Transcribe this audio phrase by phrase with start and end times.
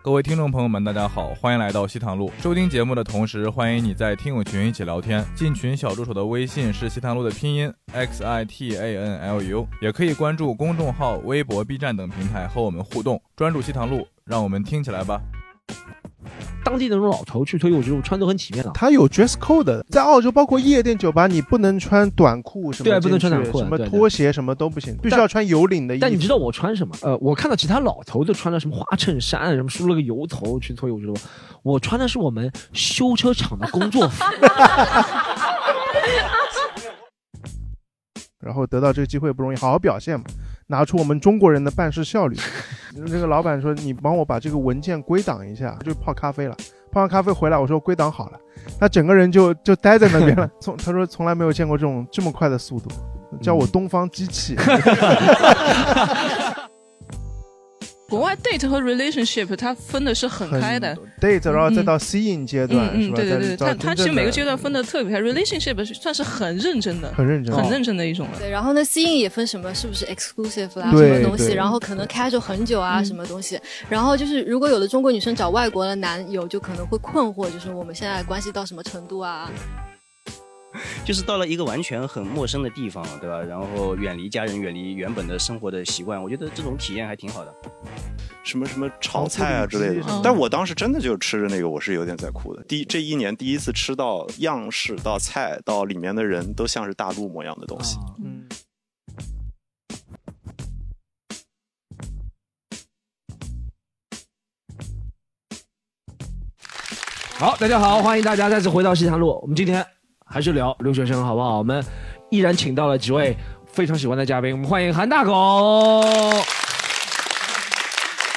[0.00, 2.30] 各位听众朋友们，大家好，欢迎来到西塘路。
[2.38, 5.24] 收听节目的同时，欢迎你在听友群一起聊天。
[5.34, 13.20] 进群小助手的微信是西塘路的拼音 x i t a n l u，也可以关注公众号、微博、B 站等平台和我们互动。
[13.36, 15.20] 专注西塘路，让我们听起来吧。
[16.68, 18.70] 当地的那种老头去推，我觉得我穿都很体面了。
[18.74, 26.02] 他有 dress code 的，在澳洲包括夜店酒吧，你不能穿短裤什么，对不能穿短裤什么拖鞋什么都不行，必须要穿有领的衣服。
[26.02, 26.94] 但你知道我穿什么？
[27.00, 31.20] 呃，我看到其他老头都穿了什么花衬衫，什么梳了个油头去推，我知道吗？
[31.62, 34.24] 我穿的是我们修车厂的工作服。
[38.40, 40.24] 然后得到这个机会不容易，好好表现嘛，
[40.68, 42.36] 拿出我们中国人的办事效率。
[42.94, 46.56] 那个老板说：“你帮我把这个文件归档一下。”就泡咖啡了，
[46.92, 48.38] 泡完咖啡回来，我说归档好了，
[48.78, 50.48] 他整个人就就待在那边了。
[50.60, 52.90] 从他说从来没有见过这种这么快的速度，
[53.40, 54.56] 叫我东方机器。
[58.08, 60.96] 国外 date 和 relationship 它分的是很开的。
[61.20, 68.38] date，然后再到 seeing 阶段，嗯嗯，对对对，它它其实每个阶段分的特别开，relationship 算是很认真的，很认真，很认真的一种了。
[68.38, 73.60] 对，然后呢，seeing 也分什么，是不是 exclusive 啦，什么东西，然后可能 casual 很久啊，嗯什么东西。
[73.90, 79.50] 然后就是，如果有的中国女生找外国的男友，就可能会困惑，就是我们现在关系到什么程度啊？
[81.04, 83.40] 就是到了一个完全很陌生的地方，对吧？
[83.40, 87.54] 然后远离家人，远离原本的生活的习惯，我觉得这种体验还挺好的。
[88.44, 90.20] 什么什么炒菜啊之类的嗯。
[90.22, 92.62] 但我当时真的就吃着那个，我是有点在哭的。
[92.64, 97.98] 第这一年第一次吃到样式到菜到里面的人都像是大陆模样的东西。
[98.22, 98.46] 嗯。
[107.38, 109.38] 好，大家好，欢迎大家再次回到西塘路。
[109.40, 109.84] 我们今天
[110.30, 111.58] 还是聊留学生，好不好？
[111.58, 111.82] 我们
[112.30, 113.34] 依然请到了几位
[113.66, 116.02] 非常喜欢的嘉宾，我们欢迎韩大狗，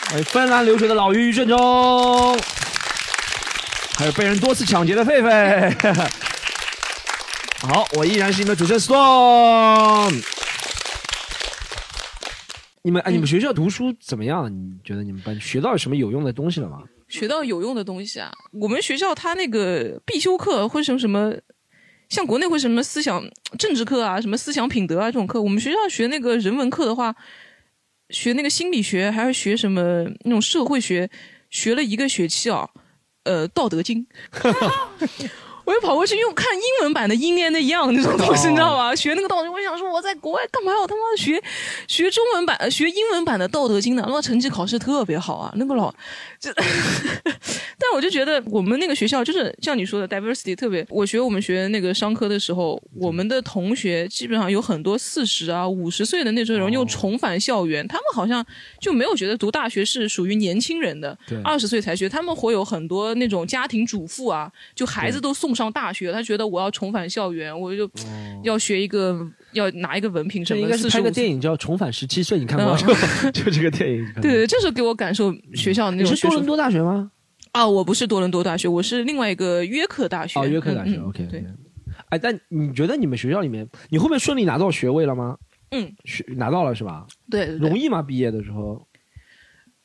[0.10, 1.58] 欢迎芬兰留学的老于于振中，
[3.98, 6.10] 还有被人多次抢劫的狒狒。
[7.68, 10.24] 好，我依然是你们的主持人 Storm。
[12.84, 14.52] 你们哎，你们学校读书怎么样？
[14.52, 16.80] 你觉得你们班学到什么有用的东西了吗？
[17.10, 18.32] 学到有用的东西啊！
[18.54, 21.32] 我们学校它那个必修课会什么什么，
[22.12, 23.24] 像国内会什么思想
[23.58, 27.16] 政治课啊，什么思想品德啊这种课，我们学校学那个人文课的话，
[28.10, 31.10] 学那个心理学，还要学什么那种社会学，
[31.50, 32.68] 学了一个学期啊，
[33.24, 34.06] 呃，《道德经》。
[35.64, 38.94] 我就跑过去用看英文版的《英年的样》那种东西，你知道吗？
[38.94, 41.42] 学那个道德，我想说我在国外干嘛要他妈学
[41.88, 44.04] 学中文版、呃学英文版的《道德经》呢？
[44.10, 45.94] 那成绩考试特别好啊，那个老
[46.42, 46.52] 这，
[47.78, 50.86] 但我就觉得我们那个学校就是像你说的 diversity 特别。
[50.90, 58.44] 我学我们学那个商科的时候，我们的同学基本上有很多四十啊、五十岁的那种人又重返校园，他们好像
[58.80, 62.10] 就没有觉得读大学是属于年轻人的，二十岁才学。
[62.10, 67.88] 他们会有很多那种家庭主妇啊，就孩子都送上大学，他觉得我要重返校园，我就
[68.44, 70.60] 要学一个，要拿一个文凭什么。
[70.60, 71.40] 的应该是拍个电影。
[71.40, 72.80] 叫《重返十七岁》，你看过吗？
[73.24, 74.06] 嗯就 就这个电影。
[74.22, 77.12] 对对，这是给我感受学校那你种是多伦多大学吗？
[77.52, 80.40] 啊，我不是多伦多大学，我是另外一个约克大学。
[80.40, 80.98] 哦，约克大学。
[80.98, 81.26] OK。
[81.30, 81.44] 对，。
[82.10, 85.38] 哎，但你觉得你们学校里面，你后面顺利拿到学位了吗？
[85.72, 87.06] 嗯，学拿到了是吧？
[87.30, 88.02] 对对对容易吗？
[88.02, 88.88] 毕业的时候？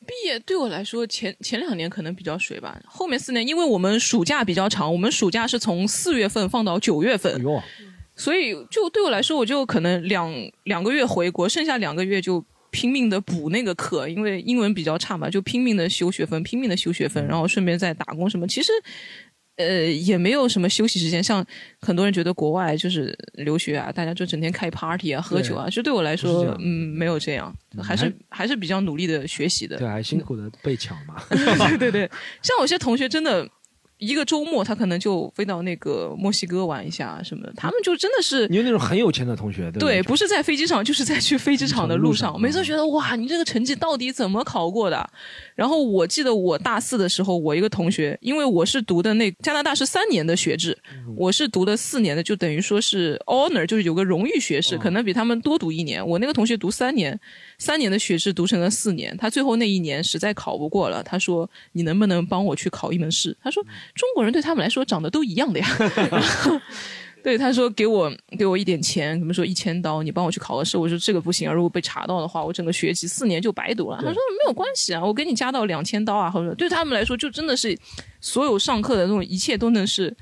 [0.07, 7.61] 毕业对我来说，前前两年可能比较水吧，后面四年，因为我们暑假比较长，我们暑假是从四月份放到九月哎份，呦，
[8.17, 10.33] 所以就对我来说，我就可能两
[10.65, 18.47] 两个月回国，剩下两个月就拼命的补那个课，因为英文比较差嘛，就拼命的修学分，拼命的修学分，然后顺便再打工什么。
[18.49, 18.73] 其实。
[19.59, 21.43] 呃，也没有什么休息时间，像
[21.81, 27.51] 很多人觉得国外就是留学啊，大家就整天开 party 啊、喝酒啊，就对我来说，嗯，没有这样，
[27.83, 29.79] 还是还是比较努力的学习的。
[29.79, 31.23] 对，还辛苦的被抢嘛。
[31.71, 32.07] 对对对，
[32.43, 33.49] 像有些同学真的。
[33.99, 42.33] 一个周末，他可能就飞到那个墨西哥玩一下什么的，他们就真的是你有那种很有钱的同学，对对，不不是在飞机场，就是在去飞机场的路上。
[42.33, 45.11] 路上每次觉得哇，你这个成绩到底怎么考过的？
[45.55, 50.77] 然后我记得我大四的时候，我一个同学，因为我是读的那加拿大是三年的学制，
[51.17, 56.07] 我是读的四年的，就等于说是 honor，就是有个荣誉学士，可能比他们多读一年。
[56.07, 57.19] 我那个同学读三年，
[57.59, 63.63] 三年的学制读成了四年，他最后那一年实在考不过了，他说：“你能不能帮我去考一门试？”他说
[63.95, 65.67] ：“中国人对他们来说长得都一样的呀。
[67.25, 70.79] ”对，他说给我给我一点钱，怎么说一千刀，你帮我去考个试。
[70.79, 73.97] 我说这个不行啊，如果被查到的话，我整个学期四年就白读了。
[73.97, 77.77] 他说没有关系啊，我给你加到两千刀啊，或者对他们来说就真的是
[78.21, 80.17] 所有上课的那种一切都能是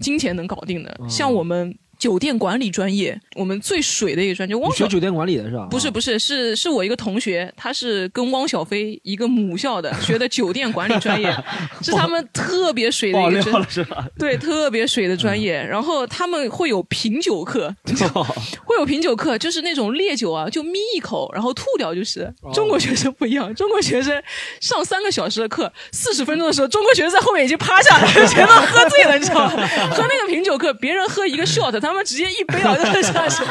[0.00, 1.00] 金钱能搞定的。
[1.08, 4.54] 像我们酒店管理专业，我们最水的一个专业。
[4.56, 5.66] 汪学酒店管理的是吧？
[5.70, 11.34] 不是不是是是我一个同学，他是跟汪小菲一个母校的，学的酒店管理专业，
[11.80, 13.86] 是他们特别水的一个专业？
[14.18, 15.54] 对，特别水的专业。
[15.54, 17.74] 然后他们会有品酒课，
[18.66, 22.30] 会有品酒课，就是那种烈酒啊，就眯一口，然后吐掉就是。
[22.52, 24.22] 中国学生不一样，中国学生
[24.60, 29.50] 上三个小时的课，四十分钟的时候，中国学生在后面已经趴下了， 全都喝醉了，你知道吗？
[29.90, 33.42] 喝那个品酒课，别人喝一个 shot，他们直接一杯倒就喝下去，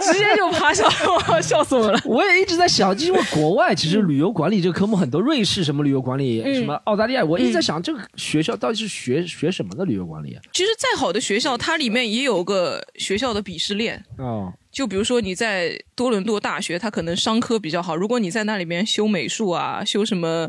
[0.00, 1.98] 直接就趴下了，哇笑死我了。
[2.04, 10.42] 我也一直在想，因为国外其实旅游管理这个科目很多，瑞士什么旅游管理，嗯什么澳大利亚，我一直在想这个学校到底是学学什么的旅游管理啊？
[10.52, 14.04] 其实再好的学校，它里面也有个学校的鄙视链。
[14.18, 17.94] 哦，就比如说你在多伦多大学，它可能商科比较好。
[17.94, 20.48] 如果你在那里面修美术啊，修什么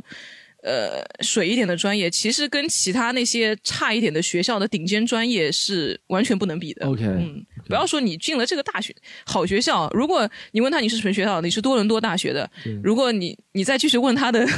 [0.61, 6.87] 呃水一点的专业，其实跟其他那些差一点的学校的顶尖专业是完全不能比的。
[6.87, 12.49] OK 嗯，不要说你进了这个大学好学校，如果你问他你是什么学校，你是多伦多大学的，
[12.83, 14.47] 如果你你再继续问他的。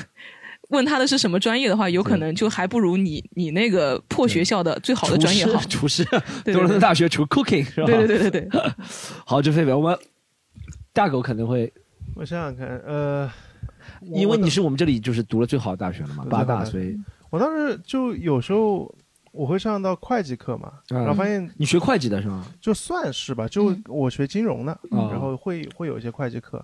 [0.69, 5.59] 问他的是什么专业的话，有可能就还不如你你那个破学校的最好的专业好。
[5.67, 6.03] 厨师，
[6.45, 7.85] 多伦多大学厨 cooking 是吧？
[7.85, 8.61] 对对对对对。
[9.23, 9.95] 好，这狒狒，我们
[10.91, 11.71] 大狗可能会，
[12.15, 13.31] 我想想看，呃，我
[14.01, 16.97] 因为你是我们这里就是读了最好的大学了嘛，对八大，所以
[17.30, 18.94] 我当时就有时候
[19.31, 22.45] 我会上到会计课嘛，嗯然后发现你学会计的是吗？
[22.62, 26.63] 就算是吧，就我学金融的，嗯然后会会有一些会计课，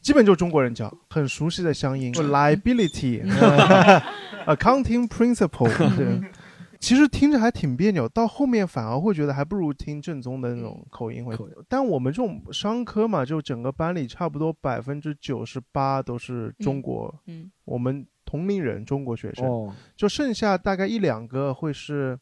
[0.00, 4.02] 基本就中国人教，很熟悉的乡音，liability，呃
[4.56, 6.20] accounting principle，对。
[6.80, 11.36] 其实听着还挺别扭，到后面反而会觉得还不如听正宗的那种口音会。
[11.68, 17.50] 但我们这种商科嘛，就整个班里差不多百分之九十八都是中国，嗯。
[17.66, 22.18] 我们同龄人中国学生，哦，就剩下大概一两个会是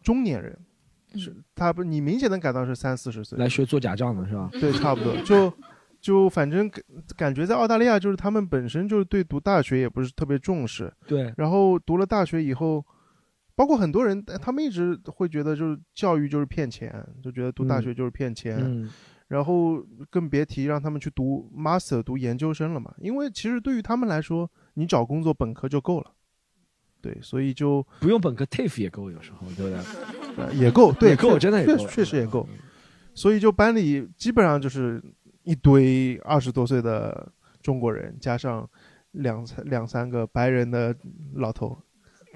[0.00, 0.56] 中年人，
[1.16, 4.48] 是他不，你明显能感到是三四十岁，来学做假账的是吧？
[4.60, 5.52] 对，差不多，就
[6.00, 6.82] 就反正感
[7.16, 12.84] 感觉在澳大利亚，就是他们本身就是对读大学也不是特别重视，对，然后读了大学以后，
[13.56, 18.88] 包括很多人，他们一直会觉得就是教育就是骗钱，就觉得读大学就是骗钱，嗯，
[19.28, 26.12] 然后更别提让他们去读 master 读研究生了嘛，因为其实对于他们来说，你找工作本科就够了。
[27.00, 30.44] 对，所以就不用本科 TAFE 也够，有时候对不对？
[30.44, 32.46] 呃也够，对，也够真的也够确实也够。
[33.14, 35.02] 所以就班里基本上就是
[35.44, 37.32] 一堆二十多岁的
[37.62, 38.68] 中国人，加上
[39.12, 40.94] 两三两三个白人的
[41.34, 41.78] 老头。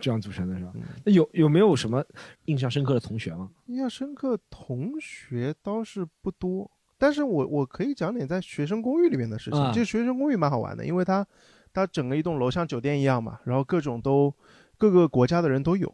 [0.01, 0.73] 这样组成的是吧？
[0.75, 2.05] 嗯那有有没有什么
[2.47, 3.51] 印象深刻的同学吗？
[3.67, 9.61] 印象深刻同学倒是不多，但是我我可以讲点在学生公寓里面的事情。
[9.61, 11.27] 啊这学生公寓蛮好玩的，因为它
[11.73, 14.35] 它整个一栋楼像酒店一样嘛，然后各种都
[14.77, 15.93] 各个国家的人都有。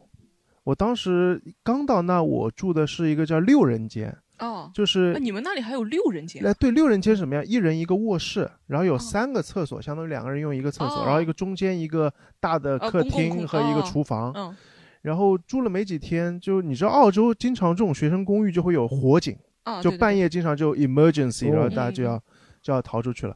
[0.63, 6.45] 我当时刚到那，我住的是一个叫六人间，哦，就是那你们那里还有六人间？
[6.45, 7.45] 哎，对，六人间是什么样？
[7.45, 14.31] 一人一个卧室，然后有三个厕所，相当于两个人用一个厕所，哦然后一个中间一个大的客呃公共空厅和一个哦厨房。
[14.35, 14.55] 嗯，
[15.01, 22.21] 然后住了没几天，就你知道澳洲经常这种学生公寓就会有火警，啊，就对对半夜经常就 emergency，哦然后大家就要
[22.61, 23.35] 就要逃出去了。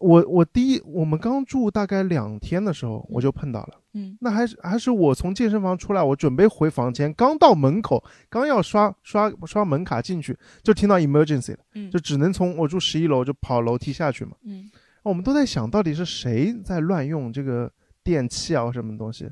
[0.00, 3.80] 我我第一我们刚住大概两天的时候，我就碰到了。
[3.94, 14.32] 嗯，那还是还是我从健身房出来，我准备回房间，刚到门口，刚要刷刷刷门卡进去，就听到 emergency 了，嗯就只能从我住十一楼就跑楼梯下去嘛。
[14.44, 14.70] 嗯
[15.02, 17.70] 我们都在想到底是谁在乱用这个
[18.02, 19.30] 电器啊或什么东西，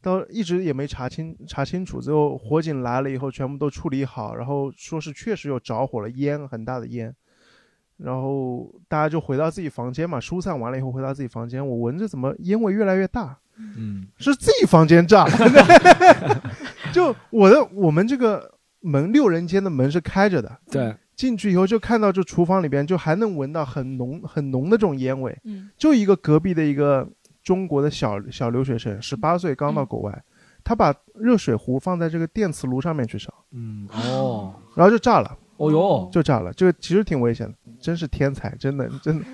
[0.00, 2.00] 到一直也没查清查清楚。
[2.00, 7.14] 最后火警来了以后，全部都处理好，然后说是确实有着火了，烟很大的烟。
[7.96, 15.26] 然后大家就回到自己房间嘛，疏散完了以后回到自己房间，我闻着怎么烟味越来越大，嗯，是自己房间炸。
[16.92, 25.70] 就我的我们这个门六人间的门是开着的，对，进去以后就看到这厨房里边就还能闻到很浓很浓的这种烟味，嗯。
[25.76, 27.06] 就一个隔壁的一个
[27.42, 30.22] 中国的小小留学生，十八岁刚到国外，
[30.64, 39.24] 他把热水壶放在这个电磁炉上面去烧，嗯，哦，然后就炸了，哦哟，就炸了，这个其实挺危险的，真是天才，真的真的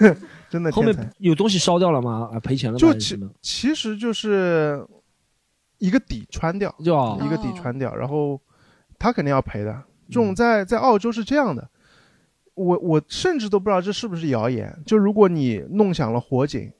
[0.48, 1.12] 真的后天才面。
[1.18, 2.30] 有东西烧掉了吗？
[2.32, 2.78] 啊，赔钱了吗？
[2.78, 4.86] 就其还是什么其实就是
[5.78, 8.40] 一个底穿掉，就啊一个底穿掉，然后
[8.98, 9.72] 他肯定要赔的。
[10.08, 11.68] 这嗯种在在澳洲是这样的，
[12.54, 14.72] 我我甚至都不知道这是不是谣言。
[14.86, 16.70] 就如果你弄响了火警，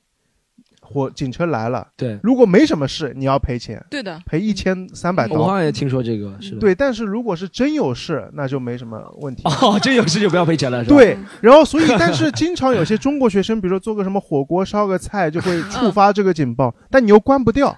[0.88, 5.34] 火警车来了，对，如果没什么事，你要赔钱，对的，赔一千三百刀。
[5.34, 6.58] 我好像也听说这个，是的。
[6.60, 9.42] 对，但是如果是真有事，那就没什么问题。
[9.44, 10.96] 哦， 真有事就不要赔钱了，是吧？
[10.96, 17.76] 对，然后所以，但是经常有些中国学生，比如说做个什么火锅、烧个菜，就会触发这个警报， 但你又关不掉，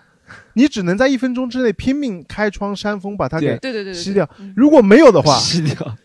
[0.52, 4.52] 你只能在一分钟之内拼命开窗扇风把它给对对对对吸掉嗯。
[4.54, 5.96] 如果没有的话， 吸掉。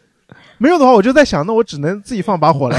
[0.59, 2.77] 没有的话，我就在想，那我只能自己放把火了。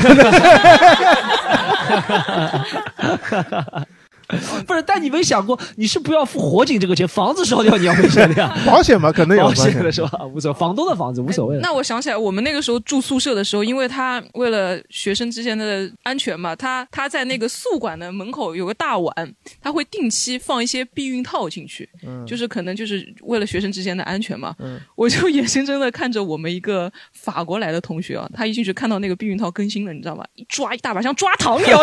[4.66, 8.54] 不是，但你没想过，你是不要付火警这个钱，房子烧掉你要赔钱的呀？
[8.66, 10.24] 保险嘛，可能有保 保险险的是吧？
[10.32, 11.60] 无所谓，房东的房子无所谓的。
[11.60, 19.12] 那我想起来，我们那个时候住宿舍的时候，因为他为了学生之间的安全嘛，他他在那个宿管的门口有个大碗，
[19.60, 24.54] 他会定期放一些避孕套进去，嗯就是可能就是为了学生之间的安全嘛。
[24.58, 30.24] 嗯我就眼睁睁的看着我们一个法国来的同学啊，他一进去看到那个避孕套更新了，你知道吗？
[30.34, 31.78] 一抓一大把，像抓糖一样，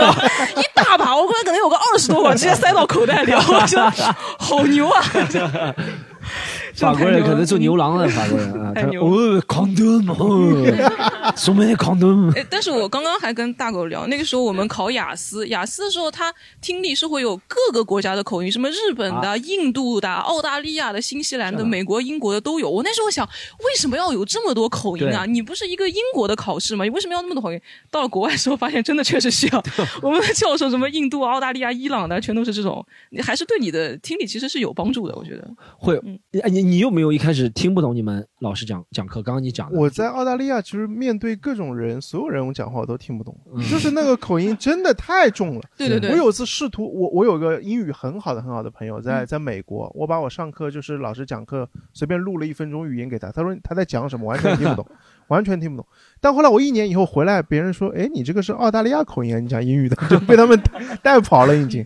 [0.58, 5.02] 一大把，我可能可能有个二十多管，直接塞到口袋里，我觉得 好牛啊！
[6.82, 12.36] 法国人可能做牛郎的 法国人啊，他说哦，condom，哦，什么 condom？
[12.36, 22.70] 哎，但是我刚刚还跟大狗聊，那个时候我们考雅思，雅思的时候他听力是会有各个国家的口音，什么日本的、啊印度的、澳大利亚的、新西兰的、美国、英国的都有。
[22.70, 25.26] 我那时候想，为什么要有这么多口音啊？
[25.26, 26.84] 你不是一个英国的考试吗？
[26.84, 27.60] 你为什么要那么多口音？
[27.90, 29.64] 到了国外的时候，发现真的确实需要。
[30.02, 35.48] 我们的教授什么印度、澳大利亚、伊朗的，全都是这种，你还是对你的听力其实是有帮助的，我觉得。
[35.78, 39.22] 会嗯，哎你你有没有一开始听不懂你们老师讲讲课？
[39.22, 45.62] 刚刚你讲的，我在澳大利亚，其实面对各种人，所有人我讲话我都听不懂，嗯就是那个口音真的太重了。
[45.78, 54.88] 对对对，我有次试图，我我有个英语很好的很好的朋友嗯在在美国，我把我上课就是老师讲课随便录了一分钟语音给他，他说他在讲什么完全听不懂，
[55.28, 55.86] 完全听不懂。
[56.22, 60.58] 但后来我一年以后回来，别人说，哎，你这个是澳大利亚口音啊，你讲英语的， 就被他们
[61.04, 61.86] 带跑了已经。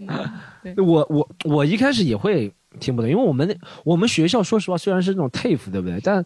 [0.78, 6.00] 我我我一开始也会听不懂，因为我们我们学校说实话虽然是那种 TAFE 对不对？
[6.04, 6.24] 但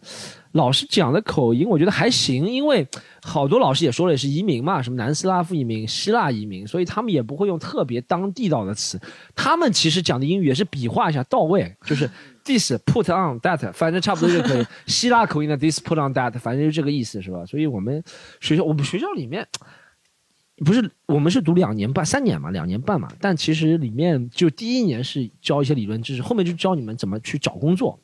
[0.52, 2.86] 老师讲的口音我觉得还行，因为
[3.22, 9.00] 好多老师也说了也是移民嘛，什么南斯拉夫移民、希腊移民，所以他们也不会用特别当地道的词。
[9.34, 12.10] 他们其实讲的英语也是比划一下到位，就是
[12.44, 14.66] this put on that，反正差不多就可以。
[14.86, 17.46] 希腊口音的 this put on that，反正就这个意思是吧？
[17.46, 18.02] 所以我们
[18.40, 19.46] 学校我们学校里面。
[20.62, 23.08] 不是，我们是读两年半、三年嘛，两年半嘛。
[23.18, 27.98] 但其实里面就第一年是教一些理论知识，后面就教你们怎么去找工作。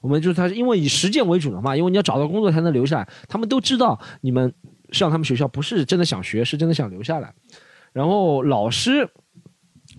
[0.00, 3.08] 我们就是他，因为以实践为主的嘛，因为你要找到工作才能留下来。
[3.28, 4.52] 他们都知道你们
[4.90, 7.34] 上他们学校不是真的想学，是真的想留下来。
[7.92, 9.06] 然后老师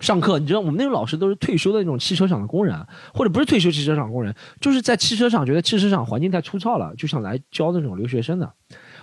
[0.00, 8.52] 上课，你知道我们那种老师都是退休的那种汽车厂的工人，或者不是退休汽车厂工人，就是在汽车厂觉得汽车厂环境太粗糙了，就想来教那种留学生的。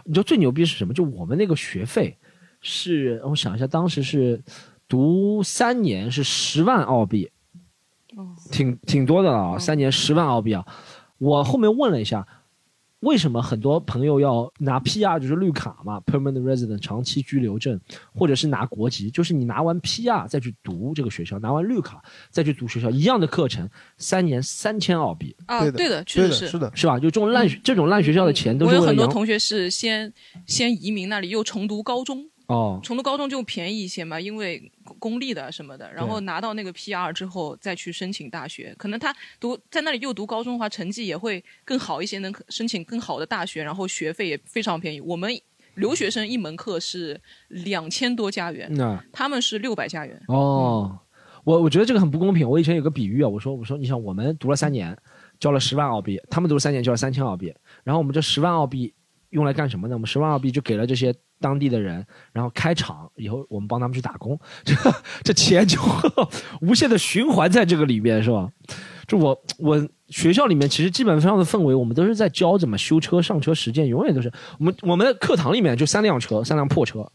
[0.04, 0.94] 你知道最牛逼是什么？
[0.94, 2.18] 就我们那个学费。
[2.62, 4.42] 是我想一下，当时是
[4.88, 7.30] 读三年是十万澳币，
[8.52, 10.66] 挺挺多的了啊，三年十万澳币啊。
[11.18, 12.28] 我后面问了一下，
[13.02, 17.80] 为什么很多朋友要拿 PR 就是绿卡嘛，permanent resident 长期居留证，
[18.14, 26.48] 或者是拿国籍，就是你拿完 PR 再去读这个学校，拿完绿卡再去读学校一样的课程，三年三千澳币啊，对的对的，确，实是。
[26.50, 27.00] 是的，是吧？
[27.00, 30.12] 就这种烂这种烂学校的钱都我有很多同学是先
[30.46, 45.00] 先移民那里，又重读高中，哦，重读高中就便宜一些嘛，因为公立的什么的，然后拿到那个 PR 之后再去申请大学，可能他读在那里又读高中的话，成绩也会更好一些，能申请更好的大学，然后学费也非常便宜。
[45.00, 45.32] 我们
[45.76, 50.20] 留学生一门课是两千多加元，那他们是六百加元。
[50.28, 50.98] 哦，
[51.44, 52.50] 我我觉得这个很不公平。
[52.50, 54.98] 我以前有个比喻啊，我说我说你想我们读了三年，
[55.40, 57.54] 交了十万澳币，他们读了三年交了三千澳币，
[57.84, 58.92] 然后我们这十万澳币
[59.30, 59.94] 用来干什么呢？
[59.94, 64.76] 我们十万澳币就给了这些当地的人，然后开厂以后我们帮他们去打工，这
[65.24, 65.80] 这钱就
[66.62, 68.50] 无限的循环在这个里面，是吧？
[69.08, 77.12] 就我我学校里面其实基本上的氛围，我们都是在教怎么修车、上车实践，永远都是我们我们的课堂里面就三辆车，三辆破车。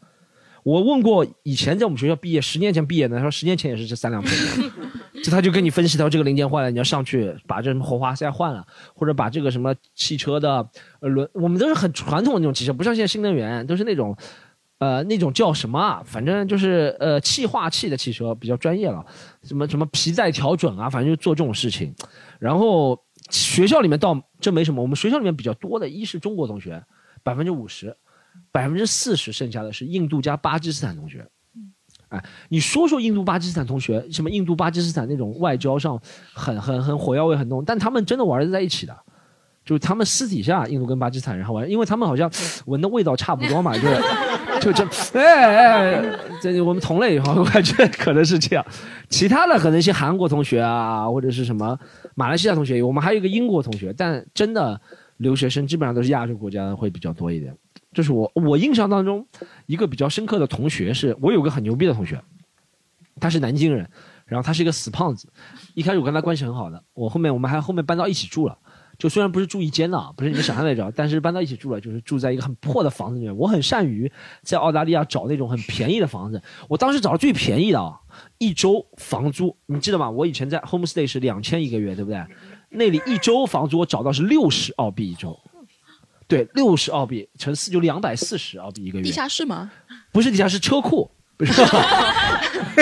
[0.64, 4.62] 我问过以前在我们学校毕业十年前毕业的，他说十年前也是这三辆破车。
[5.22, 10.68] 就他就跟你分析，他说这个零件坏了，你要上去把这什么火花塞换了，或者把这个什么汽车的
[11.00, 14.16] 呃轮，我们都是很传统的那种汽车，不像现在新能源，都是那种。
[14.78, 16.02] 呃，那种叫什么啊？
[16.04, 19.02] 反正就是呃，气化器的汽车比较专业了，
[19.44, 21.94] 什么什么皮带调准啊，反正就做这种事情。
[22.38, 26.82] 然后学校里面倒这没什么，我们学校里面比较多的，一是中国同学，
[27.22, 27.96] 百分之五十，
[28.54, 31.26] 百分之四十剩下的是印度加巴基斯坦同学。
[32.10, 36.00] 哎，你说说印度巴基斯坦同学，什么印度巴基斯坦那种外交上
[36.32, 38.96] 很很很火药味很浓，但他们真的玩的在一起的。
[39.64, 42.30] 就是他们私底下印度跟巴基斯坦人还玩，因为他们好像
[42.66, 44.02] 闻的味道差不多嘛，就是
[44.60, 44.84] 就这
[45.18, 48.64] 哎哎，这我们同类哈，我感觉可能是这样。
[49.08, 51.76] 其他的可能一些韩国同学啊，或者是什么
[52.14, 54.80] 马来西亚同学，我们还有一个英国同学，但真的
[55.16, 57.56] 留学生基本上都是亚洲国家的会比较多一点。
[57.94, 59.26] 就是我我印象当中
[59.66, 62.20] 一个比较深刻的同学是，我有个很牛逼的同学，
[63.20, 63.88] 他是南京人，
[64.26, 65.28] 然后他是一个死胖子，
[65.74, 68.58] 一开始我跟他关系很好的，我后面我们还后面搬到一起住了。
[68.96, 73.36] 就虽然不是住一间的，不是你们想象那种，但是搬到一起住了，就是住在一个很破的房子里面。
[73.36, 74.10] 我很善于
[74.42, 77.98] 在澳大利亚找那种很便宜的房子，我当时找到最便宜的啊，
[78.38, 80.08] 一周房租，你记得吗？
[80.08, 82.24] 我以前在 homestay 是两千一个月，对不对？
[82.68, 85.36] 那里一周房租我找到是六十澳币一周，
[86.34, 89.04] 对，六十澳币乘四就两百四十澳币一个月。
[89.04, 89.70] 地下室吗？
[90.10, 91.10] 不是地下室，车库。
[91.36, 91.52] 不是，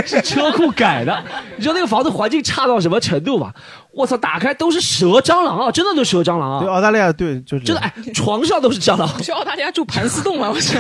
[0.05, 1.25] 是车库改的。
[1.57, 3.51] 你知道那个房子环境差到什么程度吗？
[3.93, 6.61] 我操，打开都是蛇蟑螂啊，真的都蛇蟑螂啊。
[6.61, 9.09] 对，澳大利亚对就是真的，哎，床上都是蟑螂。
[9.23, 10.51] 去澳大利亚住盘丝洞吗？
[10.51, 10.77] 我去，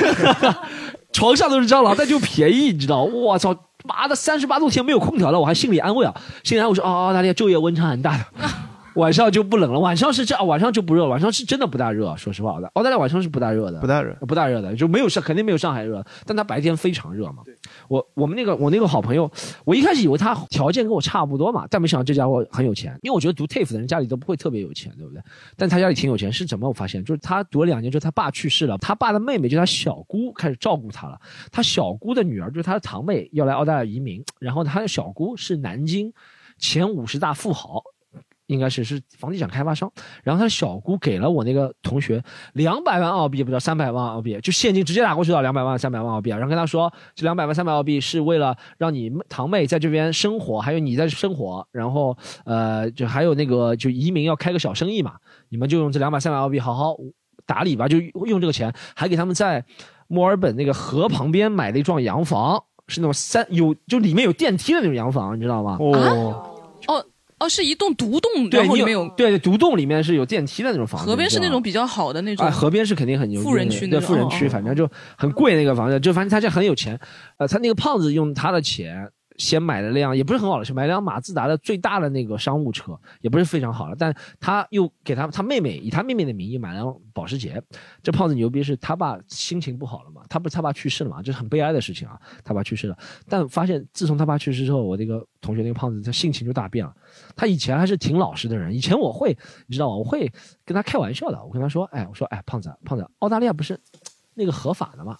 [1.14, 3.02] 床上都是蟑螂，但就便宜，你知道？
[3.02, 6.14] 我操，妈的，三十八度天没有空调了，我还心里安慰啊，
[6.44, 8.24] 心里安慰说，哦，澳大利亚昼夜温差很大的。
[8.94, 12.14] 晚上就不冷了，晚上是这样，晚上就不热，晚上是真的不大热。
[12.16, 17.42] 说实话，的澳大利亚晚上是不大热的，不大热，不大热的，就没有上，肯定没有上海热，但它白天非常热嘛。
[17.88, 19.30] 我我们那个我那个好朋友，
[19.64, 25.22] 我一开始以为他条件跟我差不多嘛，但没想到这家伙很有钱，因为我觉得读 TAFE 的人家里都不会特别有钱，对不对？
[25.56, 27.02] 但他家里挺有钱，是怎么我发现？
[27.04, 31.18] 就是他读了两年之后，他爸去世了，他爸的妹妹就他小姑开始照顾他了。
[31.50, 36.12] 他小姑的女儿就是他的堂妹，要来澳大利亚移民，然后他的小姑是南京
[36.58, 37.82] 前五十大富豪。
[38.52, 39.90] 应该是是房地产开发商，
[40.22, 55.14] 然后他的小姑给了我那个同学两百万澳币，不知道三百万澳币，就现金直接打过去了两百万三百万澳币，然后跟他说这两百万三百澳币是为了让你堂妹在这边生活，还有你在生活，然后呃就还有那个就移民要开个小生意嘛，
[55.48, 56.96] 你们就用这两百三百澳币好好
[57.46, 59.64] 打理吧，就用这个钱，还给他们在
[60.08, 65.76] 墨尔本那个河旁边买了一幢洋房，是那种三有就里面有电梯的那种洋房，你知道吗？
[65.80, 66.48] 哦。
[66.88, 67.04] 哦，
[67.48, 71.06] 是一栋独栋，然后里面有对对，独栋里面是有电梯的那种房子。
[71.06, 72.46] 河边是那种比较好的那种。
[72.46, 73.40] 啊，河边是肯定很牛。
[73.40, 76.98] 富人区对富人区，反正就很贵那个房子，就反正他家很有钱。
[77.38, 79.08] 呃，他那个胖子用他的钱。
[79.42, 83.96] 先买了辆也不是很好的车，买辆马自达的最大的那个商务车，也不是非常好了。
[83.98, 87.60] 但他又给他他妹妹以他妹妹的名义买了保时捷。
[88.04, 90.22] 这胖子牛逼是他爸心情不好了嘛？
[90.28, 91.20] 他不是他爸去世了嘛？
[91.20, 92.16] 这是很悲哀的事情啊！
[92.44, 92.96] 他爸去世了，
[93.28, 96.94] 但发现自从他爸去世之后，我那个同学那个胖子他性情就大变了。
[97.34, 99.96] 他以前还是挺老实的人，以前我会你知道吗？
[99.96, 100.30] 我会
[100.64, 103.80] 跟他开玩笑的，我跟他说：“哎，我说哎，胖子胖子，澳大利亚不是
[104.34, 105.16] 那个合法的嘛？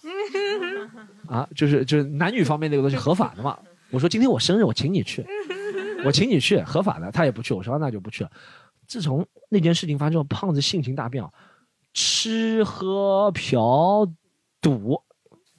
[1.27, 3.59] 啊，就是就是男女方面那个东西合法的嘛。”
[3.93, 5.23] 我说今天我生日，我请你去，
[6.03, 7.11] 我请你去，合法的。
[7.11, 8.29] 他也不去，我说那就不去了。
[8.87, 11.29] 自从那件事情发生之后，胖子性情大变啊，
[11.93, 14.07] 吃喝嫖
[14.59, 14.99] 赌，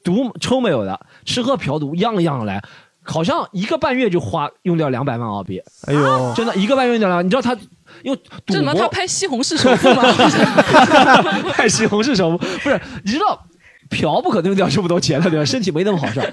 [0.02, 2.60] 赌抽没有的，吃喝嫖赌样样来，
[3.04, 5.62] 好像一个半月就花用掉两百万澳币。
[5.86, 7.56] 哎呦，真的一个半月用掉两，你知道他
[8.02, 8.74] 因为这什么？
[8.74, 10.02] 他拍《西红柿首富》吗？
[11.54, 12.80] 拍《西红柿首富》不是？
[13.04, 13.46] 你知道
[13.90, 15.44] 嫖不可能用掉这么多钱的，对吧？
[15.44, 16.26] 身体没那么好，是吧？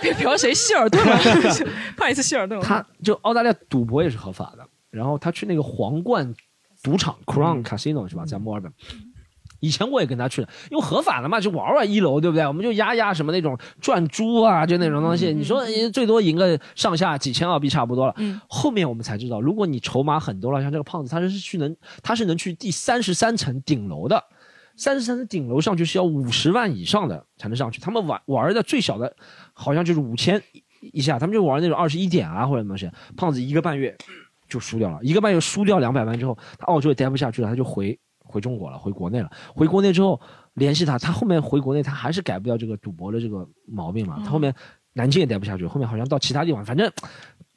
[0.18, 0.52] 嫖谁？
[0.54, 1.18] 希尔顿吗？
[1.96, 2.60] 怕一次希尔顿。
[2.60, 6.34] 他就澳大利亚赌博也是合法的，然后他去那个皇冠
[6.82, 8.72] 赌场 Crown Casino 是吧，在墨尔本。
[9.60, 12.46] 以前我也跟他去的，因为合法的嘛，就玩玩一楼，对不对？
[12.46, 15.32] 我们就压压什么那种转珠啊，就那种东西。
[15.32, 18.14] 你说最多赢个上下几千澳币差不多了。
[18.48, 24.22] 后面我们才知道，如果你筹码很多了，像这个胖子，他是去能，他是能去第三十三层顶楼的。
[24.76, 27.80] 三十三层顶楼上去是要五十万以上的才能上去。
[27.80, 29.12] 他们玩玩的最小的，
[29.58, 30.40] 好像就是五千
[30.92, 31.18] 一下。
[31.18, 32.88] 他们就玩那种二十一点啊或者什么东西。
[33.16, 33.94] 胖子一个半月
[34.48, 39.28] 就输掉了，一个半月输掉两百万之后，他澳洲也待不下去了，他就回回中国了，回国内了。
[39.54, 40.20] 回国内之后
[40.54, 44.22] 联系他，他后面回国内他还是改不掉这个赌博的这个毛病嘛。
[44.24, 44.54] 他后面
[44.92, 46.90] 南京也待不下去，后面好像到其他地方，反正。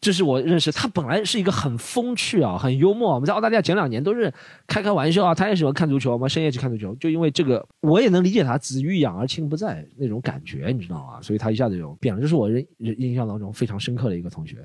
[0.01, 3.13] 这是我认识他，本来是一个很风趣啊，很幽默。
[3.13, 4.33] 我们在澳大利亚前两年都是
[4.65, 6.95] 开开玩笑啊，他也喜欢看足球，我们深夜去看足球。
[6.95, 11.21] 就因为这个，我也能理解他子欲养而亲不在那种感觉，你知道吗？
[11.21, 12.19] 所以他一下子就变了。
[12.19, 14.57] 这是我印印象当中非常深刻的一个同学。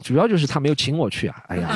[0.00, 1.68] 主要就是他没有请我去啊，哎呀，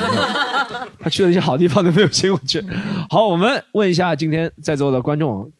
[0.97, 2.63] 他去了一些好地方都没有请我去。
[3.09, 5.51] 好，我们问一下今天在座的观众。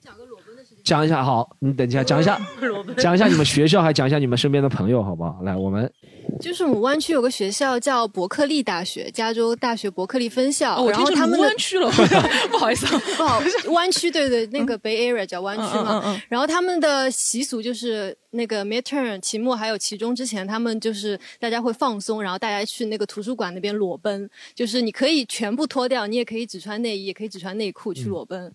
[0.89, 2.41] 讲一下好，你等一下讲一下，
[2.97, 5.39] 讲一下你们学校，还讲一下你们身边的朋友，好不好？
[5.43, 5.87] 来，我们
[6.41, 10.81] 就是我们湾区有个学校叫伯克利大学，加州大学伯克利分校。
[10.81, 11.87] 我听成湾区了，
[12.49, 16.19] 不好意思，不好，湾区对对，那个 Bay Area 叫湾区嘛。
[16.27, 28.51] 然后他们的习俗就是那个 midterm 期末还有期中之前，他们就是大家会放松，然后大家去那个图书馆那边裸奔，就是你可以全部脱掉，你也可以只穿内衣，也可以只穿内裤去裸奔。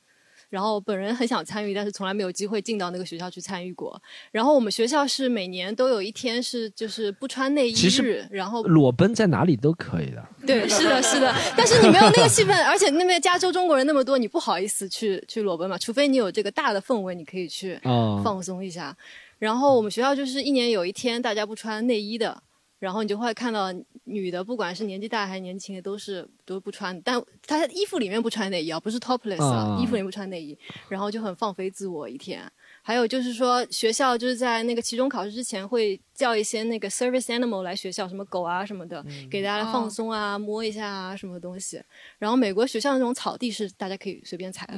[0.55, 4.01] 然后本人很想参与，但是从来没有机会进到那个学校去参与过。
[4.31, 10.25] 然后我们学校是每年都有一天是就是不穿内衣日，然后裸奔在哪里都可以的。
[10.47, 11.35] 对，是的，是的。
[11.57, 15.77] 但是你没有那个气氛，而且那边加州中国人那么多，你不好意思去去裸奔嘛？
[15.77, 17.77] 除非你有这个大的氛围，你可以去
[18.23, 18.97] 放松一下。
[19.41, 22.41] 然后我们学校就是一年有一天大家不穿内衣的，
[22.85, 23.73] 然后你就会看到
[24.05, 30.57] 女的，不管是年纪大还是年轻的，都是都不穿，但她衣服里面不穿内衣啊，不是 topless 啊，衣服里面不穿内衣，
[30.91, 32.43] 然后就很放飞自我一天。
[32.87, 41.83] 还有就是说，学校就是在那个期中考试之前会叫一些那个 service animal 来学校，什么狗啊什么的，给大家放松啊，摸一下啊什么东西。
[42.19, 44.75] 然后美国学校那种草地是大家可以随便踩的。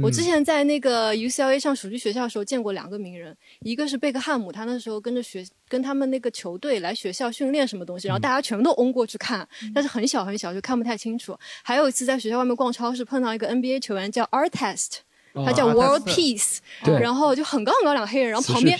[0.00, 11.36] 我之前在那个 UCLA 上暑期学校的时候见过两个名人，一个是贝克汉姆，他那时候跟着学跟他们那个球队来学校训练什么东西，然后大家全部都嗡过去看， 但是很小很小就看不太清楚。
[11.64, 14.98] 还有一次在学校外面逛超市，碰到一个 NBA 球员叫 Artest。
[15.44, 16.58] 他叫 World Peace，
[17.00, 18.78] 然后就很高很高两个黑人，然后旁边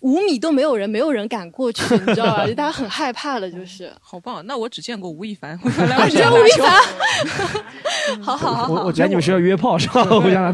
[0.00, 2.46] 五米都没有人，没有人敢过去， 你知道吧？
[2.46, 3.92] 就大家很害怕的，就是。
[4.00, 4.46] 好棒。
[4.46, 5.68] 那我只见过吴亦凡，我
[6.08, 10.04] 见吴亦凡， 好好好，我我在你们学校约炮是吧？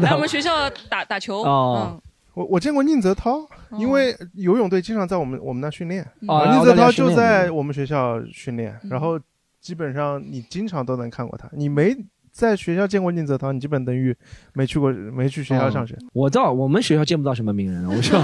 [0.01, 1.43] 来我们学校打打球。
[1.43, 2.01] 哦，
[2.33, 9.19] 我我见过宁泽涛，因为游泳队经常在我们我们那训练，宁泽涛就在我们学校训练，然后
[9.61, 11.95] 基本上你经常都能看过他，你没。
[12.35, 14.13] 在学校见过宁泽涛，你基本等于
[14.53, 15.95] 没去过，没去学校上学。
[16.11, 18.21] 我到我们学校见不到什么名人， 我学校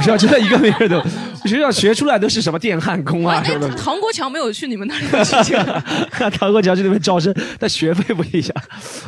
[0.00, 1.00] 学校就在一个名人都，
[1.46, 3.70] 学校学出来都是什么电焊工啊 什么的。
[3.76, 5.06] 唐国强没有去你们那里
[5.44, 5.54] 去
[6.36, 8.50] 唐国强去那边招生，但学费不一样。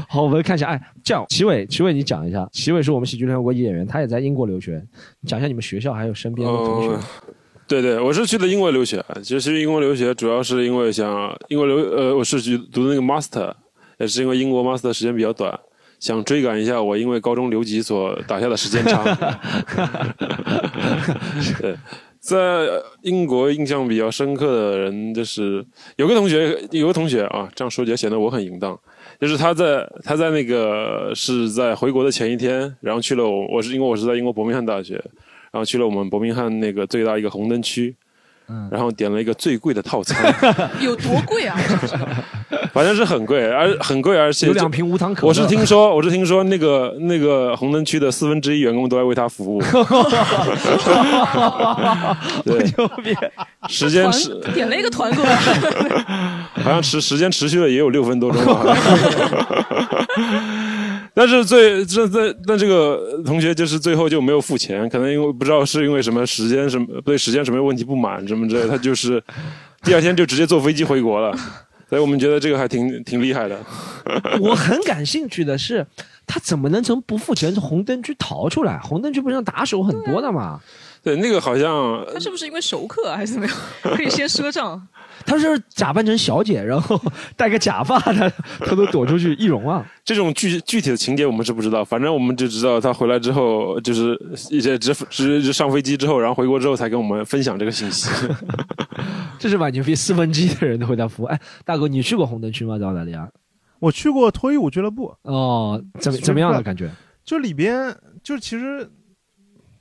[0.08, 4.80] 好，我们看一下，哎，这样，齐伟，齐伟，你讲一下，齐伟是我们喜剧联合国一演员，他也在英国留学，
[5.26, 6.96] 讲一下你们学校还有身边的同学。
[7.66, 13.52] 对对，我是去的英国留学，其实去英国留学主要是因为想英国留，呃，我是去读的那个 master。
[13.98, 15.58] 也是因为英国 master 时间比较短，
[16.00, 19.04] 想追赶一下我因为高中留级所打下的时间差。
[21.60, 21.76] 对，
[22.18, 22.68] 在
[23.02, 25.64] 英国印象比较深刻的人就是
[25.96, 28.78] 有个同学，有个同学啊，这样说起来显得我很淫荡。
[29.20, 34.94] 就是他在他在那个是在回国的前一天，然后去了我我是因为我是在英国伯明翰大学，
[35.52, 37.94] 然后去了我们伯明翰那个最大一个红灯区。
[38.70, 40.30] 然后点了一个最贵的套餐，
[40.78, 41.58] 有多贵啊？
[42.74, 45.28] 反正是很贵，而很贵，而且有两瓶无糖可乐。
[45.28, 49.62] 我是听说，我是听说那个那个红灯区的四分之一员工都在为他服务。
[52.44, 52.66] 对，
[53.68, 55.22] 时间是点了一个团购，
[56.60, 58.76] 好像持时间持续了也有六分多钟吧。
[61.14, 69.22] 但是最这这那这个同学就是最后就没有付钱，可能因为不知道是因为什么时间什么对时间什么问题不满什么之类，他就是
[69.84, 71.32] 第二天就直接坐飞机回国了，
[71.94, 73.56] 所以我们觉得这个还挺挺厉害的。
[74.42, 75.86] 我很感兴趣的是，
[76.26, 78.80] 他怎么能从不付钱的红灯区逃出来？
[78.82, 80.60] 红灯区不是打手很多的吗？
[81.04, 83.56] 对，那个好像他是不是因为熟客还是怎么样？
[83.94, 84.88] 可以先赊账。
[85.26, 87.00] 他是假扮成小姐，然后
[87.36, 88.28] 戴个假发，他
[88.66, 89.86] 偷偷躲出去易容啊。
[90.04, 94.18] 这种具具体的情节我们是不知道，反正我们就知道他回来之后，就是
[94.50, 98.10] 一些直直上飞机之后，然后回国之后才跟我们分享这个信息。
[99.38, 101.26] 这是蛮牛逼四分之一的人都会在服务。
[101.26, 102.78] 哎，大哥，你去过红灯区吗？
[102.78, 103.28] 在澳大利亚？
[103.78, 105.14] 我去过脱衣舞俱乐部。
[105.22, 106.90] 哦，怎么怎么样的感觉？
[107.24, 108.90] 就里边，就其实。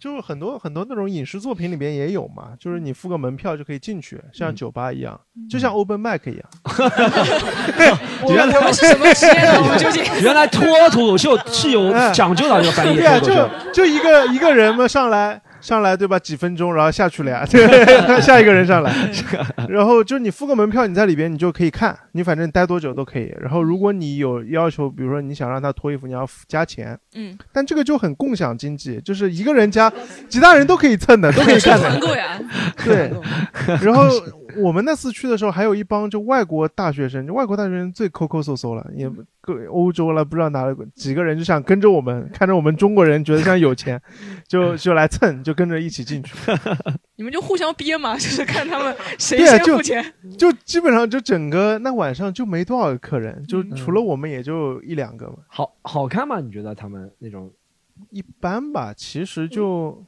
[0.04, 5.18] 就是很多很多那种影视作品里边也有嘛，就是你付个门票就可以进去，像酒吧一样，
[5.50, 6.44] 就像 open mic 一样。
[8.28, 9.62] 原来是什么职业呢？
[9.64, 12.98] 我们 究竟原来脱脱口秀是有讲究的，这个翻译。
[12.98, 15.42] 对啊，就就一个一个人嘛上来。
[15.64, 16.20] 上来对吧？
[16.20, 17.46] 几分钟，然后下去了呀。
[18.22, 18.94] 下一个人上来，
[19.70, 23.34] 然后就你付个门票，你在里边你就可以看，你反正待多久都可以。
[23.40, 27.00] 然后如果你有要求，比如说你想让他脱衣服，你要加钱。
[27.16, 27.38] 嗯。
[27.54, 29.92] 但这个就很共享经济，就是一个人加，
[30.28, 32.00] 其他人都可以蹭的，都可以看的。
[32.84, 33.12] 对。
[33.82, 34.10] 然后
[34.58, 39.12] 我们那次去的时候，还有一帮就外国大学生，就外国大学生最抠抠搜搜了，也。
[39.46, 44.02] 各欧洲了，不知道哪几个人就想跟着我们，看着我们中国人觉得像有钱，
[44.48, 46.34] 就就来蹭，就跟着一起进去。
[47.18, 50.02] 你们就互相憋嘛，就是 看他们 谁先付钱。
[50.38, 55.36] 就基本上就整个那晚上就没多少个客人，就除了我们也就一两个嘛。
[55.48, 56.40] 好好看吗？
[56.40, 57.52] 你觉得他们那种
[58.12, 58.94] 一般吧？
[58.96, 60.02] 其实就。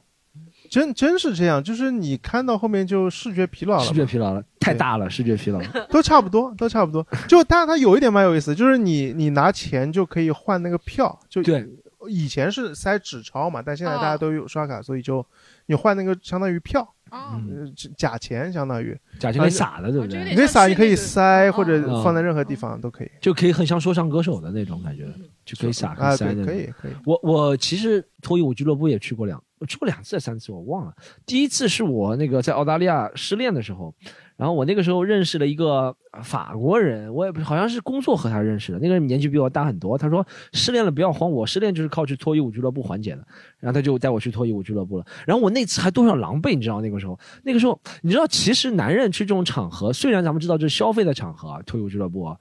[0.76, 5.58] 真真是这样，就是你看到后面就视觉疲劳了，视觉疲劳了，太大了，视觉疲劳，
[5.88, 7.02] 都差不多，都差不多。
[7.26, 11.66] 就但是它有一点蛮有意思，就是你你拿钱就可以换那个票，就对，
[12.10, 15.24] 以前是塞纸钞嘛，但现在大家都有刷卡，所以就
[15.64, 20.24] 你换那个相当于票，嗯，假钱相当于假钱可以撒的，对不对？
[20.28, 25.06] 你可以撒，你可以塞或者放在任何地方都可以，就可以很像说唱歌手的那种感觉，
[25.44, 26.92] 就可以撒可以塞的，可以可以。
[27.04, 29.42] 我我其实脱衣舞俱乐部也去过两。
[29.58, 30.94] 我去过两次还是三次，我忘了。
[31.24, 33.94] 第一次是我那个在澳大利亚失恋的时候，
[34.36, 38.78] 然后我那个时候认识了一个法国人，我也不好像是工作和他认识的。
[38.78, 43.26] 那个人年纪比我大很多，他说失恋了不要慌，我失恋就是靠去脱衣舞俱乐部缓解的。
[43.58, 45.04] 然后他就带我去脱衣舞俱乐部了。
[45.26, 52.36] 然后我那次还多少狼狈，你知道那个时候，那个时候你知道，其实男人去这种场合，虽然咱们知道这是消费的场合啊，脱衣舞俱乐部啊。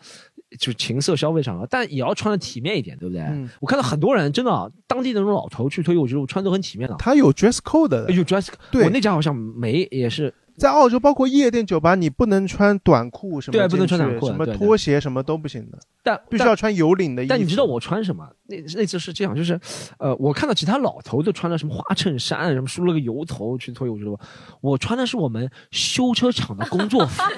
[0.59, 3.23] 就情色消费场合，但也要穿的体面一点，对不对？
[3.59, 6.95] 我看到很多人真的，当地的那种老头去脱衣舞俱乐部穿都很体面的。
[6.97, 8.47] 他有 dress code 的，有 dress。
[8.71, 15.77] code，我那家好像没，也是在澳洲，包括夜店酒吧，你不能穿短裤什么，对，不能穿短裤，什么拖鞋什么都不行的。
[16.01, 17.29] 但必须要穿有领的衣服。
[17.29, 18.25] 但你知道我穿什么？
[18.47, 19.59] 那那次是这样，就是，
[19.97, 24.19] 呃，我看到其他老头都穿了什么花衬衫，什么梳了个油头去脱衣舞俱乐部，
[24.61, 27.21] 我穿的是我们修车厂的工作服。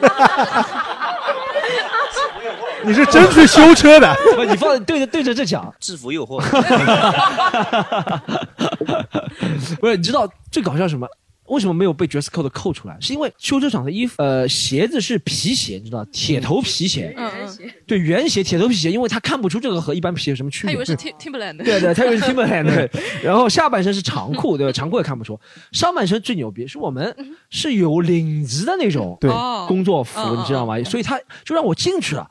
[2.86, 4.16] 你是真去修车的？
[4.48, 6.40] 你放对着对着这讲，制服诱惑。
[9.80, 11.08] 不是，你知道最搞笑什么？
[11.48, 12.98] 为什么没有被 dress code 扣出来？
[13.00, 17.14] 是因为修车厂的衣服，呃，鞋子是皮鞋，你知道，铁头皮鞋。
[17.18, 17.72] 嗯嗯。
[17.86, 20.74] 对，圆鞋，铁头皮鞋，因为他看不出这个和一般皮鞋有什么区别。
[20.74, 21.64] 他以为是 Timberland。
[21.64, 22.66] 对对，他以为是 Timberland。
[22.66, 22.90] 对。
[23.24, 24.72] 然后下半身是长裤，对吧？
[24.72, 25.40] 长裤也看不出。
[25.72, 27.16] 上半身最牛逼，是我们
[27.50, 29.32] 是有领子的那种对
[29.68, 30.82] 工作服，你知道吗？
[30.84, 32.30] 所以他就让我进去了。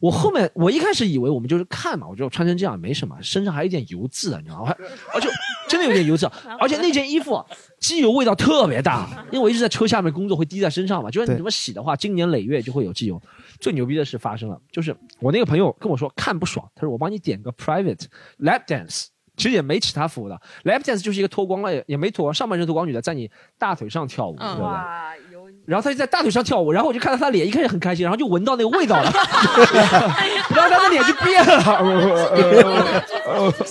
[0.00, 4.74] 我后面我一开始以为我们就是看嘛，我就穿成这样没什么，身上还有点油渍啊，你知道吗？
[5.14, 5.28] 而且
[5.68, 6.26] 真的有点油渍，
[6.60, 7.44] 而且那件衣服
[7.80, 11.10] 机油味道特别大，因为我一直在车下面工作，会滴在身上嘛。
[11.10, 13.20] 就是你怎么洗的话，经年累月就会有机油。
[13.60, 18.04] 最牛逼的事发生了，就是我那个朋友跟我说看不爽，他说我帮你点个 private
[18.38, 19.06] lap dance，
[19.36, 25.27] 其实也没其他服务的，lap dance 就是一个脱光了也没脱光上半身脱光女的在你大腿上跳舞，对不对？
[25.68, 29.12] 然后他就在大腿上跳舞，然后我就看到他脸，一开始很开心，然后就闻到那个味道了，
[30.48, 31.62] 然后他的脸就变了。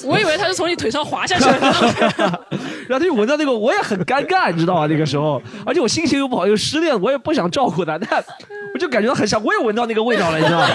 [0.05, 1.59] 我以为他是从你腿上滑下去的，
[2.87, 4.85] 然后他就闻到那个，我也很尴尬，你知道吗？
[4.85, 8.23] 那个时候，而且我心情又不好，又失恋，我也不想照顾他，但
[8.75, 10.67] 我就感觉到很像，我也闻到那个味道了，你知道吗？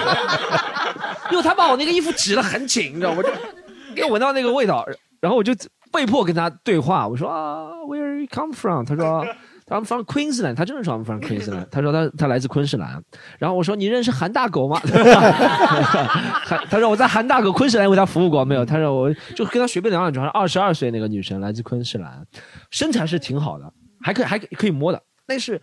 [1.31, 3.29] 因为他把我那个衣服挤得很紧，你知道，我就
[3.95, 4.85] 又闻到那个味道，
[5.21, 5.53] 然后我就
[5.89, 8.85] 被迫跟他对话，我说啊，Where you come from？
[8.85, 9.25] 他说。
[9.73, 11.65] 他们 from Queensland，他真的说 I'm from Queensland。
[11.71, 13.01] 他说他他来自昆士兰。
[13.39, 14.79] 然后我说你认识韩大狗吗？
[16.69, 18.63] 他说我在韩大狗昆士兰为他服务过没有？
[18.65, 20.19] 他说我就跟他随便聊两句。
[20.19, 22.25] 二十二岁那个女生来自昆士兰，
[22.71, 25.01] 身材是挺好的，还可以还可以摸的。
[25.25, 25.59] 但是，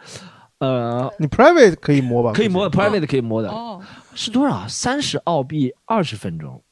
[0.59, 2.33] 呃，你 private 可以摸吧？
[2.37, 3.49] 可以摸，private 可以摸的。
[3.49, 3.81] 哦，
[4.15, 4.67] 是多少？
[4.67, 6.63] 三十澳币二十分钟。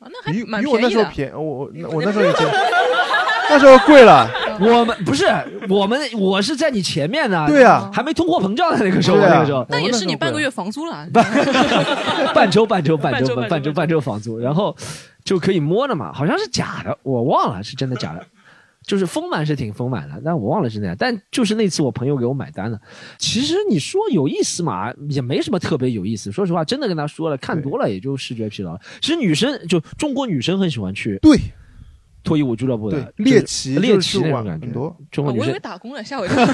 [0.00, 1.32] 那还蛮比我那时候便宜。
[1.32, 2.46] 我我我那时候已经。
[3.50, 5.26] 那时候贵了， 我们不是
[5.68, 7.46] 我们，我是在你前面呢。
[7.46, 9.64] 对呀，还没通货膨胀的那个时候，那个时候。
[9.68, 11.06] 那也是你半个月房租了。
[12.34, 14.76] 半周，半周，半周，半周，半周房租，然后
[15.24, 16.12] 就可以摸了嘛？
[16.12, 18.24] 好像是假的，我忘了是真的假的。
[18.84, 20.96] 就是丰满是挺丰满的，但我忘了是那样。
[20.98, 22.76] 但就是那次我朋友给我买单了。
[23.16, 26.32] 其实你说有意思嘛，也没什么特别有意思。
[26.32, 28.76] 说实话，真的跟他说了，看多了也就视觉疲劳。
[29.00, 31.16] 其实女生就中国女生很喜欢去。
[31.22, 31.38] 对。
[32.22, 34.96] 脱衣舞俱乐部的猎奇，猎奇那种感觉，很多。
[35.16, 36.44] 我以为打工了，吓我一跳。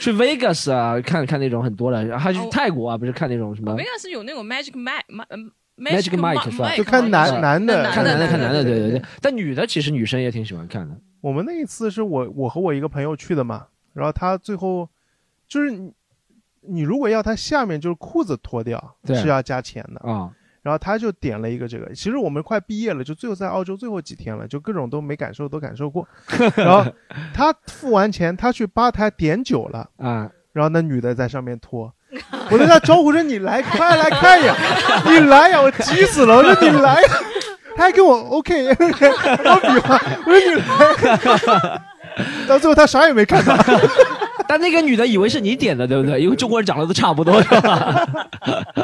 [0.00, 6.74] 去 Vegas 啊，看看那种很多的，还去泰国啊，不是看那种什么？Vegas 有那种 Magic Mike，Magic Mike 是吧？
[6.76, 9.02] 就看男男的，看男的，看男的，对对对。
[9.20, 10.96] 但女的其实女生也挺喜欢看的。
[11.20, 14.88] 我们那一次是我我和我一个朋友去的嘛，然后他最后
[15.46, 15.92] 就是你
[16.62, 20.30] 你如果要他下面就是裤子脱掉是要加钱的啊。
[20.62, 26.06] 然后他就点了一个这个，其实我们快毕业了，就最后在澳洲最后几天了，就各种都没感受，都感受过。
[26.56, 26.84] 然后
[27.32, 31.92] 他付完钱，他去吧台点酒了啊，然后那女的在上面拖，
[32.50, 34.54] 我在那招呼着你来，快来看呀，
[35.06, 37.00] 你来呀，我急死了，我说你来，
[37.76, 41.82] 他还跟我 OK，我比划，我说你来，
[42.48, 43.56] 到最后他啥也没看到。
[44.48, 46.18] 但那个女的以为是你点的，对不对？
[46.22, 48.28] 因为中国人长得都差不多，是吧？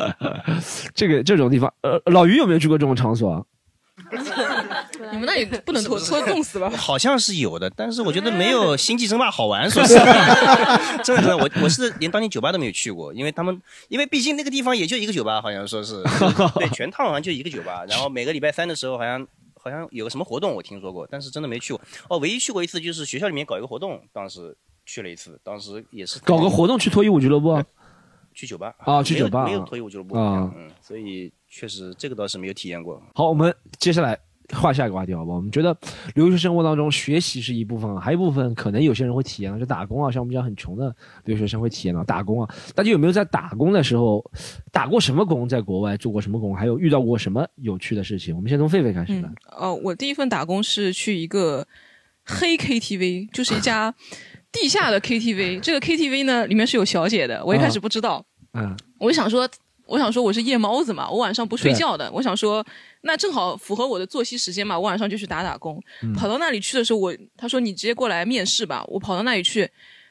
[0.94, 3.44] 这个这种地方，呃，老于有没有去过这种场所？
[5.10, 6.68] 你们那里不能拖拖冻死了。
[6.76, 10.04] 好像是有的，但是我觉得没有《星际争霸》好玩，说实话。
[11.02, 16.02] 真的真的，我我是连当年酒吧都没有去过，因为他们，因为毕竟那个地方也就一个酒吧，好像说是，
[16.58, 17.84] 对，全趟好像就一个酒吧。
[17.88, 19.26] 然后每个礼拜三的时候，好像
[19.60, 21.80] 好像有个什么活动，我听说过，但是真的没去过。
[22.08, 24.56] 哦，唯一去过一次就是学校里面搞一个活动，当时。
[24.86, 27.62] 去了一次，当时也是搞个活动去脱衣舞俱乐部，
[28.34, 33.02] 去酒吧啊，去酒吧没有脱衣舞俱乐部啊，嗯，所以确实这个倒是没有体验过。
[33.14, 34.18] 好，我们接下来
[34.52, 35.36] 换下一个话题，好不好？
[35.36, 35.74] 我们觉得
[36.14, 40.94] 留学生活当中学习是一部分，还有一部分可能有些人会体验到就打工啊，像我们这样很穷的
[41.24, 42.54] 留学生会体验到打工啊。
[42.74, 44.22] 大家有没有在打工的时候
[44.70, 45.48] 打过什么工？
[45.48, 46.54] 在国外做过什么工？
[46.54, 48.36] 还有遇到过什么有趣的事情？
[48.36, 49.32] 我们先从狒狒开始吧。
[49.56, 51.66] 哦，我第一份打工是去一个。
[52.26, 53.94] 黑 KTV，就是一家
[54.54, 55.60] 地下的 KTV。
[55.60, 57.44] 这个 KTV 呢，里面是有小姐的。
[57.44, 59.46] 我一开始不知道，嗯，我就想说，
[59.86, 62.10] 我想说我是夜猫子嘛，我晚上不睡觉的。
[62.12, 62.64] 我想说，
[63.02, 65.78] 那正好符合我的作息时间嘛，我晚上就去打打工。
[66.16, 68.84] 跑到那里去的时候，我他说你直接过来面试吧。
[68.86, 69.68] 我跑到那里去，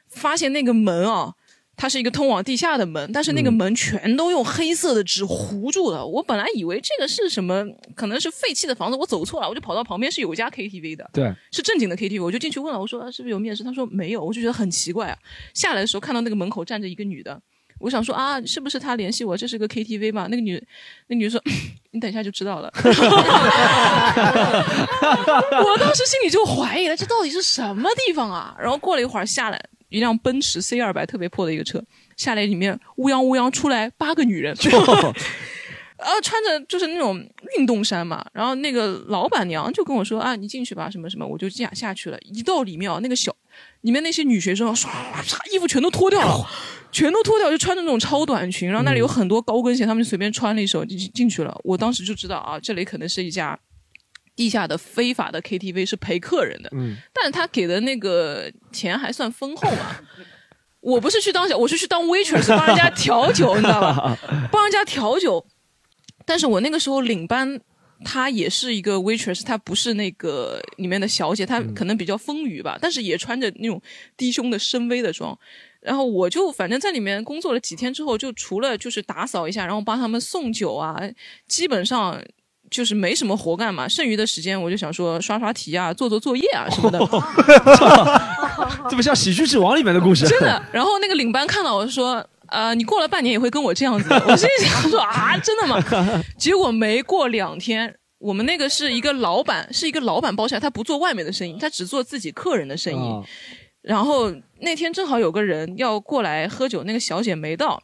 [0.09, 1.33] 发现那个门啊。
[1.75, 6.05] 它是一个通往地下的门，但是那个门全都用黑色的纸糊住了。
[6.05, 13.63] 我本来以为这个是什么，可能是废弃的房子，我走错了，我就跑到旁边是有一家 KTV 的，对，是正经的 KTV，我就进去问了，我说是不是有面试？
[13.63, 15.17] 他说没有，我就觉得很奇怪啊。
[15.53, 17.41] 下来的时候看到那个门口站着一个女的，
[17.79, 19.35] 我想说啊，是不是她联系我？
[19.35, 20.27] 这是个 KTV 嘛？
[20.29, 20.63] 那个女，
[21.07, 21.41] 那女的说，
[21.91, 22.71] 你等一下就知道了。
[25.65, 28.55] 我当时心里就怀疑了，这到底是什么地方啊？
[28.59, 29.59] 然后过了一会儿下来。
[29.93, 31.81] 一辆奔驰 C 二百特别破的一个车，
[32.17, 34.55] 下来里面乌泱乌泱出来八个女人，
[35.95, 37.23] 然后，穿着就是那种
[37.57, 38.25] 运动衫嘛。
[38.33, 42.17] 然后那个老板娘就跟我说啊，你进去吧，什么什么，我就这样下去了。
[42.21, 43.33] 一到里面啊，那个小
[43.81, 44.87] 里面那些女学生唰
[45.23, 46.49] 唰衣服全都脱掉了，
[46.91, 48.67] 全都脱掉，就穿着那种超短裙。
[48.67, 51.55] 然后那里有很多高跟鞋，他们就随便穿了一手进进去了。
[51.63, 53.57] 我当时就知道啊，这里可能是一家。
[54.35, 59.95] 地下的非法的 KTV 是陪客人的，嗯，但是他给的那个钱还算丰厚嘛。
[60.81, 64.17] 我不是去当小，我是去当 waitress 帮人家调酒，你知道吧？
[64.51, 65.45] 帮人家调酒。
[66.25, 67.57] 但是我那个时候领班，
[68.03, 73.81] 她也是一个 waitress，她不是那个里面的小姐，她可能比较丰腴吧，但是也穿着那种
[74.17, 75.37] 低胸的深 V 的装。
[75.79, 80.99] 然后我就反正在里面工作了几天之后，就除了就是打扫一下，然后帮他们送酒啊，
[81.47, 82.21] 基本上。
[82.73, 86.99] 就是没什么活干嘛，剩余的时间我就想说刷刷题啊，做做作业啊什么的。
[88.89, 90.27] 这不像《喜剧之王》里面的故事。
[90.27, 90.61] 真的。
[90.71, 95.79] 然后那个领班看到我说：“呃，你过了半年也会跟我这样子。”我心里想说：“啊，真的吗？”
[96.37, 103.23] 结果没过两天，我们那个是一个老板，是一个老板包下来，他不做外面的生意，他只做自己客人的生意。
[103.83, 107.81] 然后那天正好有个人要过来喝酒，那个小姐没到。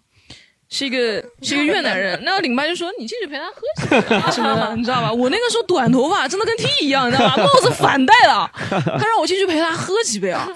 [0.69, 7.37] 是一个是一个越南人， 那个领班就说：“你进去陪他喝几杯什么的， 你知道吧？”我那个时候短头发，真的跟 T 一样，你知道吧？
[7.43, 10.47] 帽子反戴了，他让我进去陪他喝几杯啊。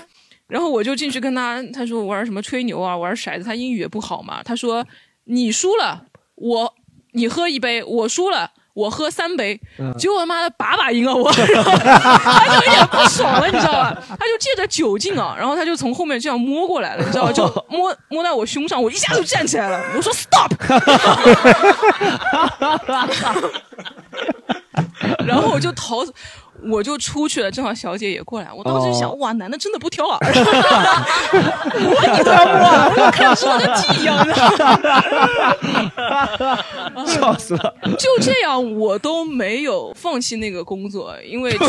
[0.48, 3.44] 然后我就进去跟他，他说玩什么吹牛啊，玩骰子。
[3.44, 4.86] 他英语也不好嘛，他说
[5.26, 6.74] ：“你输了，我
[7.14, 9.60] 你喝一杯，我输了。”我喝三杯，
[9.98, 13.96] 结果他妈的把把赢了我，然 后他就有点不爽了，你知道吧？
[14.10, 17.32] 他就借着酒劲啊，然后他就从后面这样摸过来了，你知道吧？
[17.38, 20.52] 就摸摸到我胸上，我一下就站起来了，我说 stop，
[25.26, 26.04] 然后我就逃。
[26.70, 28.48] 我就出去了，正好小姐也过来。
[28.56, 30.18] 我当时想，哇，男的真的不挑啊！
[30.22, 30.28] 我
[32.18, 32.52] 你挑不？
[33.02, 34.34] 我看是我的鸡一样的，
[37.06, 37.76] 笑死了。
[37.98, 41.68] 就这样，我都没有放弃那个工作，因为 因为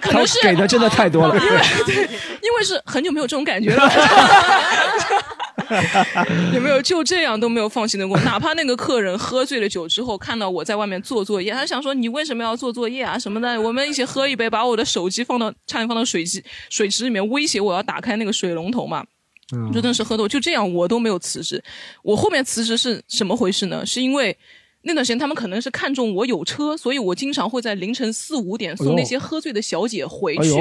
[0.00, 1.48] 可能是给的真的太多了，因为
[1.86, 1.94] 对，
[2.42, 3.90] 因为是很久没有这种感觉了。
[6.52, 8.16] 有没有就这样都没有放弃的过？
[8.20, 13.58] 哪怕那个客人喝醉了酒之后，看到我在外面做作业，他想说你为什么要做作业啊什么的？
[13.60, 19.06] 我们一起喝一杯，把我的手机放到差点放到水机水池里面，威胁我要打开那个水龙头嘛。
[19.54, 21.62] 嗯，真的是喝多，就这样我都没有辞职。
[22.02, 23.86] 我后面辞职是什么回事呢？
[23.86, 24.36] 是因为。
[24.88, 30.54] 那段时间，他们可能是看中我有车，所以我经常会在凌晨四五点送那些喝醉的小姐回去。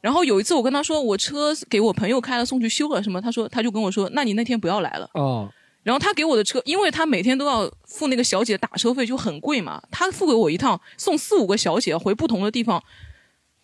[0.00, 5.08] 然后有一次，我跟他说我车给我朋友开了，送去修了什么，他说他就跟我说，那你那天不要来了。
[5.14, 5.48] 哦。
[5.82, 9.82] 然后他给我的车，因为他每天都要付那个小姐打车费，就很贵嘛。
[9.90, 12.82] 他付给我一趟送四五个小姐回不同的地方，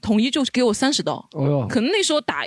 [0.01, 1.29] 统一就给我三十刀。
[1.33, 2.45] 哦可能那时候打。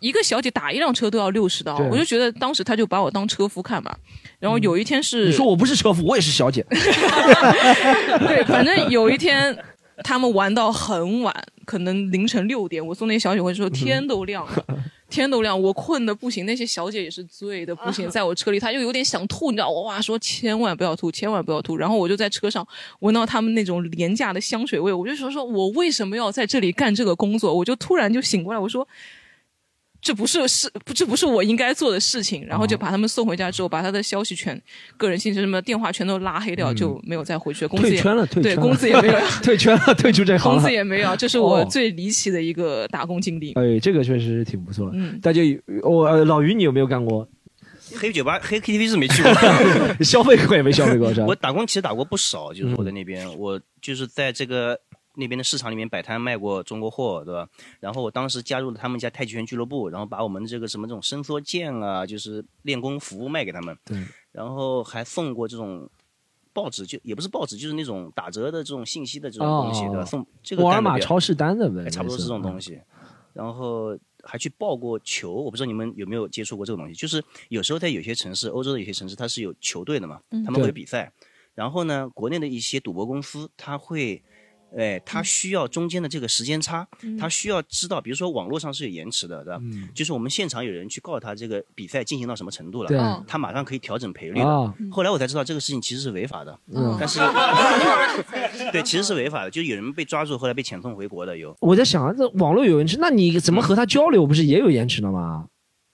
[0.00, 3.96] 一个小姐打一辆车都要六十刀，我就觉得当时他就把我当车夫看嘛。
[4.38, 6.62] 然后有一天是你说我不是车夫，我也是小姐。
[6.68, 9.56] 对，反正有一天
[10.02, 14.64] 他们玩到很晚，可能凌晨六点，我送那些小姐回去，天都亮了，
[15.08, 21.76] 天都亮，我困的不行，那些小姐也是醉的不行， 在我车里，她就有点想吐，你知道，哇，说千万不要吐，千万不要吐。
[21.76, 22.66] 然后我就在车上
[23.00, 27.54] 闻到他们那种廉价的香水味，我就说说我为什么要在这里干这个工作？
[27.54, 28.86] 我就突然就醒过来，我说。
[30.04, 34.60] 这不是是不这不是我应该做的事情，然后就把他们送回家之后，把他的消息全、
[34.98, 37.66] 个人信息什么电话全都拉黑掉，就没有再回去。
[37.68, 43.54] 退圈了，对，工资也没有， 退圈了，退出这行工资也没有，这是我最离奇的一个打工经历。
[43.54, 44.90] 哎，这个确实挺不错。
[44.92, 45.40] 嗯，大家
[45.82, 47.26] 我老于，你有没有干过
[47.96, 49.32] 黑酒吧、黑 KTV 是没去过，
[50.04, 51.26] 消费过也没消费过是吧？
[51.26, 54.78] 我打工其实打过不少，就是我在那边，我就是在这个。
[55.16, 57.48] 那边的市场里面摆摊卖过中国货，对吧？
[57.80, 63.76] 然后我当时加入了他们家太极拳俱乐部，然后把我们这个什么这种伸缩剑啊，就是练功服务卖给他们。
[63.84, 63.96] 对。
[64.32, 65.88] 然后还送过这种
[66.52, 70.04] 报纸，就也不是报纸，就是那种打折的这种信息的这种东西，对吧？
[70.04, 72.80] 送这个沃尔玛超市单的呗，差不多是这种东西。
[73.32, 76.94] 然后还去报过球，我不知道你们有没有接触过这个东西。
[76.94, 81.12] 就是有时候在有些城市，欧洲的有些城市，它是有球队的嘛，他们会比赛。
[81.54, 84.22] 然后呢，国内的一些赌博公司，他会。
[84.76, 86.86] 哎，他需要中间的这个时间差，
[87.18, 89.60] 他需要知道，比如说网络上是有延迟的，对吧？
[89.94, 94.74] 就是我们现场有人去告诉他这个比赛进行到什么程度了，他马上可以调整赔率的。
[94.90, 96.58] 后来我才知道这个事情其实是违法的，
[96.98, 97.20] 但是
[98.72, 101.56] 对，其实是违法的，就有人被抓住，后来被遣送回国的有。
[101.60, 104.26] 我在想，这网络有延迟，那你怎么和他交流？
[104.26, 105.46] 不是也有延迟的吗？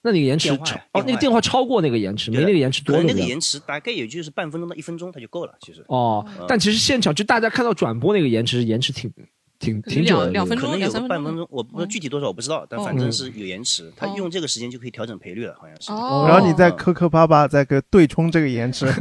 [0.02, 2.96] 那那个延迟超哦，那个电话超过那个延迟，没那个延迟多。
[3.02, 5.52] 那个延迟大概也就是半分钟到一分钟，它就够了。
[5.60, 9.12] 其实哦，但其实现场就大家看到转播那个延迟，延迟挺
[9.60, 13.92] 挺挺久的，两分钟、两三半分钟，我不知道具体多少，我不知道，但反正是有延迟。
[13.94, 15.92] 他用这个时间就可以调整赔率了，好像是。
[16.26, 18.92] 然后你再磕磕巴巴再给对冲这个延迟。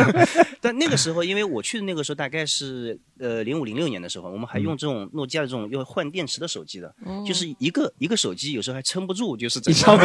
[0.60, 2.98] 但那个时候，因为我去的那个时候大概是。
[3.18, 6.94] 呃，零五零六年的时候，我们还用这种诺基亚的这种要换电池的手机的，
[7.26, 9.98] 就是一个一个手机有时候还撑不住，就是这样，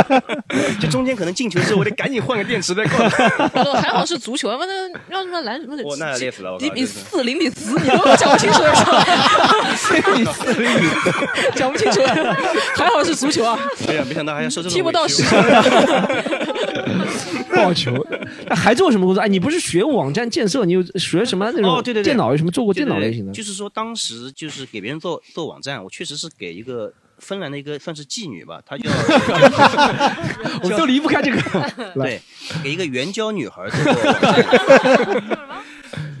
[0.80, 3.10] 就中间可能进球之后，我得赶紧换个电池再过来。
[3.82, 8.62] 还好是足球，反正让什么篮什么的，我那累死了，零比四零比四，你都讲不清楚，
[11.54, 12.00] 讲不清楚，
[12.76, 13.58] 还好是足球啊！
[13.88, 15.22] 哎呀，没想到还要说这种踢不到十。
[17.54, 17.92] 报球，
[18.50, 19.22] 还做什么工作？
[19.22, 22.30] 哎，你不是学网站建设，你有学什么那种电脑？
[22.30, 23.32] 有什么做过电脑类型的？
[23.32, 28.88] 就是说，当时就是给别人做做网站，我确实是给一个芬兰的一个算是妓女吧，她叫，
[30.62, 31.40] 我都离不开这个。
[31.94, 32.20] 对，
[32.62, 34.32] 给一个援交女孩做过网站，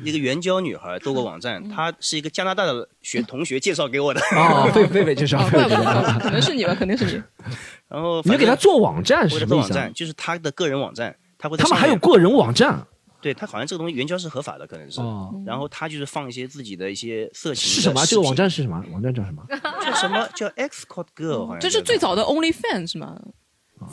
[0.04, 4.20] 一个援交女孩做过网站，她是一个加拿大的学同学介绍给我的。
[4.36, 7.22] 哦，贝贝贝介绍， 可能是你吧，肯定是你。
[7.88, 11.56] 然后你给她做网站是做网站，就是她的个人网站，她会。
[11.56, 12.86] 他们还有个人网站。
[13.22, 14.98] 对他好像这个东西援交是合法的，可能是。
[14.98, 15.30] 哦。
[15.44, 17.68] 然后他就是放一些自己的一些色情。
[17.68, 18.02] 是什么？
[18.06, 18.82] 这个网站是什么？
[18.90, 19.44] 网站叫什么？
[19.84, 20.26] 叫什么？
[20.34, 21.60] 叫 X Code Girl，好像。
[21.60, 23.20] 这是最早的 Only Fans 是吗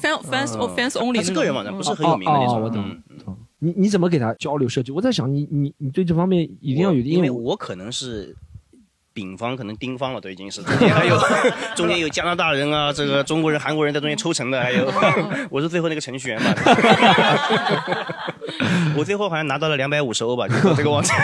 [0.02, 2.62] ？Fans Fans or Fans Only 是个人网站，不是很有名的那种。
[2.64, 3.02] 我懂。
[3.60, 4.92] 你你怎么给他交流设计？
[4.92, 8.36] 我在想，你你你对这方面一定要有，因为我可能是。
[9.18, 11.18] 丙方可能丁方了，都已经是中间还有
[11.76, 14.86] 中间有加拿大人啊， 这个中国人、韩国人在中间抽成的，还有
[15.50, 16.54] 我是最后那个程序员嘛。
[18.96, 21.18] 我最后好像拿到了两百五十欧吧，就这个网站。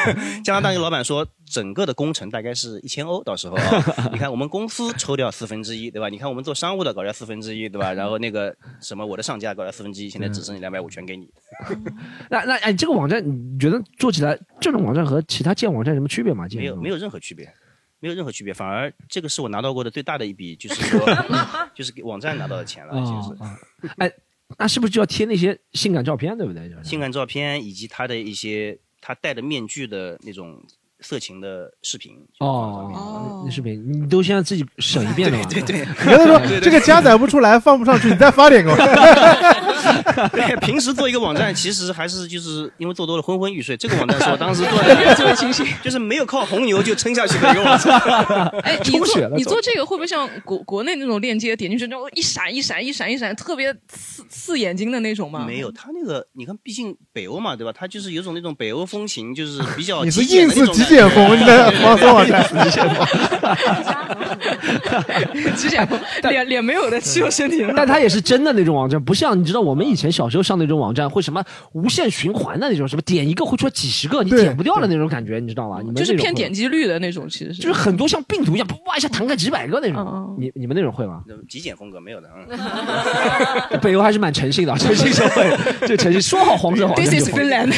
[0.43, 6.09] 加拿大那个老板说，整个的工程大概是一千欧，到时候啊，你看我们公司抽掉四分之一，对吧？
[6.09, 7.93] 你看我们做商务的搞掉四分之一，对吧？
[7.93, 11.27] 然后那个什么我的上家搞掉四分之一，现在只剩两百五，全给你。
[12.29, 16.45] 那那哎，这个网站你觉得做起来这种网站和其他建网站有什么区别吗？
[16.55, 17.51] 没有，没有任何区别。
[18.03, 20.99] 没有任何区别，反而这个是我拿到过的最大的一笔，就是 说，
[21.73, 23.89] 就是给网站拿到的钱了，其实。
[23.97, 24.11] 哎，
[24.57, 26.69] 那是不是就要贴那些性感照片，对不对？
[26.83, 30.61] 性感照片以及他的一些他戴的面具的那种。
[31.03, 38.75] 色情的视频哦，那视频你都先自己审一遍了对对，你跟他说这个加载不出来，放不上去，你再发点给我。
[40.31, 43.75] 对，平时做一个网站，其实还是就是因为做多了昏昏欲睡。
[43.75, 47.99] 这个网站是我当时做的最清醒，就是没有靠红牛就撑下去的一个网站。
[48.63, 55.43] 哎， 你做你做这个会不会像国国内那种链接点进去之后一闪一闪一闪一闪，特别刺刺眼睛的那种吗？
[55.45, 57.73] 没有，他那个你看，毕竟北欧嘛，对吧？
[57.75, 63.07] 他就是有种那种北欧风情，就是比较 你是硬是极简风，你的网搜网站极简风，
[65.55, 67.65] 极简风，脸脸没有的，只有身体。
[67.75, 75.79] 但它也是真的那种网站，不像你知道我们以前小时候上那种网站会什么无限循环的那种，什么点一个会出来几十个，你点不掉的那种感觉，你知道吗？
[75.81, 80.35] 你们就是骗点击率的那种，其实是就是很多像病毒一样，哇一下弹开几百个那种。
[80.37, 81.21] 你你们那种会吗？
[81.49, 82.29] 极简风格没有的。
[83.79, 87.01] 北欧还是蛮诚信的，诚信社会，就诚信，说好黄色黄色。
[87.03, 87.73] This is Finland。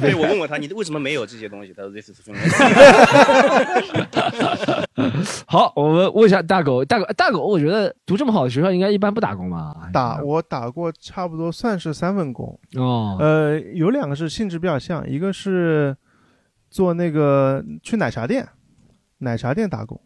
[0.00, 1.72] 对，我问过他，你为什么没有这些东西？
[1.72, 2.50] 他说 This is Finland。
[5.46, 9.90] 好，我们问一下大狗，大狗，大狗，我觉得读这么好的学校，应该一般不打工吧？
[9.92, 12.58] 打，我打过，差不多算是三份工。
[12.76, 15.96] 哦，呃，有两个是性质比较像，一个是
[16.70, 18.48] 做那个去奶茶店，
[19.18, 20.00] 奶茶店打工，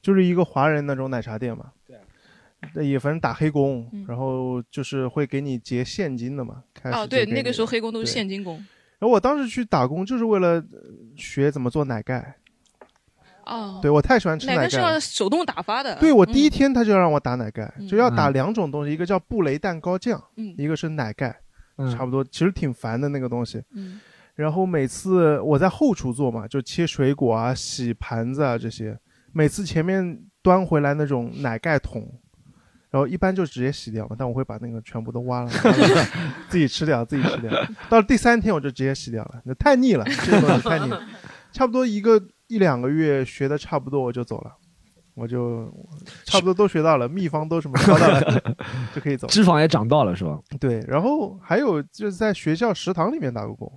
[0.00, 1.66] 就是一个华人那种奶茶店嘛。
[2.74, 6.62] 对，也反正打黑工，然后就是会给你结现金的嘛。
[6.84, 8.64] 哦，对，那个时候黑工都是现金工。
[8.98, 10.62] 然后我当时去打工就是为了
[11.16, 12.36] 学怎么做奶盖。
[13.44, 14.62] 哦，对我太喜欢吃奶盖。
[14.62, 15.96] 奶盖是要手动打发的。
[16.00, 20.22] 对我第一天他就让我打奶盖，就要打两种东西，一个叫布雷蛋糕酱，
[20.56, 21.38] 一个是奶盖，
[21.94, 23.62] 差不多，其实挺烦的那个东西。
[23.72, 24.00] 嗯。
[24.34, 28.98] 然后每次我在后厨做嘛，就切水果啊、洗盘子啊这些，
[29.32, 32.06] 每次前面端回来那种奶盖桶。
[32.96, 35.50] 然然后一般就直接洗掉嘛，但我会把那个全部都挖了，
[36.48, 37.52] 自己吃掉，自己吃掉。
[37.90, 41.02] 到第三天我就直接洗掉了，那太腻了，这个东西太腻了。
[41.52, 44.50] 差不多一个一两个月学的差不多，我就走了，
[45.14, 45.70] 我就
[46.24, 48.42] 差不多都学到了，秘方都什么学到了，
[48.96, 49.26] 就可以走。
[49.26, 50.40] 脂肪也长到了是吧？
[50.58, 53.70] 对，然后还有就是在学校食堂里面打过工。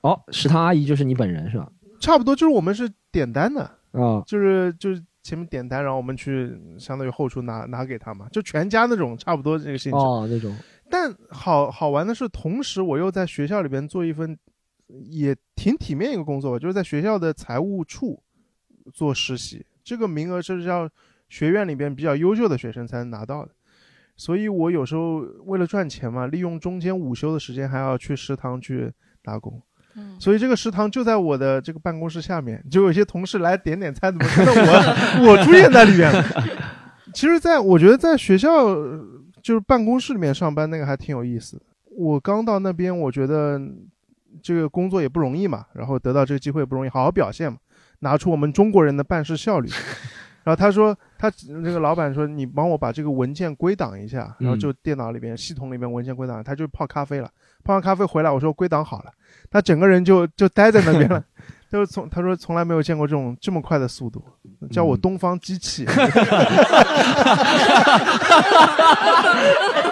[0.00, 1.68] 哦，食堂阿姨就是你本人是吧？
[2.00, 10.56] 差不多就是我们是点单的啊，就是就是前面点单，然后我们去相当于后厨拿拿给他嘛，就全家那种差不多这个性质哦那种。
[10.88, 14.38] 但好好玩的是，同时我又在学校里边做一份
[14.86, 18.22] 也挺体面一个工作吧，就是在学校的财务处
[18.94, 19.66] 做实习。
[19.82, 20.88] 这个名额是要
[21.28, 23.50] 学院里边比较优秀的学生才能拿到的，
[24.16, 29.60] 所以我有时候为了赚钱嘛，利用中间午休的时间还要去食堂去打工。
[30.18, 36.24] 所以这个食堂就在我的这个办公室下面，就有些同事来点点餐，怎么 觉得我我出现在里面了？
[37.14, 38.74] 其实，在我觉得在学校
[39.42, 41.60] 就是办公室里面上班那个还挺有意思。
[41.96, 43.58] 我刚到那边，我觉得
[44.42, 47.56] 这个工作也不容易嘛，然后得到这个机会也不容易，好好表现嘛，
[48.00, 49.68] 拿出我们中国人的办事效率。
[50.44, 57.30] 然后他说，他那个老板说，你帮我把这个文件归档一下，然后就电脑里边、系统里面文件归档，他就泡咖啡了。
[57.66, 59.10] 泡完咖啡回来，我说归档好了，
[59.50, 61.20] 他整个人就就待在那边了。
[61.68, 64.22] 就是从他说从来没有见过这种这么快的速度，
[64.70, 65.84] 叫我东方机器。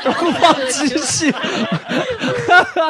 [0.05, 1.35] 东方机器，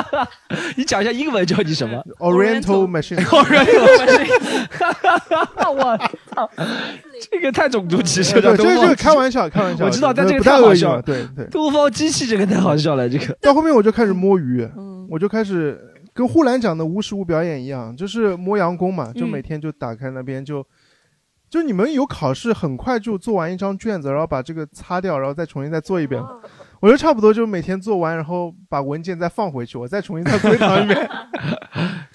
[0.77, 3.23] 你讲一下英文叫你什么？Oriental machine。
[3.25, 4.29] Oriental machine。
[5.75, 5.99] 我
[6.33, 6.51] 操，
[7.31, 8.57] 这个太种族歧视了。
[8.57, 9.85] 这这个开玩笑，开玩笑。
[9.85, 11.01] 我知道，但这个太好笑。
[11.03, 11.45] 对对。
[11.47, 13.35] 东方机器这个太好笑了，这个。
[13.41, 14.69] 到后面我就开始摸鱼，
[15.09, 15.91] 我就开始。
[16.17, 20.65] 跟呼兰讲的无实物表演一样，就是摸洋工嘛，就每天就打开那边就，
[21.51, 26.23] 就你们有考试，很快就做完一张卷子，然后把这个擦掉，然后再重新再做一遍。
[26.85, 31.09] 我觉得差不多，就每天做完，然后把文件再放回去，我再重新再归档一遍。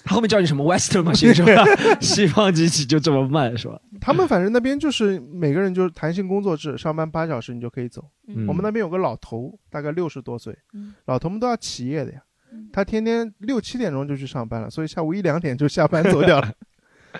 [0.04, 1.64] 他后面叫你什么 Western 吗，是吧？
[2.00, 3.80] 西方机器就这么慢是吧？
[4.00, 8.04] 他们反正那边就是每个人就是弹性工作制，上班八小时你就可以走。
[8.46, 10.56] 我们那边有个老头，大概六十多岁，
[11.06, 12.20] 老头们都要起夜的呀。
[12.72, 16.52] 他天天六七点钟就去上班了，所以下午一两点就下班走掉了。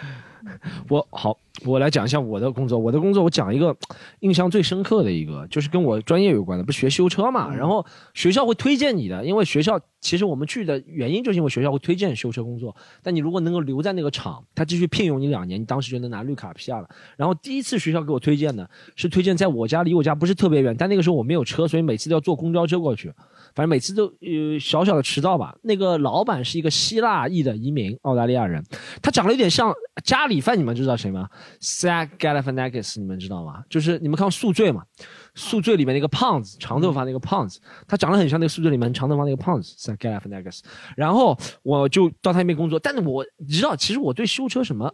[0.88, 2.78] 我好，我来讲一下我的工作。
[2.78, 3.76] 我的工作，我讲一个
[4.20, 7.54] 印象最深刻的一个，就是跟我专业有关的，不学修车嘛。
[7.54, 7.84] 然后
[8.14, 12.74] 学校会推荐你的，因为学校其实我们去的原因就是因为学校会推荐修车工作。
[13.02, 16.88] 但你如果能够留在那个厂，他继续聘用你两年，你当时就能拿绿卡批下了。
[17.16, 23.12] 然后第一次学校给我推荐的是推荐在我家离我家不是特别远，但那个时候我没有车，所以每次都要坐公交车过去。
[23.54, 25.54] 反正每次都呃小小的迟到吧。
[25.62, 28.62] 那个老板是一个希腊裔的移民，澳大利亚人，
[29.02, 29.72] 他长得有点像
[30.04, 31.28] 加里饭，你们知道谁吗
[31.60, 33.62] ？Zach Galifianakis，你们知道吗？
[33.68, 34.82] 就是你们看《宿醉》嘛，
[35.34, 40.60] 《宿醉》里面那个胖子，长头发那个胖子，他长得很像那个《宿醉》里面长头发那个胖子，Zach Galifianakis。
[40.96, 44.92] 然后我就到他那边工作，但是我你知道，其实我对修车什么。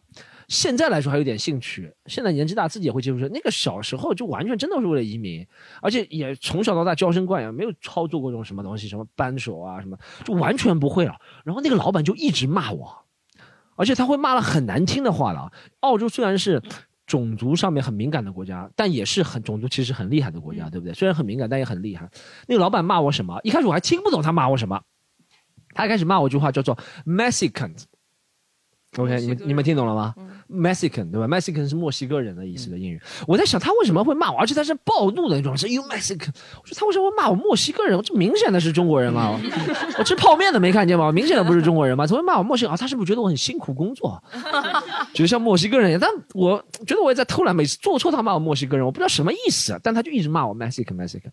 [0.48, 3.28] 现在来说还有点兴趣，现在年纪大自己也会接触车。
[3.32, 5.44] 那个小时候就完全真的是为了移民，
[5.82, 11.16] 而且也从小到大娇生惯养，没有操作过这种什么东西，什么扳手啊什么，就完全不会了。
[11.44, 12.96] 然后那个老板就一直骂我，
[13.76, 15.52] 而且他会骂了很难听的话了。
[15.80, 16.60] 澳洲虽然是
[17.06, 20.92] 种族上面很敏感的国家，但也是很种族其实很厉害的国家，对不对？
[20.92, 22.10] 虽然很敏感，但也很厉害。
[22.48, 23.38] 那个老板骂我什么？
[23.44, 24.82] 一开始我还听不懂他骂我什么，
[25.74, 27.76] 他一开始骂我一句话叫做 “Mexican”。
[28.96, 30.14] OK，你们你们听懂了吗
[30.50, 33.00] ？Mexican 对吧？Mexican 是墨西哥人的意思的英语。
[33.26, 36.30] 我在想他为什么会骂我，而且他是暴怒的那种，是 You Mexican。
[36.62, 37.96] 我说他为什么会骂我墨西哥人？
[37.96, 39.38] 我这明显的是中国人嘛！
[39.98, 41.12] 我吃泡面的没看见吗？
[41.12, 42.06] 明显的不是中国人嘛？
[42.06, 42.74] 怎么会骂我墨西哥？
[42.76, 44.22] 他是不是觉得我很辛苦工作？
[45.12, 46.00] 觉得像墨西哥人一样？
[46.00, 51.30] 但我觉得我也在偷懒，每次做错他骂我墨西哥人，我不知道什么意思，但他就一直骂我 Mexican Mexican。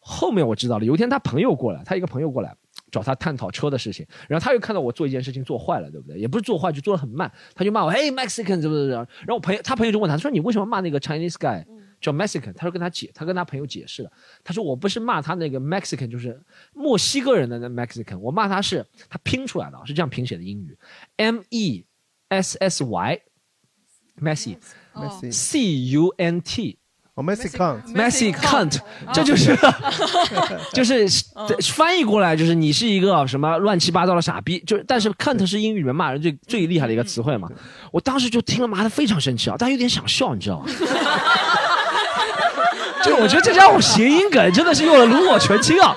[0.00, 2.56] 后面我知道了，有一天他朋友过来，他一个朋友过来。
[2.90, 6.18] 找他探讨车的事情，然后他又看到我做一件事情做坏了，对不对？
[6.18, 8.88] 也不是做坏，就做的很慢，他就骂我，哎，Mexican，是不是？
[8.88, 11.64] 然后我朋友，他朋友就问他，说你为什么骂那个 Chinese guy
[12.00, 12.52] 叫 Mexican？
[12.54, 14.12] 他说跟他解，他跟他朋友解释了，
[14.42, 16.40] 他说我不是骂他那个 Mexican，就是
[16.72, 20.78] 墨西哥人的那 Mexican，我骂他是他拼出来的，是这样拼写的英语
[21.16, 21.84] ，M E
[22.28, 24.58] S S Y，Messi，C
[25.90, 26.78] U N T。
[27.22, 28.78] Messi cunt，Messi cunt，
[29.12, 29.56] 这就是
[30.72, 31.06] 就是
[31.72, 37.48] 翻译过来就是你是一个什么乱七八糟的傻逼，就但是 cunt 是英语里面骂人最最厉害的一个词汇嘛。
[37.90, 40.66] 我当时就听了，妈的非常生气啊，但有点想笑，你知道吗？
[43.04, 45.96] 就我觉得这家伙谐音梗真的是用了炉火纯青啊！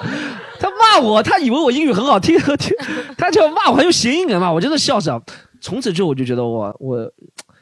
[0.59, 2.75] 他骂我，他以为我英语很好听，听
[3.17, 5.21] 他就骂我还用谐音梗骂我，真的笑死了。
[5.59, 7.11] 从此之后我就觉得我我。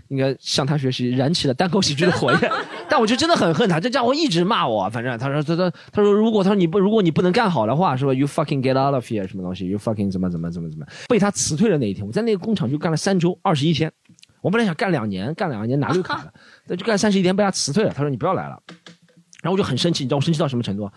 [0.10, 2.52] 应该向他学习，燃起了单口喜剧的火焰。
[2.90, 4.90] 但我就真的很恨他，这家伙一直骂我。
[4.90, 10.86] 反正他说他他他说如果他说你不如果你不能干好的话，是吧？You fucking get out of here 什么东西？You fucking 怎么怎么怎么怎么？
[11.08, 13.92] 被他辞退的那一天，我在那个工厂就干了三周二十一天。
[14.42, 16.34] 我本来想干两年，干两年拿绿卡的，
[16.68, 17.92] 那就干三十一天被他辞退了。
[17.94, 18.58] 他说你不要来了。
[19.42, 20.90] 然后我就很生气，你知道我生气到什么程度？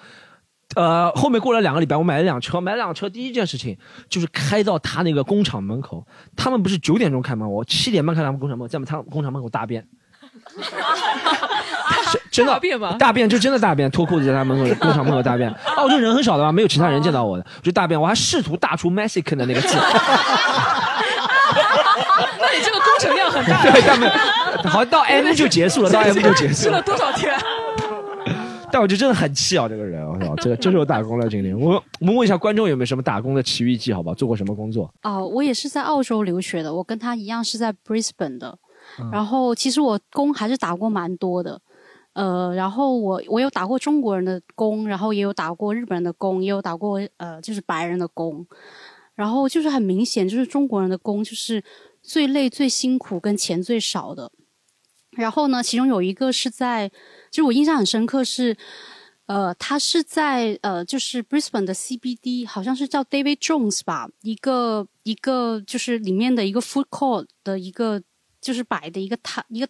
[0.75, 3.77] 呃，后面过了两个礼拜，我买了辆车，买了辆车，第一件事情
[4.09, 6.05] 就是开到他那个工厂门口。
[6.37, 9.87] 他们不是九点钟开门，我七点半开他们工厂门，在他们工厂门口大便。
[12.31, 12.97] 真的大便吗？
[12.99, 15.51] 大便就真的大便，脱裤子在他门口工厂门口大便。
[15.77, 18.01] 哦，就人很少的吧，没有其他人见到我的，就大便。
[18.01, 19.77] 我还试图大出 Mexican 的那个字。
[22.41, 23.63] 那你这个工程量很大。
[23.63, 24.11] 对，大便
[24.71, 27.35] 好像到 M 就结束了，到 M 就结束了 吃了多少天？
[28.73, 31.53] 但我就真的很气啊，这个人，我操，这个这是我打工的经历。
[31.53, 34.15] 我我们问一下观众有没有什么打工的奇遇记，好吧？
[34.15, 34.93] 做过什么工作？
[35.03, 38.59] 哦，我也是在澳洲留学的，我跟他一样是在 Brisbane 的。
[39.13, 41.61] 然后其实我工还是打过蛮多的，
[42.15, 48.47] 呃，然后我我有打过中国人的工，然后也有打过日本人的工，也有打过呃就是白人的工。
[49.15, 51.63] 然后就是很明显，就是中国人的工就是
[52.03, 54.33] 最累、最辛苦、跟钱最少的。
[55.11, 56.91] 然后呢，其中有一个是在。
[57.33, 58.57] 就我印象很深刻是，
[59.27, 68.01] 呃，他是在呃，就是 Brisbane 的 CBD，好像是叫 David Jones 吧，一个一个就是里面的一个 food court 的一个
[68.41, 69.67] 就是摆的一个摊一个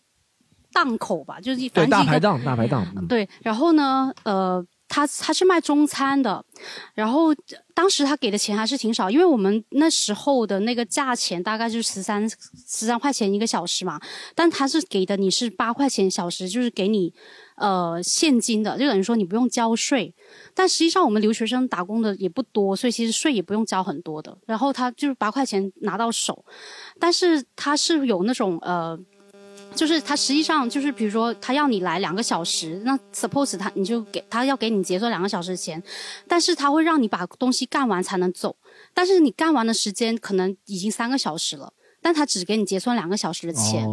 [0.73, 2.85] 档口吧，就是对大排档大排档。
[3.07, 4.67] 对，然后呢，呃。
[4.95, 6.45] 他他是卖中餐的，
[6.93, 7.35] 然后
[7.73, 13.99] 当时他给的钱还是挺少，因为我们那时候的那个价钱大概就是十三十三块钱一个小时嘛，
[14.35, 17.11] 但他是给的你是八块钱小时，就是给你
[17.57, 20.15] 呃现金的，就等于说你不用交税。
[20.55, 24.37] 但实际上我们留学生打工的也不多，所以其实税也不用交很多的。
[24.47, 26.45] 然后他就是八块钱拿到手，
[26.99, 28.99] 但是他是有那种呃。
[29.75, 35.83] 就是他实际上就是，比如说他要你来两个小时，那 suppose 他你就给他要给你结算两个小时的钱，
[36.29, 38.55] 但是他会让你把东西干完才能走，
[38.93, 41.73] 但是你干完的时间可能已经三个小时了，
[42.03, 43.89] 但他只给你结算两个小时的钱。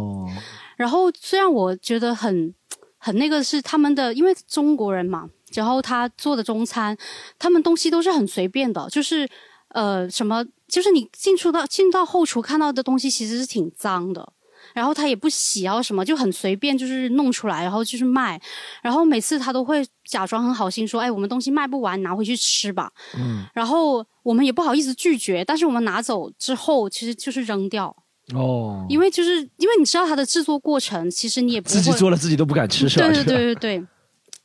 [0.76, 2.54] 然后虽然我觉得很
[3.02, 6.96] 很那个是他们的，因为中国人嘛，然后他做的中餐，
[7.38, 9.28] 他们东西都是很随便的，就是
[9.70, 14.32] 呃什么，就是你进出到进到后厨看到的东西其实是挺脏的。
[14.74, 18.40] 然后他也不洗啊什么，就很随便，就是弄出来，然后就是卖。
[18.82, 23.44] 然后每次他都会假装很好心说：“哎，我们东西卖不完，拿回去吃吧。”嗯。
[23.54, 27.96] 然后我们也不好意思拒绝，但是我们拿走之后，其实就是扔掉。
[28.34, 28.86] 哦。
[28.88, 33.06] 因为就是因为你知道它的制作过程，其实你也不自己做了自己都不敢吃，是吧？
[33.06, 33.86] 对对对对对。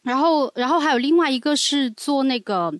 [0.03, 2.73] 然后，然后还有另外一个是做那个。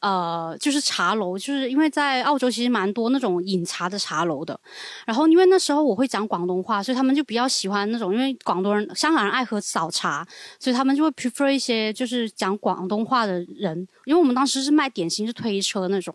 [0.00, 4.56] 呃，就是茶楼，就是因为在澳洲其实蛮多那种饮茶的茶楼的。
[5.04, 10.24] 然后因为那时候我会讲广东话，所以他们就比较喜欢那种，因为广东人、香港人爱喝早茶，
[10.60, 13.76] 所以他们就会 prefer 一些就是讲广东话的人。
[14.04, 16.14] 因为我们当时是卖点心，是推车那种，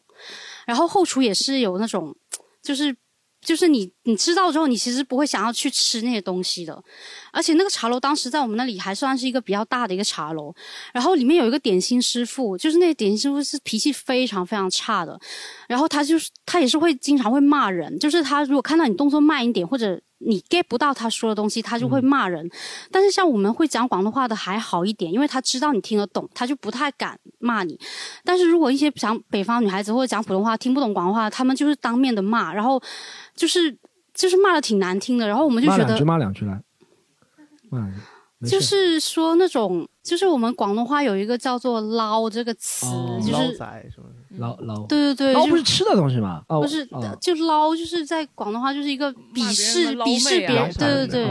[0.65, 2.15] 然后后厨也是有那种，
[2.61, 2.95] 就是。
[3.43, 6.83] 就是你，你知道之后，你其实不会想要去吃那些东西的。
[7.31, 10.53] 而且那个茶楼当时在我们那里还算是一个比较大的一个茶楼，
[10.93, 15.19] 然后里面有一个点心师傅，就是那个点心师傅是脾气非常非常差的，
[15.67, 20.01] 然后他就是他也是会经常会骂人，就是他如果看到你动作慢一点或者。
[20.26, 22.49] 你 get 不到他说的东西，他就会骂人。
[22.91, 27.80] 但是像我们会讲广东话的还好一点，因为他知道你听得懂，他就不太敢骂你。
[28.24, 32.82] 但是如果一些讲北方女孩子或者讲普通话听不懂广东话，他们就是当面的骂，然后
[33.36, 33.78] 就是
[34.13, 35.28] 就是骂的挺难听的。
[35.28, 36.61] 然后我们就觉得骂两句，骂两句来，
[37.69, 37.91] 骂。
[38.47, 42.85] 就是说那种，就是我们广东话有一个叫做“捞”这个词，
[43.21, 43.57] 就是
[44.37, 44.85] 捞捞。
[44.87, 46.41] 对对对，捞不是吃的东西吗？
[46.47, 46.85] 不是，
[47.21, 51.27] 就捞，就是在广东话就是一个鄙视鄙视别人，对对对。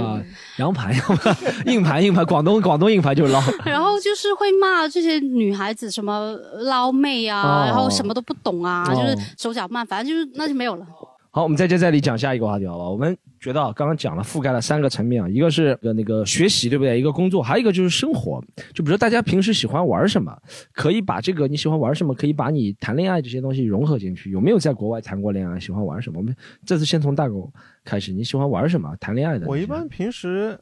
[0.59, 0.95] 羊排，
[1.67, 3.43] 硬盘硬盘，广东广东硬盘就是捞。
[3.65, 10.87] 然后就是会骂这些女孩子什么捞妹啊，然后什么都不懂啊，就是手脚慢，反正就是那就没有了。
[11.35, 12.91] 好，我们再接再厉讲下一个话题，好吧？
[12.91, 17.01] 我们觉得刚刚讲了，覆盖了三个层面啊，一个是呃那个学习，对不对？
[17.01, 18.39] 一个工作，还有一个就是生活。
[18.75, 20.31] 就比如说大家平时喜欢玩什么，
[20.75, 24.31] 可以把这个你喜欢玩什么，可以把你谈恋爱这些东西融合进去。
[24.31, 25.59] 有没有在国外谈过恋爱？
[25.59, 26.19] 喜欢玩什么？
[26.19, 27.51] 我们这次先从大狗
[27.83, 28.95] 开始，你喜欢玩什么？
[29.01, 29.47] 谈恋爱的？
[29.47, 30.61] 我一般平时。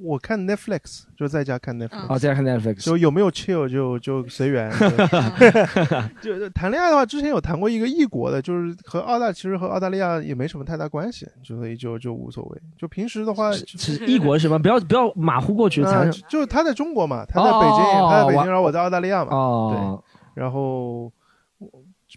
[0.00, 4.70] 我看 Netflix 就在家看 Netflix，哦，在家看 Netflix，就有没有 chill 就就随缘。
[6.22, 12.60] 就谈恋爱的话，之前有谈过一个异国的，就是和澳大其实和澳大利亚也没什么太大关系，所以就就无所谓。
[12.78, 13.50] 就平时的话，
[14.06, 14.58] 异国是吗？
[14.58, 15.82] 不要不要马虎过去。
[16.28, 19.32] 就是他在中国嘛，他在北京，他在北京，然后我在澳大利亚嘛。
[19.36, 20.02] 哦。
[20.34, 20.42] 对。
[20.42, 21.12] 然后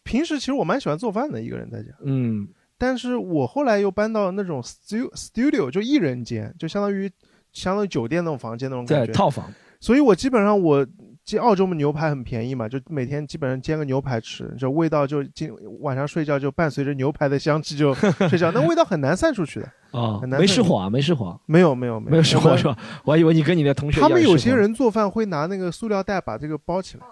[0.03, 1.89] 平时其实我蛮喜欢做饭的，一个人在家。
[2.03, 2.47] 嗯。
[2.77, 7.09] 但是我后来又搬到那种 stu studio，就一人间，就相当于
[7.53, 9.49] 相当于酒店那种房间那种感觉，对套房。
[9.79, 10.85] 所以我基本上我。
[11.25, 15.49] 这澳洲嘛牛排很便宜嘛，就每天基本上煎个牛排吃，就味道就今
[15.79, 17.93] 晚上睡觉就伴随着牛排的香气就
[18.27, 20.37] 睡觉，那味道很难散出去的啊，很难。
[20.37, 22.77] 没失火啊，没失火，没有没有没有失火是吧？
[23.05, 27.05] 我还以为你跟你的同学他们有些人做饭会拿那个塑料袋把这个包起来，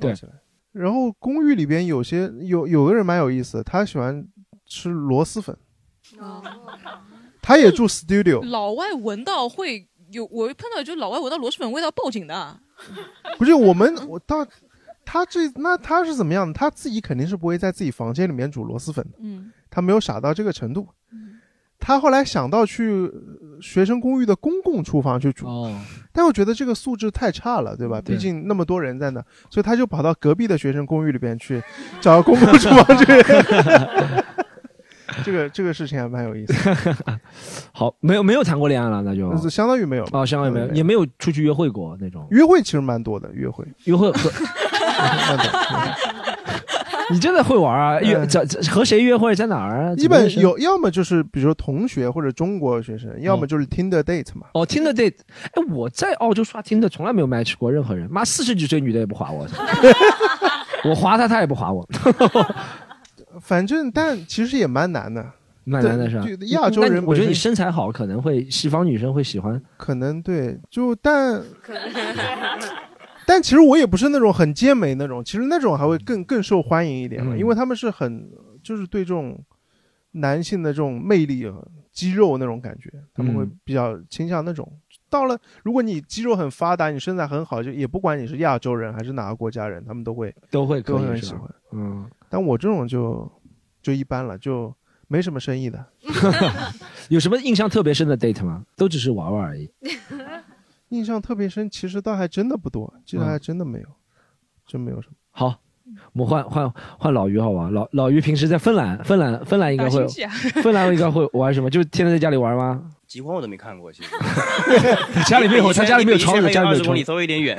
[0.00, 0.12] 对。
[0.72, 4.26] 然后公寓里边有些有有个人蛮有意思，他喜欢
[4.66, 5.56] 吃螺蛳粉，
[7.42, 8.42] 他也住 studio。
[8.48, 12.58] 老外闻到会有，我碰到就老外闻到螺蛳粉味道报警的。
[13.36, 14.46] 不是我们，我到
[15.04, 16.52] 他这那他是怎么样的？
[16.52, 19.18] 他自己肯定是不会在自己房间里面煮螺蛳粉的。
[19.20, 20.86] 嗯，他没有傻到这个程度。
[21.84, 23.10] 他后来想到去
[23.60, 25.48] 学生公寓的公共厨房去煮。
[25.48, 25.76] 哦，
[26.12, 28.00] 但我觉得这个素质太差了，对吧？
[28.00, 29.20] 毕竟那么多人在那，
[29.50, 31.60] 所以他就跑到隔壁的学生公寓里边去
[32.00, 33.04] 找公共厨房去。
[35.24, 36.54] 这个这个事情还蛮有意思。
[37.72, 42.26] 好，没有没有谈过恋爱了，那就相当于没有啊，相当于没有，也没有出去约会过那种。
[42.30, 44.30] 约会其实蛮多的，约会约会和。
[47.10, 48.00] 你真的会玩啊？
[48.00, 49.94] 约在和谁约会，在哪儿啊？
[49.98, 54.46] 一般有，要么就是比如说同学或者中国学生，要么就是 Tinder date 嘛。
[54.54, 55.16] 哦，Tinder date，
[55.52, 59.46] 哎，我在澳洲刷 Tinder 从来没有 match 过任何人，妈四十几岁女的也不划我，
[60.88, 61.86] 我划她她也不划我。
[63.40, 65.32] 反正，但其实也蛮难的，
[65.64, 66.26] 蛮难的是吧？
[66.48, 69.60] 亚洲人，我觉得你身材好，可能会西方女生会喜欢。
[69.76, 71.42] 可能对，就但，
[73.26, 78.28] 但其实我也不是那种很健美那种，其实那种还会更更受欢迎一点嘛，因为他们是很
[78.62, 79.38] 就是对这种
[80.12, 81.50] 男性的这种魅力、
[81.92, 84.70] 肌肉那种感觉，他们会比较倾向那种。
[85.08, 91.42] 到了，如果你肌肉很发达，你身材很好，就也不管你是亚洲人还是哪个国家人，他们都会都会都很喜欢。
[91.72, 92.06] 嗯。
[92.32, 93.30] 但我这种就
[93.82, 94.74] 就一般了，就
[95.06, 95.84] 没什么生意的。
[97.10, 98.62] 有什么印象特别深的 date 吗？
[98.74, 99.70] 都只是玩玩而已。
[100.88, 103.86] 印象特别深，其实倒还真的不多，记得还真的没有，
[104.66, 105.14] 真没有什么。
[105.30, 105.60] 好，
[106.14, 107.68] 我们换换换老于好吧？
[107.68, 110.06] 老老于平时在芬兰，芬兰芬兰应该会，
[110.62, 111.68] 芬兰应该会玩什么？
[111.68, 112.82] 就天天在家里玩吗？
[113.06, 114.08] 极光我都没看过，其实。
[115.26, 117.58] 家里没有，他家里没有窗户，家里没有窗子，稍微有点远。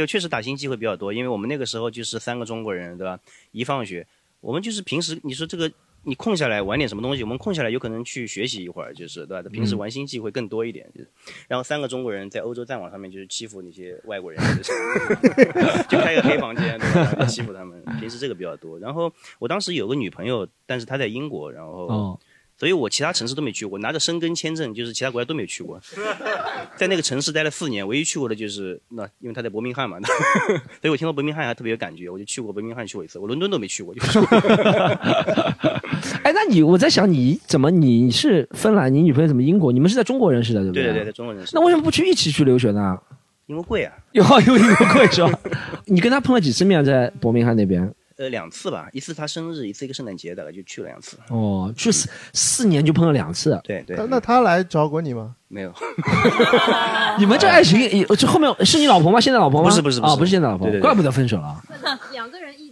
[0.00, 3.20] 对，确实打星机会比较多，因为我们那个时候就是三个中国人，对吧？
[3.52, 4.06] 一放学，
[4.40, 5.70] 我们就是平时你说这个
[6.04, 9.48] 你空下来玩点什么东西，我们空下来有可能去学习一会儿，就是对吧？
[9.50, 11.08] 平时玩星际会更多一点，就是。
[11.46, 14.40] 然后三个中国人在欧洲战网上面就是欺负那些外国人，
[15.88, 17.26] 就 开个黑房间，对吧？
[17.26, 18.78] 欺负他们，平时这个比较多。
[18.78, 22.18] 然后我当时有个女朋友，但是她在英国，然后。
[22.60, 25.80] 所以我其他城市都没去过，拿着申根签证，就是其他国家都没有去过，
[26.76, 29.96] 在那个城市待了四年，唯一去过的就是那，因为他在伯明翰嘛，
[30.82, 33.94] 所以我听到伯明翰还特别有感觉，我就去过伯明翰去过一次，我伦敦都没去过。
[36.22, 39.72] 哎，那你我在想，你怎么你是芬兰，你女朋友怎么英国？
[39.72, 40.82] 你们是在中国认识的，对不对？
[40.84, 41.52] 对对对，在中国认识。
[41.54, 42.98] 那为什么不去一起去留学呢？
[43.46, 43.92] 因为贵啊。
[44.12, 45.32] 有 因为贵是吧？
[45.86, 47.90] 你跟他碰了几次面，在伯明翰那边？
[48.20, 51.16] 呃，两次吧，一次他生日，一次一个圣诞节，大概就去了两次。
[51.30, 53.58] 哦，去四四年就碰了两次。
[53.64, 53.96] 对对。
[54.10, 55.34] 那他来找过你吗？
[55.48, 55.72] 没有。
[57.18, 59.18] 你们这爱情，这后面是你老婆吗？
[59.18, 59.70] 现在老婆吗？
[59.70, 61.62] 不是不是啊，不是现在老婆，怪不得分手了。
[62.12, 62.69] 两个人异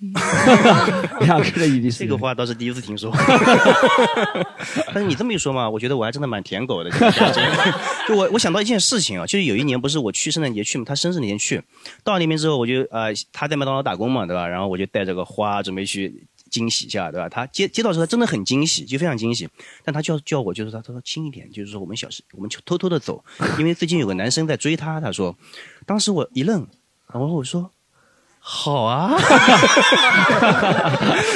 [0.00, 0.72] 地，四个人
[1.18, 1.26] 开心。
[1.26, 3.12] 两个人异地，这个话倒是第一次听说。
[4.94, 6.90] 但是你这么一说嘛，我觉得我还真的蛮舔狗的。
[8.06, 11.62] 就 我我想到一件事情啊，就是有一年不是我去圣诞节去嘛，他生日那天去，
[12.04, 14.46] 到那边之后我就呃他在麦当劳打工嘛，对吧？
[14.46, 17.28] 然后我就带着个花准备去惊喜一下，对吧？
[17.28, 19.48] 他接接到时候他真的很惊喜，就非常惊喜。
[19.84, 23.24] 但他叫叫我就是他他说轻一点，就是说我们小事我们偷偷的走，
[23.58, 25.00] 因为最近有个男生在追他。
[25.00, 25.36] 他说，
[25.84, 26.66] 当时我一愣，
[27.12, 27.70] 然后我说。
[28.50, 29.12] 好啊，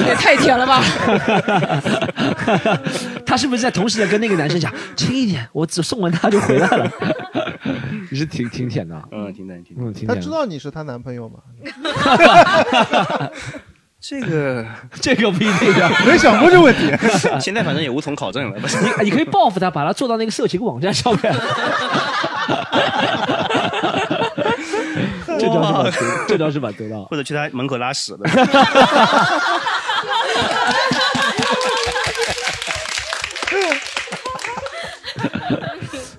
[0.07, 0.83] 也太甜了吧！
[3.27, 5.47] 他是不是在同时在跟那个男生讲 轻一点？
[5.53, 6.91] 我只送完他就回来了。
[8.11, 11.41] 你是挺挺甜的，嗯，挺甜，挺嗯，挺他知道你是她男朋友吗？
[14.01, 14.65] 这个
[15.01, 16.91] 这个不一定啊，没想过这问题。
[17.39, 18.57] 现在反正也无从考证了。
[18.59, 18.65] 你
[19.05, 21.31] 你可以报复他，把他做到那个色情网站上面。
[25.47, 28.29] 这招是把这招是把得到，或者去他门口拉屎的。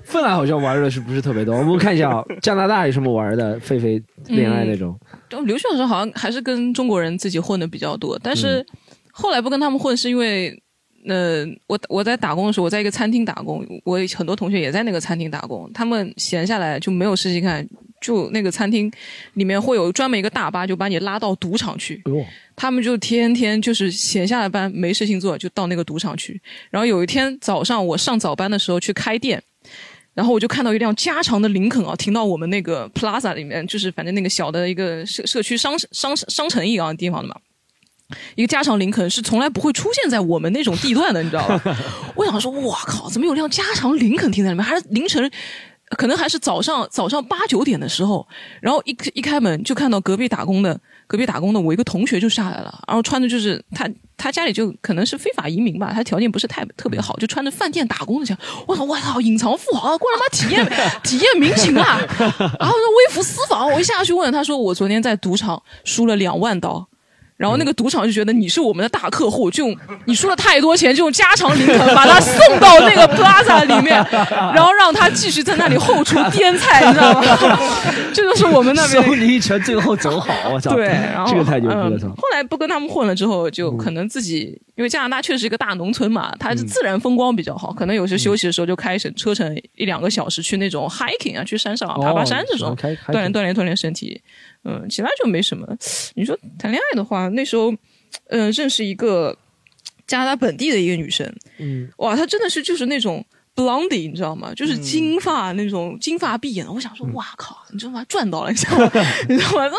[0.03, 1.55] 芬兰好像玩的是不是特别多？
[1.55, 3.59] 我们看一下啊，加拿大有什么玩的？
[3.61, 4.95] 狒狒恋爱那种。
[5.45, 8.63] 留学的时候好像还是跟中国人自己混的比较多，但是
[9.11, 10.61] 后来不跟他们混，是因为
[11.05, 17.67] 呃，我我在打工的时候，我在一个餐厅打工，我很多同学也在那个餐厅打工，他们闲下来就没有事情干，
[17.99, 18.91] 就那个餐厅
[19.33, 22.01] 里面会有专门一个大巴，就把你拉到赌场去。
[22.55, 26.41] 他们就天天就是闲下来班没事情做，就到那个赌场去。
[26.69, 29.41] 然后有一天早上我上早班的时候去开店，
[30.13, 37.35] 然后我就看到一辆加长的林肯啊停到我们那个 Plaza 里面，就是反正那个小的一个社社区商商商城一样的地方的嘛。
[38.35, 41.77] 一个加长林肯是从来不会出现在我们那种地段的，你知道吧？
[42.15, 44.63] 我想说，我靠，怎么有辆加长林肯停在里面？
[44.65, 45.31] 还是凌晨，
[45.97, 48.27] 可能还是早上早上八九点的时候，
[48.61, 53.87] 然后一一开门就看到隔壁打工的隔壁打工的我一个同学就下来了，然后穿的就是他
[54.17, 58.37] 他家里就可能是非法移民吧，他条件不是太特别好，就穿着饭店打工的样。
[58.65, 60.65] 我操，我操，隐藏富豪，过来妈体验
[61.03, 61.99] 体验民情啊！
[62.17, 66.87] 然后说微服私访，我一下去问他说，我昨天在赌场输了两万刀。
[67.37, 73.95] 然后那个赌场就觉得你是我们的大客户，就用你输了太多钱，就用加长林肯把他送到那个 plaza 里面，
[74.53, 77.59] 然后让他继续在那里后厨颠菜，你知道吗？
[78.13, 80.75] 这就是我们那边送你一拳，最后走好，我操！
[80.75, 82.07] 对，然后这个太牛逼了，操！
[82.09, 94.21] 后来不跟他们混了之后，就可能自己因为加拿大确实一个大农村嘛，它是自然风光比较好，可能有时休息的时候就开省车程一两个小时去那种 hiking 啊，去山上爬爬山这种，锻炼锻炼锻炼身体。
[94.65, 95.67] 嗯，其他就没什么。
[96.15, 97.73] 你说谈恋爱的话，那时候，
[98.29, 99.37] 嗯，认识一个
[100.07, 104.53] 加拿大本地的一个女生，嗯，哇，她真的是就是那种 blondie，你知道吗？
[104.55, 106.71] 就是金发那种金发碧眼的。
[106.71, 108.05] 我想说，哇靠，你知道吗？
[108.07, 108.91] 赚到了，你知道吗？
[109.29, 109.67] 你知道吗？
[109.67, 109.77] 当时，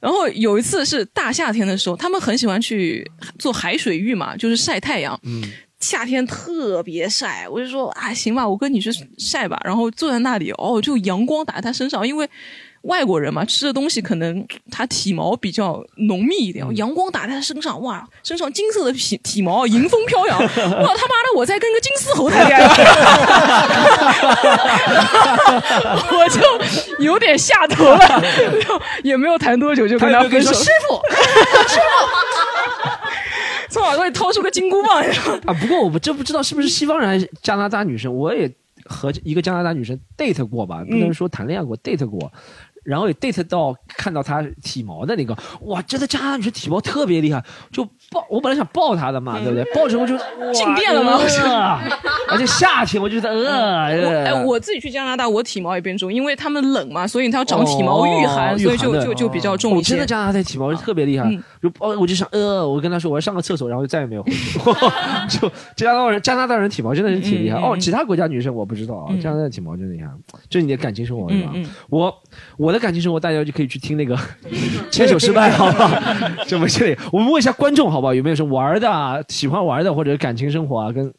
[0.00, 3.08] 然后有一次是大夏天的时候，他们很喜欢去
[3.38, 5.18] 做海水浴嘛，就是晒太阳。
[5.22, 5.42] 嗯，
[5.80, 9.60] 夏天特别晒，我就说啊，行吧，我跟你去晒吧。
[9.64, 12.28] 然后坐在那里，哦，就阳光打在他身上，因为。
[12.82, 22.68] 外国人嘛，吃的东西可能 他体毛比较浓密一点，阳光打在他身上，哇，身上金色的体体毛迎风飘扬， 哇，他妈的，我在跟个金丝猴谈恋爱，
[26.16, 26.40] 我就
[27.04, 28.22] 有点下头了，
[29.02, 30.52] 也没有谈多久就跟他分手。
[30.52, 30.94] 师傅，
[31.68, 31.82] 师傅，
[33.70, 35.02] 从耳朵里掏出个金箍棒。
[35.46, 38.50] 啊，不过我不这不知道是不是西方人还是加拿大女生，我也
[38.84, 42.32] 和一个加拿大女生 date 过吧，不能说谈恋爱过，date 过。
[42.88, 49.64] 然后也 date 到看到他体毛的那个，哇，真的加拿大女体毛特别厉害，就抱我本来想抱他的嘛，对不对？
[49.74, 50.16] 抱之后就
[50.52, 51.18] 静电了吗？
[52.30, 59.90] 而且夏天我就觉得呃，哎，我自己去加拿大，我体毛也变重，因为他们冷嘛，所以它要长体毛御寒，所以就就就比较重一些。
[59.90, 61.30] 真的加拿大体毛特别厉害，
[61.62, 64.58] 就哦，我就想呃，我跟他说我要上个厕所，然后就再也没有回去。
[65.28, 70.08] 就加拿大人加拿大人体毛真的是挺厉害哦，其他国家女生我不知道啊，加拿大体毛真的厉害，
[70.48, 71.52] 这是你的感情生活是吧？
[71.90, 72.14] 我
[72.56, 72.78] 我的。
[72.78, 74.16] 感情生活，大家就可以去听那个
[74.88, 75.90] 牵手失败，好不好？
[76.46, 78.14] 这么这里，我们问一下观众，好不好？
[78.14, 80.92] 有没有说玩的、喜欢玩的，或者感情生活啊？
[80.92, 81.12] 跟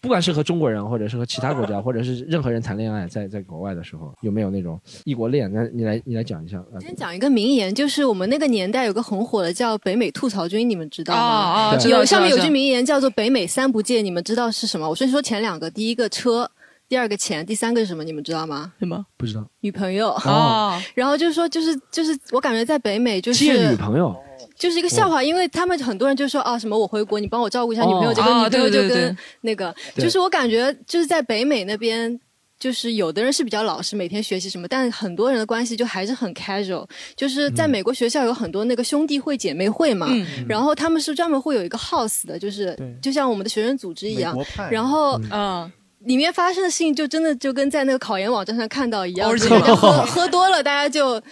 [0.00, 5.48] 不管是和中国人，或者是和其他国家，或者是任何人谈恋爱，在在国外的时候，有没有那种异国恋？
[5.52, 6.60] 那你来，你来讲一下。
[6.80, 11.20] 先讲一个名言，就是我们那个年代有个很火的叫“北美吐槽君”，你们知道吗？
[11.20, 14.88] 啊有上面有句名言叫做“北美三不见”，你们知道是什么？
[14.88, 16.50] 我先说前两个，第一个车。
[16.88, 18.04] 第二个钱，第三个是什么？
[18.04, 18.70] 你们知道吗？
[18.78, 19.02] 什么？
[19.16, 19.42] 不知道。
[19.60, 20.78] 女朋友哦。
[20.94, 24.14] 然后就是说，就是就是，我感觉在北美就是借女朋友，
[24.56, 32.18] 就是一个笑话，因为他们很多人就说啊，什么我回国，你帮我照顾一下女朋友，这个女朋友就跟那个，就是我感觉就是在北美那边，
[32.58, 36.86] 就是有的人是比较老实，每天学习什么，但很多人的关系就还是很 casual。
[37.16, 40.08] 就是在美国学校有很多那个兄弟会、姐妹会嘛，
[40.48, 44.36] 然后他们是专门会有一个 house 的，就是就像我们的学生组织一样，
[44.70, 45.70] 然后嗯。
[46.04, 51.22] 里面发生的事情就真的就跟在那个考研网站上看到一样，喝喝多了，大家就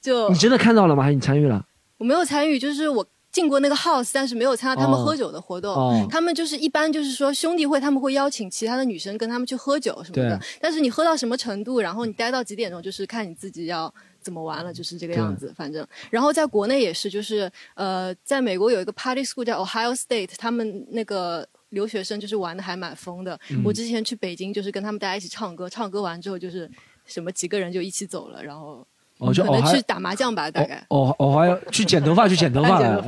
[0.00, 1.02] 就你真的看到了吗？
[1.02, 1.62] 还是你参与了？
[2.04, 6.06] 我没有参与，就是我进过那个 house，但是没有参加他们喝酒的活动。
[6.10, 10.38] 他们就是一般就是说兄弟会，他们会邀请其他的女生跟他们去喝酒什么的。
[10.60, 15.50] 但是你喝到什么程度，然后你待到几点钟，就是看你自己要怎么玩了，就是这个样子。
[15.56, 21.48] 反正，然后在国内也是，就是呃，在美国有一个 party school 叫 Ohio State，他们那个。
[21.70, 23.36] 留学生就是玩的还蛮疯的。
[23.64, 26.70] 我之前去北京就是跟他们大家一起唱歌，唱歌完之后就是
[27.04, 28.86] 什么几个人就一起走了，然后
[29.32, 30.84] 可能去打麻将吧，大概。
[30.88, 33.02] 哦哦，还要去剪头发，去剪头发 了，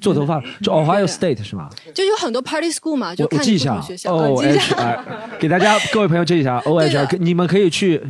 [0.00, 1.68] 做头发，就 Ohio State 是吗？
[1.94, 3.82] 就有很多 party school 嘛，就记一下。
[4.06, 5.04] O H R，
[5.38, 8.02] 给大家各位朋友记一下 O H R，你们可以去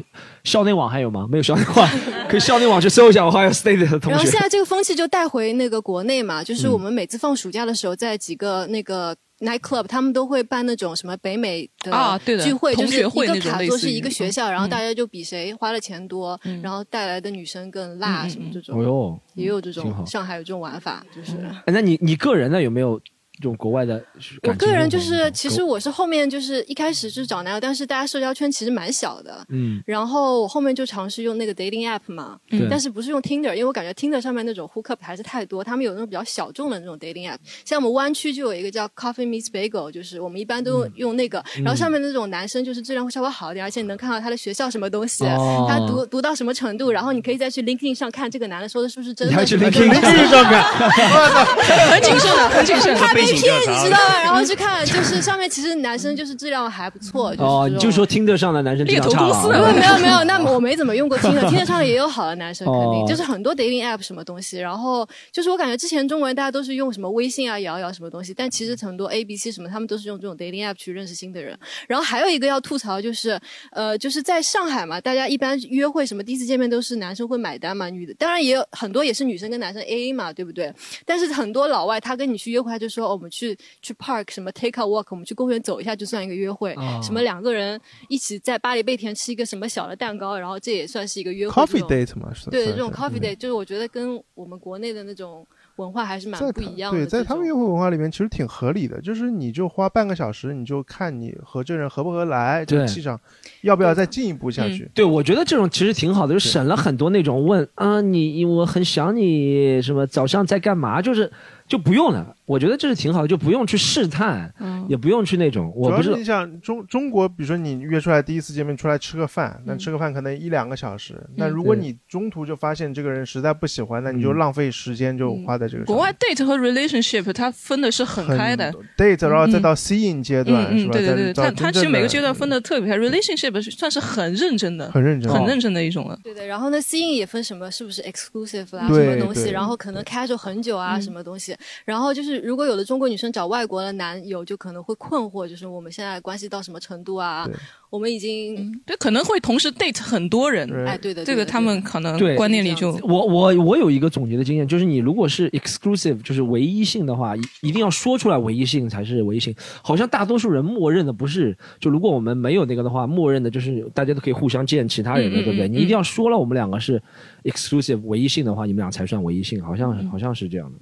[0.44, 1.26] 校内网还有吗？
[1.30, 1.88] 没有校内网，
[2.28, 4.10] 可以校内网去搜一下 Ohio State 的同学。
[4.10, 9.16] 然后现在这个风气就带回那个国内嘛，就是我们每次放暑假的时候，在几个那个。
[9.40, 18.80] Night club，他们都会办那种什么北美的聚会，就是一个卡座是一个学校，然后大家就比谁花的钱多，然后带来的女生更辣什么这种。
[18.80, 21.36] 哦哟，也有这种，上海有这种玩法，就是。
[21.66, 23.00] 那你你个人呢有没有
[23.38, 24.02] 这种国外的。
[24.42, 29.44] 我个人就是，其实我是后面就是一开始就是找男友，但是大家社交圈其实蛮小的。
[29.50, 29.80] 嗯。
[29.86, 32.36] 然后我后面就尝试用那个 dating app 嘛，
[32.68, 37.38] 但是不是用 Tinder，因为我感觉 Tinder 上面那种 hook up 还是太多，他们有那种比较小众的那种 dating app。
[37.64, 45.24] 像我们湾区就有一个叫 Coffee Meets Bagel，就是我们一般都用那个，然后上面那种男生就是质量会稍微好一点，而且你能看到他的学校什么东西，
[45.68, 49.40] 他读读到什么程度，然后你可以再去 LinkedIn 上看这个男的说的是不是真的。
[49.40, 50.62] 你去 LinkedIn 上看，
[51.90, 52.96] 很谨慎的，很谨慎。
[52.98, 54.22] 怕被骗，你知道吗？
[54.22, 57.34] 然后去看，就是上面其实男生就是质量还不错。
[57.38, 59.72] 哦，你就说听得上的男生质量差了。
[59.72, 64.58] 没有没有，那我没怎么用过听的，听得上也有好的男生，肯定就是很多 dating app 什么东西。
[64.58, 71.58] 然后就是我感觉之前中国人大家都是用什么微信啊、摇摇什么东西，但其实很多 A B C 什么，他们都是用这种 dating app 去认识新的人。
[71.86, 73.38] 然后还有一个要吐槽就是，
[73.72, 80.72] 呃，就是在上海嘛，大家一般约会什么第一次见面都是男生会买单嘛，女的当然也有很多也是女生跟男生 A A 嘛，对不对？
[81.04, 91.62] 但是很多老外他跟你去约会，他就说我们去去 park 什么 take a walk，我们去公园走一下就算一个约会，什么两个人一起在巴黎贝甜吃一个什么小的蛋糕，然后这也算是一个约会。
[91.62, 95.44] Coffee date 嘛，对，这种 coffee date 就是我觉得跟我们国内的那种。
[95.78, 96.98] 文化还是蛮不一样的。
[96.98, 103.16] 对，在他们约会文化里面，其实挺合理的，就是你就花半个小时，你就看你和这人合不合来，这个气场
[103.60, 104.90] 要不要再进一步下去。
[104.92, 111.30] 对，我觉得这种其实挺好的，就省了很多那种问啊，你我很想你，什么早上在干嘛，就是
[111.68, 112.34] 就不用了。
[112.46, 114.50] 我觉得这是挺好的，就不用去试探，
[114.88, 115.70] 也不用去那种。
[115.76, 121.14] 我不是你想中中国，比如说你约出来第一次见面出来吃个饭，那吃个饭可能一两个小时。
[121.36, 125.84] 那如果你中途就发现这个人实在不喜欢，那你就浪费时间就花在这个。
[125.84, 130.92] 国外 date 和 relationship 它分的是很开的，date 然后再到 seeing 阶段，是吧？
[130.92, 136.18] 对对对，它它其实每个阶段分的特别开，relationship 算是很认真的，很认真，很认真的一种了。
[136.24, 141.54] 对对，然后呢，seeing 也分什么，是不是 exclusive 啦，什么东西，然后可能 casual 很久啊，什么东西。
[141.84, 143.18] 然后就是如果有的中国女。
[143.18, 147.50] 生找外国的男友就可能会困惑，就是我们现在关系到什么程度啊？
[147.90, 159.52] 我们已经对可能会同时 date 很多人，哎，对的，这个他们可能观念里就我我我有一个总结的经验，就是你如果是 exclusive，就是唯一性的话，一定要说出来唯一性才是唯一性。
[159.82, 165.66] 好像大多数人默认的不是，就如果我们没有那个的话，默认的就是大家都可以互相见其他人的，对不对？
[165.66, 167.02] 你一定要说了我们两个是
[167.42, 170.78] exclusive 唯一性的话，你们俩才算唯一性，好像好像是这样的。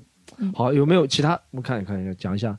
[0.55, 1.33] 好，有没有其他？
[1.51, 2.59] 我们看一看，一下，讲一下，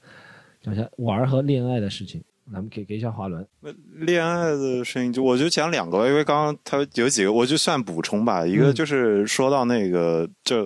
[0.62, 2.24] 讲一下玩和恋爱的事情。
[2.52, 3.46] 咱们给给一下华伦。
[3.96, 8.46] 恋爱的事情，就我就讲两个，因为刚刚他有几个，我就算补充吧。
[8.48, 10.64] 一个就是说到那个，就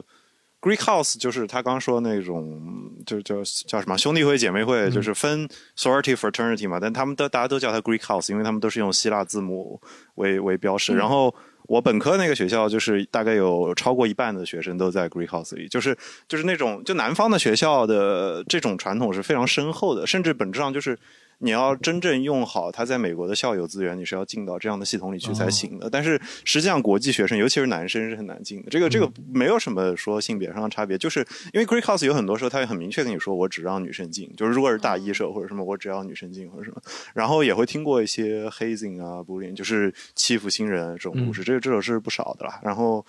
[0.61, 2.61] Greek House，就是他刚说那种，
[3.05, 6.79] 就叫叫什么兄弟会、姐妹会，就是分 sorority fraternity 嘛。
[6.79, 9.81] 但他们都大家都叫它 Greek House，因为他们都是用希腊字母
[10.15, 10.95] 为为标识。
[10.95, 11.33] 然后。
[11.63, 15.97] 我本科那个学校就是大概有超过一半的学生都在 Greenhouse 里，就是
[16.27, 20.97] 就是那种就南方的学校的这种传统是非常深厚的，甚至本质上就是。
[21.41, 25.89] 你要真正用好他在美国的校友资源，你是要进到这样的系统里去才行的。
[25.89, 28.69] 但是实际上，国际学生，尤其是男生，是很难进的。
[28.69, 31.19] 这个这个没有什么说性别上的差别，就是
[31.53, 34.31] 因为 Greek House 有很多时候他会很明确跟你说，我只让女生进。
[34.37, 36.81] 就是如果是大一社或者什么，我只要女生进或者什么。
[37.13, 42.59] 然后也会听过一些 hazing 啊，bullying，就是欺负新人这种故事，这个这种是不少的啦。
[42.63, 43.05] 然后，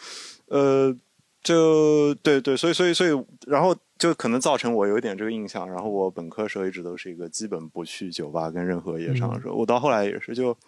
[0.46, 0.96] 呃。
[1.44, 3.10] 就对对，所以所以所以，
[3.48, 5.70] 然后就可能造成我有一点这个印象。
[5.70, 9.54] 然后我本科时候一直都是一个基本不去酒吧跟任何夜场的时候。
[9.54, 10.58] 我到后来也是，就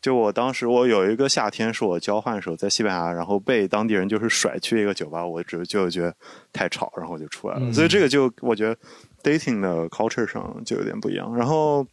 [0.00, 6.16] 就我当时我有一个夏天是我交换的时候在西班牙，然后被当地人就是甩去一个酒吧，我只就觉得
[6.50, 7.70] 太吵，然后我就出来了。
[7.74, 8.74] 所以这个就我觉得
[9.22, 11.36] dating 的 culture 上就有点不一样。
[11.36, 11.86] 然后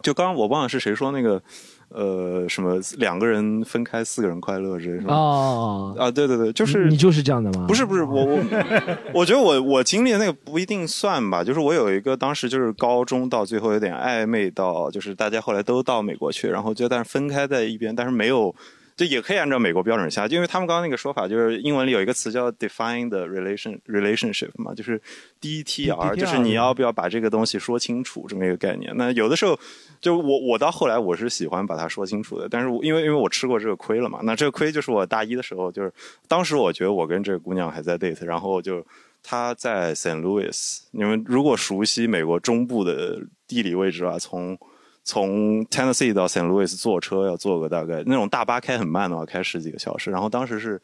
[0.00, 1.42] 就刚刚我忘了是谁说那个。
[1.94, 7.66] 呃，什么两个人分开，四个人快乐，这是哦啊，对对对，就是你就是这样的吗？
[7.68, 8.38] 不是不是，我我
[9.14, 18.54] 我觉得我我经历的那个不一定算吧，就是我有一个当时就是高中到最后有点暧昧到，就是大家后来都到美国去，然后就但是分开在一边，但是没有。
[18.96, 25.00] 就也可以按照美国标准下，因为他们刚刚那个说法就是英文里有一个词叫 define the relation relationship 嘛，就是
[25.40, 28.92] D T R，就是你要不要把这个东西说清楚这么一个概念。
[28.96, 29.58] 那有的时候，
[30.00, 35.92] 就我我到后来我是喜欢把它说清楚的，但是因为因为我吃过这个亏了嘛，那这个亏就是我大一的时候，就是
[36.28, 38.84] 当时我觉得我跟这个姑娘还在 date，然后就
[39.22, 44.58] 她在 Saint Louis，你们如果熟悉美国中部的地理位置啊，从
[45.04, 50.10] 从 Tennessee 到 Saint Louis 坐车要坐个大概那种大巴开很慢的话，开十几个小时。
[50.10, 50.80] 然后当时是，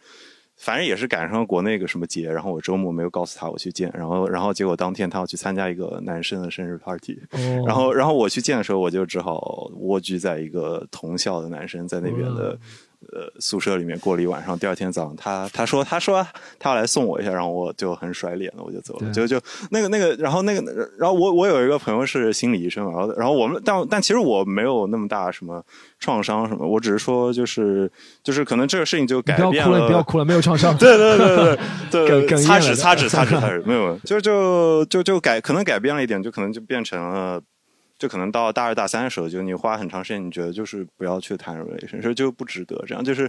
[0.56, 7.20] 反正也是赶上国内个什么节，然后我周末没有告诉他我去见，然后然后结果当天他要去参加一个男生的生日 party，
[7.64, 12.58] 然后然后我去见的时候，我就只好蜗居在一个同校的男生在那边的
[13.12, 14.58] 呃宿舍里面过了一晚上。
[14.58, 16.26] 第二天早上，他他说他说
[16.58, 19.10] 他要来送我一下，然后我就很甩脸了，我就走了。
[19.12, 19.40] 就就
[19.70, 25.64] 那个那个，然后那个，然后我我有一个朋友是心理医生，然后然后我们但但其实我没有那么大什么
[25.98, 27.90] 创伤什么，我只是说就是
[28.22, 29.50] 就是可能这个事情就改变了。
[29.50, 30.76] 不要哭了，不要哭了，没有创伤。
[30.76, 31.56] 对对对
[31.90, 37.40] 对对，擦纸擦纸擦纸擦纸，没有，就就就就改可能改变了一点，就可能就变成了。
[37.98, 43.02] 就可能到大二大三的时候，就你花很长时间，你觉得就是不要去谈 relation，说就不值得这样。
[43.02, 43.28] 就是，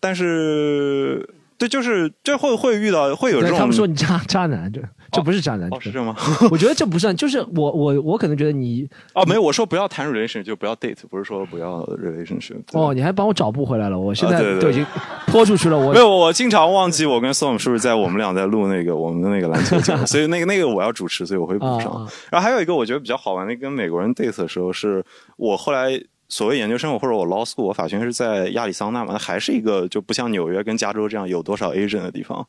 [0.00, 1.28] 但是，
[1.62, 3.58] 对，就是这会会遇到会有这种。
[3.58, 4.80] 他们说你渣渣男这。
[5.12, 6.16] 这不是渣男，是这吗？
[6.50, 12.62] 我觉得这不算，就是我我我可能觉得你哦，没有，我说不要谈 relation，就不要 date，不是说不要 relationship。
[12.72, 14.82] 哦，你还帮我找不回来了，我现在都已经
[15.26, 15.78] 拖出去了。
[15.78, 22.08] 我没有，我经常忘记我跟 Storm 是不是在我们俩在录那个我们的那个篮球节目， 所以那个那个我要主持，所以我会补上。
[22.30, 25.04] 然后还有一个我觉得比较好玩的，跟美国人 date 的时候，是
[25.36, 26.02] 我后来。
[26.32, 32.44] 所谓研究生或者我 law school，我法学院是在亚利桑那嘛，那还是一个就不像纽约跟加州这样有多少 Asian 的地方。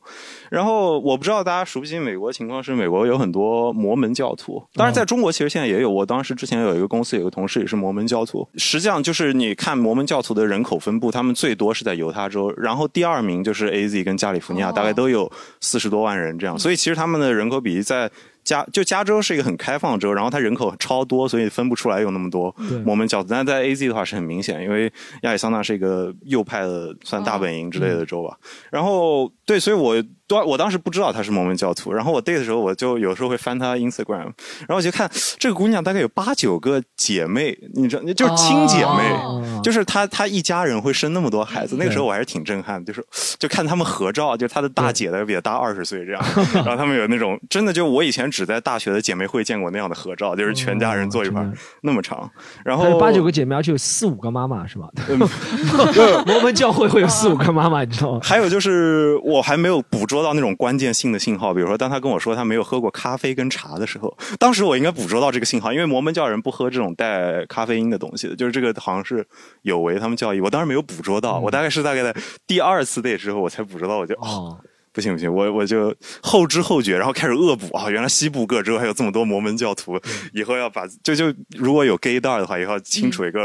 [0.50, 4.64] 然后我不知道大家熟不熟悉美国情况，是美国有很多摩门教徒。
[4.74, 5.92] 当然，在中国其实现在也有。
[5.92, 8.48] 我当时之前有一个公司有个同事也是摩门教徒。
[8.56, 15.30] 实际上就是你看摩门教徒的人口分布，他们最多是在犹他州，然后第二名就是 A Z 跟加利福尼亚，大概都有
[15.60, 16.58] 四十多万人这样。
[16.58, 18.10] 所以其实他们的人口比例在。
[18.44, 22.54] 加就加州是一个很开放的州，然后它人口超多，所以分不出来有那么多
[22.86, 23.30] 摩门教徒。
[23.30, 24.92] 但在 A Z 的话是很明显，因为
[25.22, 28.38] 亚利桑那是一个右派的算大本营之类的州吧。
[28.70, 30.04] 然后对，所以我。
[30.48, 41.76] 我当时不知道她是摩门教徒，然后我 date 的时候，我就有时候会翻她 Instagram，然后我就看这个姑娘大概有八九个姐妹，你知道，就是亲姐妹，就是她她一家人会生那么多孩子。
[41.78, 43.06] 那个时候我还是挺震撼，就是
[43.38, 46.24] 就看他们合照，就她的大姐的比她大二十岁这样，
[46.56, 51.48] 然后他们有那种真的就我以前只在大学的姐妹会见过那样的合照，就是全家人坐一块
[51.84, 52.28] 那么长，
[52.66, 54.88] 然后八九个姐妹而且有四五个妈妈是吧？
[56.26, 58.20] 摩门教会会有四五个妈妈，你知道吗？
[58.24, 60.24] 还有就是我还没有捕捉。
[60.24, 69.28] 到那种关键性的信号，比如说当他跟我说他没有喝过咖啡跟茶的时候，当时我应该捕捉到这个信号，因为摩门教人不喝这种带咖啡因的东西的，就是这个好像是
[69.64, 70.40] 有违他们教义。
[70.40, 72.16] 我当时没有捕捉到，我大概是大概在
[72.48, 74.58] 第二次 date 之后我才捕捉到，我就哦，
[74.94, 80.00] 不行不行，我我就后知后觉，然后开始恶补啊，原来西部各州还有这么多摩门教徒，
[80.34, 83.42] 以后要把就就如果有 gay 蛋的话，以后要清楚一个。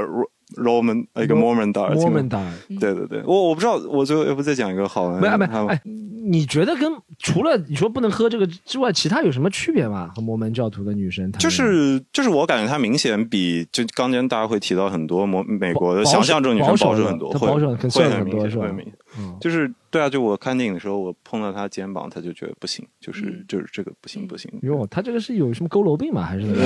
[0.57, 1.95] Roman 一个 Mormon 达尔，
[2.81, 5.37] 对对对，我我不知道，我最后要不再讲一个好玩的？
[5.39, 5.81] 没没哎，
[6.31, 10.11] 你觉得跟除了你说不能喝这个之外，其他有什么区别吗？
[10.15, 11.31] 和摩门教徒的女生？
[11.33, 18.73] 就是就是，我感觉她明显比就刚才大家会提到很多摩美国的想象中女生保守很多，会会很明显，会
[19.41, 19.73] 就是。
[19.91, 24.53] 对啊，就我看电影的时候，我碰到他肩膀，他就觉得不行，就是就是这个不行不行。
[24.61, 26.23] 哟，他这个是有什么佝偻病吗？
[26.23, 26.45] 还是？
[26.45, 26.63] 不不不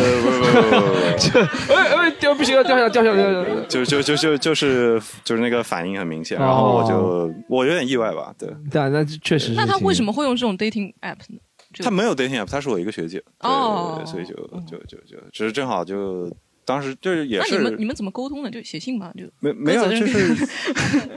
[1.68, 3.50] 不，哎哎，掉不行了，掉下掉下掉下。
[3.68, 8.52] 就就就就就是就是那个反应很明显，然后我就我有点意外吧，对。
[8.68, 9.52] 对啊，那确实。
[9.52, 11.38] 那他为什么会用这种 dating app 呢？
[11.78, 14.34] 他没有 dating app，他是我一个学姐，哦，所以就
[14.68, 16.28] 就就就只是正好就。
[16.72, 18.50] 当时就是也是，那你们你们怎么沟通的？
[18.50, 19.12] 就写信吗？
[19.16, 20.34] 就没没有，就是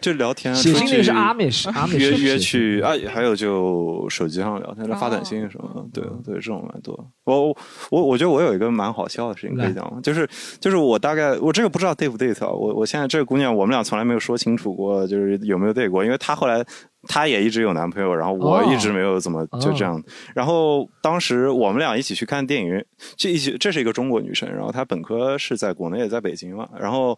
[0.02, 0.54] 就 聊天。
[0.54, 6.02] 写信那是阿美是阿美约约去啊，还有就手机上聊天，发短信什么的。
[6.02, 6.94] 对对，这种蛮多。
[7.24, 7.56] 我
[7.90, 10.28] 我我觉得我有一个蛮好笑的事情可以讲，就是
[10.60, 12.50] 就是我大概我这个不知道 date 不 date 啊。
[12.50, 16.66] 我我现在这个姑娘，我们俩从来没有说清楚过，就是有没有 date 过，因为她后来。
[17.08, 20.02] 她也一直有男朋友，然后我一直没有怎么就这样。
[20.34, 22.86] 然后当时我们俩一起去看电影，
[23.16, 27.18] 这一起这是一个中国女生，然后她本科是在国内，也在北京嘛，然后。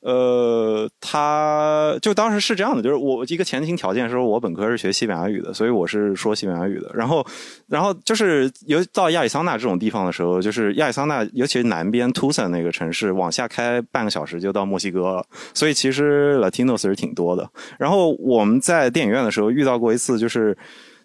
[0.00, 6.90] 呃，他就当时是这样的，就是我一个前提条件是我本科是学西班牙语的，所以我是说西班牙语的。
[6.94, 7.26] 然后，
[7.66, 15.26] 然后就是有到亚利桑那这种地方的时候，就是亚利桑那，尤其是南边 Tucson 那个城市，往下开半个小时就到墨西哥了。
[15.52, 17.50] 所以其实 Latinos 是挺多的。
[17.78, 20.56] 然后我们在电影院的时候遇到过一次，就是。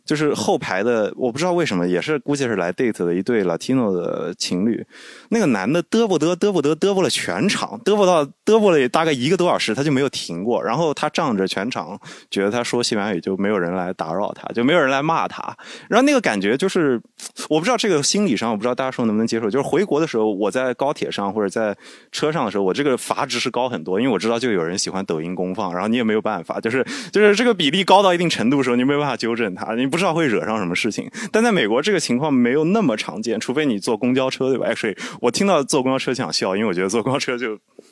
[0.06, 4.86] 就是后排的，我不知道为什么，也是估计是来 date 的一对 Latino 的情侣。
[5.30, 10.62] 那个男的嘚啵嘚嘚啵嘚嘚啵了全场，嘚啵到嘚啵了大概一个多小时，他就没有停过。
[10.62, 11.98] 然后他仗着全场
[12.30, 15.56] 觉得他说西班牙语就没有人来打扰他，就没有人来骂他。
[15.90, 17.02] 然后那个感觉就是，
[17.50, 19.50] 我不知道这个心理上，我不知道大家说能不能接受。
[19.50, 21.74] 就是回国的时候，我在高铁上或者在
[22.12, 29.93] 车上的时候，我这个阀值是高很多，因为我知道就有人喜欢抖音公放，然后你也没有办法，就是就是这个比例高到一定程度的时候，你没有办法纠正他，你。
[29.94, 37.52] 不知道会惹上什么事情，但在美国这个情况没有那么常见，除非你坐公交车，对吧？Actually，我听到坐公交车想笑，因为我觉得坐公交车就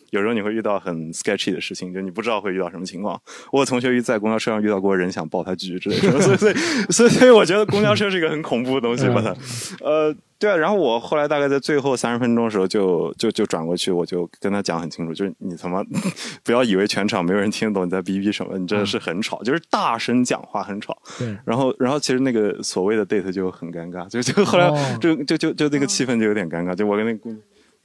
[0.09, 3.21] 有时候你会遇到很 sketchy 的事情，就你不知道会遇到什么情况。
[3.51, 6.53] 我同学在公交车上遇到过人想抱他举之类的，所以所以
[6.89, 9.35] 所以所以我觉得公交车是一个很恐怖的东西，把它
[9.81, 10.15] 呃。
[10.41, 15.83] 对啊，然后我后来大概在最后三十分钟的时候就就就转过去，我就跟他讲很清楚，就是你他妈
[16.43, 20.97] 不要以为全场没有人听得懂你在逼逼什么，你真的是很吵，就是大声讲话很吵。
[21.19, 27.39] 对，然后然后其实那个所谓的 date 就很尴尬，就就后来哦就就就就那个气氛就有点尴尬，就我跟那个姑娘。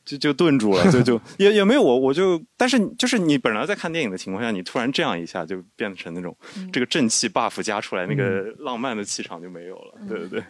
[0.07, 6.35] 就就顿住了，就就也也没有我，我就，但是就是你本来在看电影的情况下，你突然这样一下，就变成那种
[6.73, 9.95] 这个正气 buff 加出来，那个浪漫的气场就没有了。
[10.09, 10.43] 对对对，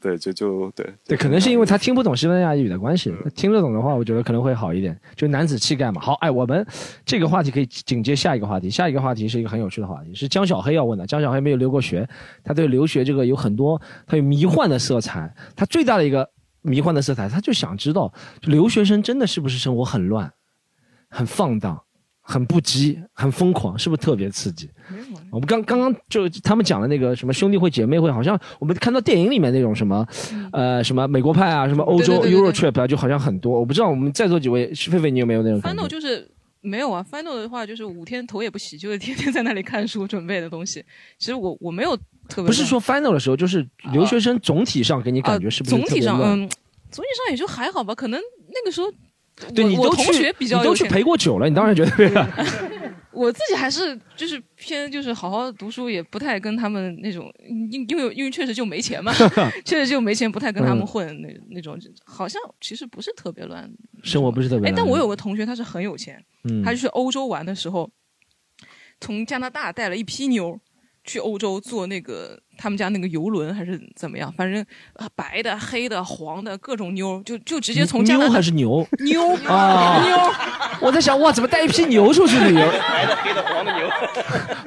[0.00, 3.14] 对就就对对，可能是因为他听不懂西班牙语的关系。
[3.22, 6.00] 他听得懂的话，我觉得可能会好一点，就男子气概嘛。
[6.00, 6.66] 好，哎，我们
[7.04, 8.68] 这个话题可以紧接下一个话题。
[8.68, 11.06] 下一个话题是一个很有趣的话题，是江小黑要问的。
[11.06, 12.08] 江小黑没有留过学，
[12.42, 15.32] 他对留学这个有很多他有迷幻的色彩。
[15.54, 16.28] 他最大的一个
[16.66, 18.12] 迷幻的色彩，他就想知道，
[18.42, 20.30] 留学生真的是不是生活很乱、
[21.08, 21.80] 很放荡、
[22.20, 24.68] 很不羁、很疯狂，是不是特别刺激？
[25.30, 30.06] 我们刚刚刚就他们讲的那个什么兄弟会、姐妹会，好像我们看到电影里面那种什么，
[30.52, 33.58] 呃，什么美国派啊，什么欧洲 Euro Trip 啊，就好像很多。
[33.58, 35.88] 我不知道我们在座几位，狒狒你有没有那种感 final 觉？
[35.88, 36.30] 就是
[36.66, 40.84] 没有啊，final 的话就是五天头也不洗，就是天天在那里看书准备的东西。
[41.18, 41.96] 其实我我没有
[42.28, 46.48] 特别不是说 final 的时候，就是留学生总体上给你感觉是不是总体上嗯，
[46.90, 48.92] 总体上也就还好吧，可能那个时候
[49.54, 51.90] 对我我同你都去学比较你都去陪过酒了，你当然觉得。
[53.16, 59.12] 我自己还是就是偏就是好好读书，也不太跟他们那种，因因为因为确实就没钱嘛，
[59.64, 63.68] 确实就没钱，不太跟他们嗯混那那种，好像其实不是特别乱。
[64.02, 67.90] 生活不是特别哎，但我有个同学他是很有钱，嗯他去欧洲玩的时候，
[69.00, 70.60] 从加拿大带了一批妞
[71.02, 74.64] 去欧洲做那个他们家那个游轮还是怎么样，反正
[74.94, 80.16] 啊白的、黑的、黄的各种妞，就就直接从加拿妞大还是牛妞啊妞。
[80.80, 82.60] 我在想哇，怎么带一批牛出去旅游？
[82.90, 83.86] 白的、黑的、黄的牛。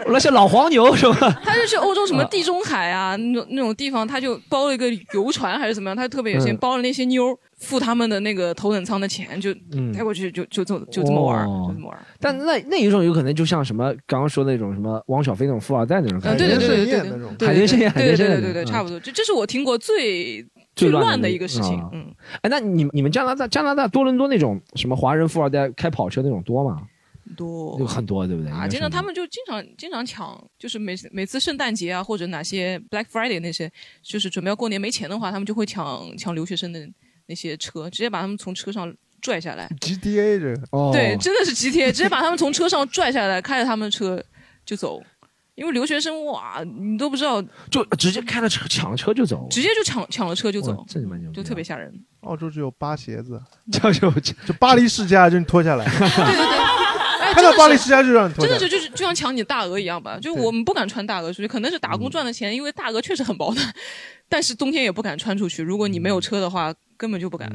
[0.05, 1.39] 我那些老黄牛是吧？
[1.43, 12.03] 他就去欧洲什么地中海啊那种那种地方，他就包了一个游船还是怎么样，他特别有钱，嗯包了那些妞儿付他们的那个头等舱的钱，就嗯带过去就就就就这么玩儿，哦就这么玩儿。
[12.19, 18.99] 但那那一种有可能就像什么刚刚说的那种什么汪小菲那种富二代那种啊，感觉，对对对对对那种对，海天盛对对对对对，嗯差不多。
[18.99, 20.45] 这这是我听过最
[20.75, 21.89] 最乱乱的的一个事情啊。
[21.93, 26.81] 嗯，哎，那你你们加拿大加拿大多伦多那种什么华人富二代开跑车那种多吗？
[27.37, 28.51] 多有很多，对不对？
[28.51, 36.89] 啊，经常他们就经常经常抢，就是每每次圣诞节啊，或者哪些 Black Friday 那些，就是准备要过年没钱的话，他们就会抢抢留学生的
[37.27, 38.91] 那些车，直接把他们从车上
[39.21, 39.69] 拽下来。
[39.79, 44.23] GTA 这哦，对，真的是 GTA，直接把他们从车上拽下来，开着他们的车
[44.65, 44.99] 就走。
[45.59, 51.93] 因为留学生哇，你都不知道，就直接开了车抢了车就走，直接就抢抢了车就走，这你妈牛逼啊就特别吓人。
[52.21, 53.41] 澳洲只有扒鞋子，
[53.71, 56.57] 就就就巴黎世家就你脱下来， 对对对，
[57.21, 58.57] 哎，看到巴黎世家就让你脱下来。
[58.57, 63.61] 真的就就是就像抢你大鹅一样吧，就对我们不敢穿大鹅出去，可能是打嗯工赚的钱，因为大鹅确实很薄的，
[64.29, 65.61] 但是冬天也不敢穿出去。
[65.61, 67.49] 如果你没有车的话，根本就不敢。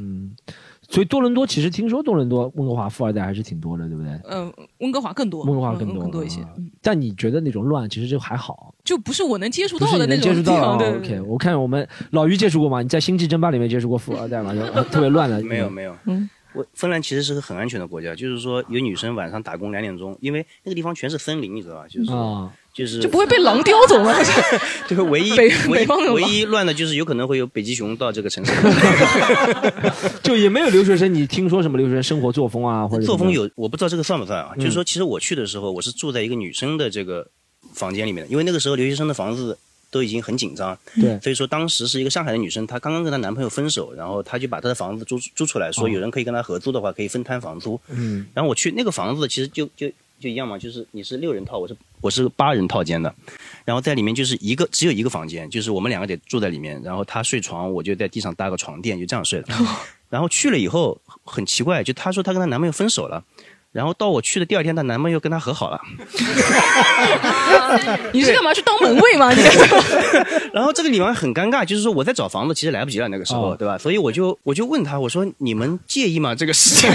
[0.95, 4.13] 嗯，所以多伦多其实听说多伦多温哥华富二代还是挺多的，对不对？
[4.25, 6.51] 呃，温哥华更多，温哥华更多嗯更多一些啊，
[6.81, 10.37] 但你觉得那种乱其实就还好，就不是我能接触到的那种地方。
[10.37, 12.81] 接触到啊对对 OK，我看我们老于接触过吗？
[12.83, 14.55] 你在《星际争霸》里面接触过富二代吗？
[14.55, 14.61] 就
[14.91, 21.87] 特别乱的，没有没有，嗯，我芬兰其实是个很安全的国家，就是说有女生晚上打工两点钟，因为那个地方全是森林，你知道吧？
[21.89, 24.13] 就是说啊，就是就不会被狼叼走吗？
[24.89, 28.53] 就是唯一北唯北方的唯一乱的就是有可能会有北极熊到这个城市。
[30.23, 34.51] 就也没有留学生，你听说什么留学生生活作风啊，或者作风有，我不知道这个算不算啊？
[34.57, 37.27] 嗯就是说，其实我去的时候，我是住在一个女生的这个
[37.73, 39.57] 房间里面的，因为那个时候留学生的房子
[39.91, 47.81] 都已经很紧张，对所以说当时是一个上海的女生，她刚刚跟她男朋友分手，然后她就把她的房子租租出来，说哦有人可以跟她合租的话，可以分摊房租。
[47.91, 49.89] 嗯然后我去那个房子，其实就就
[50.25, 53.15] 就一样嘛，就是你是六人套，我是我是八人套间的，
[53.63, 59.49] 然后在里面就是一个只有一个房间，就是我们两个得住在里面，然后她睡床，我就在地上搭个床垫，就这样睡的。
[60.09, 63.23] 然后去了以后很奇怪，就她说她跟她男朋友分手了。
[63.73, 65.81] 然后到我去的第二天，她男朋友跟她和好了。
[68.15, 69.33] 你是干嘛去当门卫吗？
[69.33, 69.43] 你
[70.55, 73.77] 然后这个里面很尴尬，就是说我在找房子，其实来不及了那个时候，哦对吧？
[73.77, 76.37] 所以我就我就问他，我说你们介意吗？
[76.37, 76.89] 这个事情？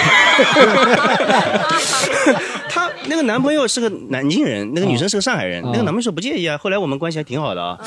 [3.10, 6.56] 他那个男朋友是个南京人，那个女生是个上海人，哦那个男朋友说不介意啊。
[6.58, 7.78] 后来我们关系还挺好的啊。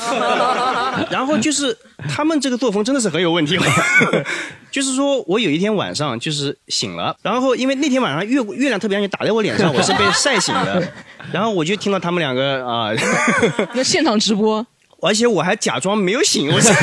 [1.09, 1.75] 然后就是
[2.09, 3.57] 他们这个作风真的是很有问题，
[4.69, 10.85] 就是说我有一天晚上就是醒了，然后因为那天晚上月月亮特别亮，就打在我脸上，我是被晒醒的，
[11.31, 12.91] 然后我就听到他们两个啊。
[13.73, 14.65] 那现场直播，
[15.01, 16.73] 而且我还假装没有醒，我是，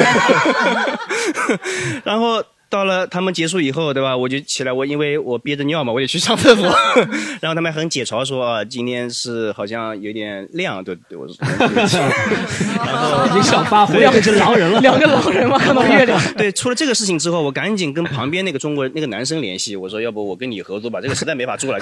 [2.05, 4.17] 然后到了他们结束以后，对吧？
[4.17, 6.65] 我就起来，我因为我憋着尿嘛，我也去上厕所。
[7.43, 11.37] 然后他们很解嘲说啊，今天是好像有点亮，对对，我说。
[12.77, 16.21] 然后你想发挥，变成狼人了， 两个狼人嘛， 看到月亮。
[16.35, 21.81] 对，出了这个事情之后，我赶紧跟旁边那个中国人那个男生联系，我说要不我跟你合作吧，这个实在没法做了。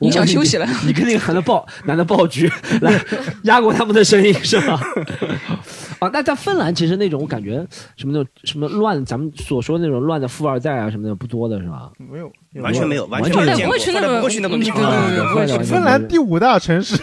[0.00, 0.68] 你想休息了？
[0.84, 2.50] 你跟那个男的爆男的爆局
[2.82, 2.92] 来
[3.44, 4.78] 压过他们的声音是吧？
[6.00, 7.64] 啊，那在芬兰其实那种我感觉
[7.96, 11.92] 什么那种什么乱，咱们所说那种乱的富二代啊什么的不多的是吧？
[11.98, 14.80] 没有，完全没有，完全没有不会去那种地方。
[15.32, 16.96] 不会去芬兰第五大城市，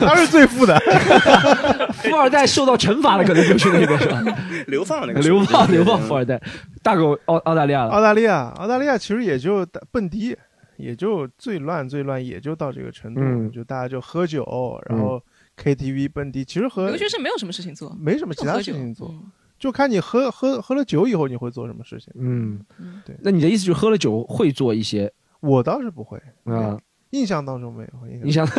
[0.00, 0.76] 他是最富的。
[2.02, 2.44] 富二代。
[2.44, 4.22] 受到惩罚了，可能就去那边是吧？
[4.66, 6.40] 流放那个流放流放富二代，
[6.82, 7.90] 大狗澳澳大利亚了。
[7.90, 10.36] 澳大利亚，澳大利亚其实也就蹦迪，
[10.76, 13.50] 也就最乱最乱，也就到这个程度，嗯。
[13.52, 14.44] 就大家就喝酒，
[14.88, 15.20] 然后
[15.62, 19.22] KTV 蹦迪，其实和留学生没有什么事情做，没什么其他事情做，嗯
[19.58, 22.12] 就看你喝喝喝了酒以后你会做什么事情。
[22.16, 22.60] 嗯，
[23.04, 23.16] 对。
[23.22, 25.12] 那你的意思就是喝了酒会做一些？
[25.40, 26.20] 我倒是不会。
[26.44, 26.78] 啊？
[27.10, 28.54] 印象当中没有，印你想不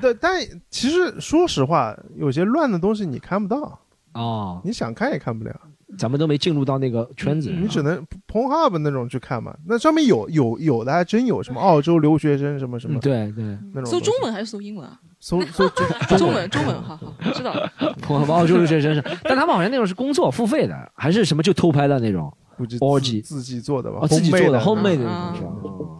[0.00, 3.78] 对，但其实说实话，有些乱的东西你看不到，
[4.14, 5.58] 哦，你想看也看不了，
[5.96, 9.56] 咱们都没进入到那个圈子，你只能 Pornhub 那种去看嘛。
[9.64, 15.00] 那上面有有有的还真有什么澳洲留学生什么什么，嗯对对，那种搜中文还是搜英文啊？
[15.20, 15.86] 搜搜中
[16.18, 17.70] 中文中文，好好知道了。
[18.00, 25.98] 碰澳洲留学生是， 但他们好像那种是工作付费的，还是什么就偷拍的那种估计 orgy 自己做的吧，哦，自己做的 homemade 的那种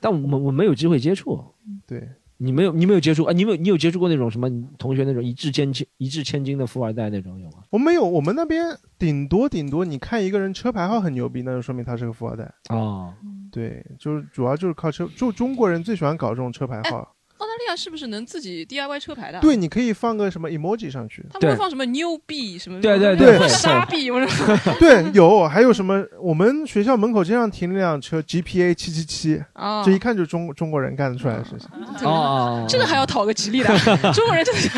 [0.00, 1.42] 但我们我没有机会接触，
[1.86, 2.08] 对。
[2.38, 3.32] 你没有，你没有接触啊？
[3.32, 7.60] 你没有，你有接触过那种什么同学那种一掷千金、一掷千金的富二代那种有吗？
[7.70, 12.52] 我没有，我们那边顶多顶多，你看一个人车牌号很牛逼，那就说明他是个富二代。
[12.68, 13.10] 哦，
[13.50, 17.10] 对，就是主要就是靠车，就中国人最喜欢搞这种车牌号。
[17.38, 19.38] 澳大利亚是不是能自己 DIY 车牌的？
[19.40, 21.24] 对，你可以放个什么 emoji 上去。
[21.30, 22.80] 他们会放什么牛币什么？
[22.80, 24.10] 对对对会傻逼！
[24.10, 26.02] 我说对，有，还有什么？
[26.20, 31.68] 我们学校门口经常停那辆车，GPA 七七七哦，这一看就是中中国人干得出来的事情。
[32.08, 33.78] 哦这个还要讨个吉利的，
[34.12, 34.70] 中国人真的是。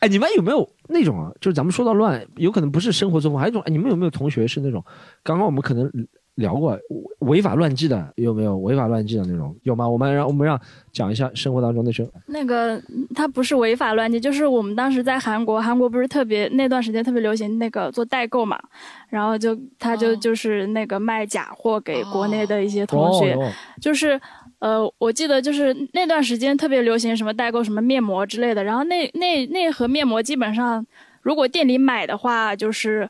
[0.00, 1.30] 哎，你们有没有那种啊？
[1.40, 4.84] 就是咱们说到乱，有可能不是生活作风，还有一种，哎，你们有没有同学是那种？
[5.22, 5.90] 刚刚我们可能
[6.36, 6.76] 聊过
[7.20, 9.56] 违法乱纪的，有没有违法乱纪的那种？
[9.62, 9.88] 有吗？
[9.88, 10.60] 我们让我们让
[10.92, 12.04] 讲一下生活当中那些。
[12.26, 12.80] 那个
[13.14, 18.60] 他不是违法乱纪，就是我们当时在韩国，韩国不是特别那段时间特别流行那个做代购嘛，
[19.08, 23.48] 然后就他就就是那个卖假货给国内的一些同学，哦
[23.80, 24.20] 就是
[24.58, 30.84] 呃，我记得就是那段时间特别流行什么代购什么面膜之类的，然后那那那盒面膜基本上
[31.22, 33.08] 如果店里买的话，就是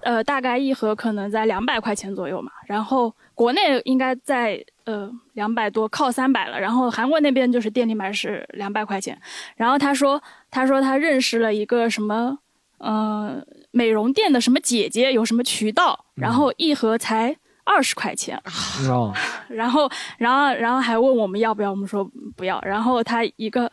[0.00, 9.18] 呃大概一盒可能在两百块钱左右嘛，然后国内应该在呃两百多，靠三百了，然后韩国那边就是店里买是两百块钱，
[9.56, 12.38] 然后他说他说他认识了一个什么
[12.78, 18.40] 呃美容店的什么姐姐，有什么渠道，然后一盒才二十块钱。
[18.88, 19.12] 哦，
[19.48, 22.02] 然后，然后，然后还问我们要不要，我们说
[22.34, 22.60] 不要。
[22.62, 23.70] 然后他一个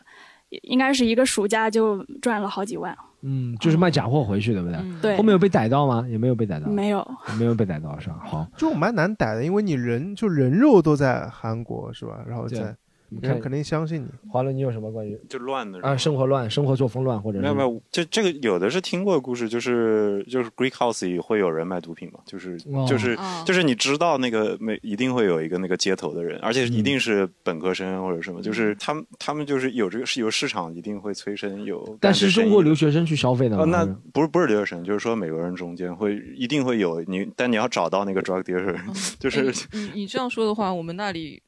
[0.62, 2.96] 应该是一个暑假就赚了好几万，
[3.28, 4.78] 嗯，就是卖假货回去，对不对？
[5.02, 6.06] 对后面有被逮到吗？
[6.08, 6.68] 也没有被逮到。
[6.68, 7.04] 没有，
[7.38, 8.20] 没有被逮到是吧？
[8.24, 12.22] 好，就蛮难逮的，因为你人就人肉都在韩国是吧？
[12.24, 12.74] 然后在
[13.20, 14.08] 人肯定相信你。
[14.30, 31.96] 华伦，你有什么关于就乱的啊生活乱、生活作风乱，或者没有没有，就这个有的是听过的故事，就是就是 Greek House 里会有人卖毒品嘛，就是、哦就是哦就是你知道那个每一定会有一个那个街头的人，而且一定是本科生或者什么，就是他们他们就是有这个是有市场，一定会催生有。
[32.00, 33.64] 但是中国留学生去消费的？
[33.66, 38.76] 那不是不是留学生，就是说美国人中间会一定会有你，但你要找到那个 drug dealer，、
[39.18, 41.42] 就是、哎你你这样说的话，我们那里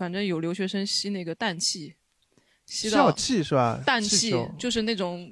[0.00, 1.92] 反正有留学生吸那个氮气，
[2.64, 3.78] 吸到笑气是吧？
[3.84, 5.30] 氮气就是那种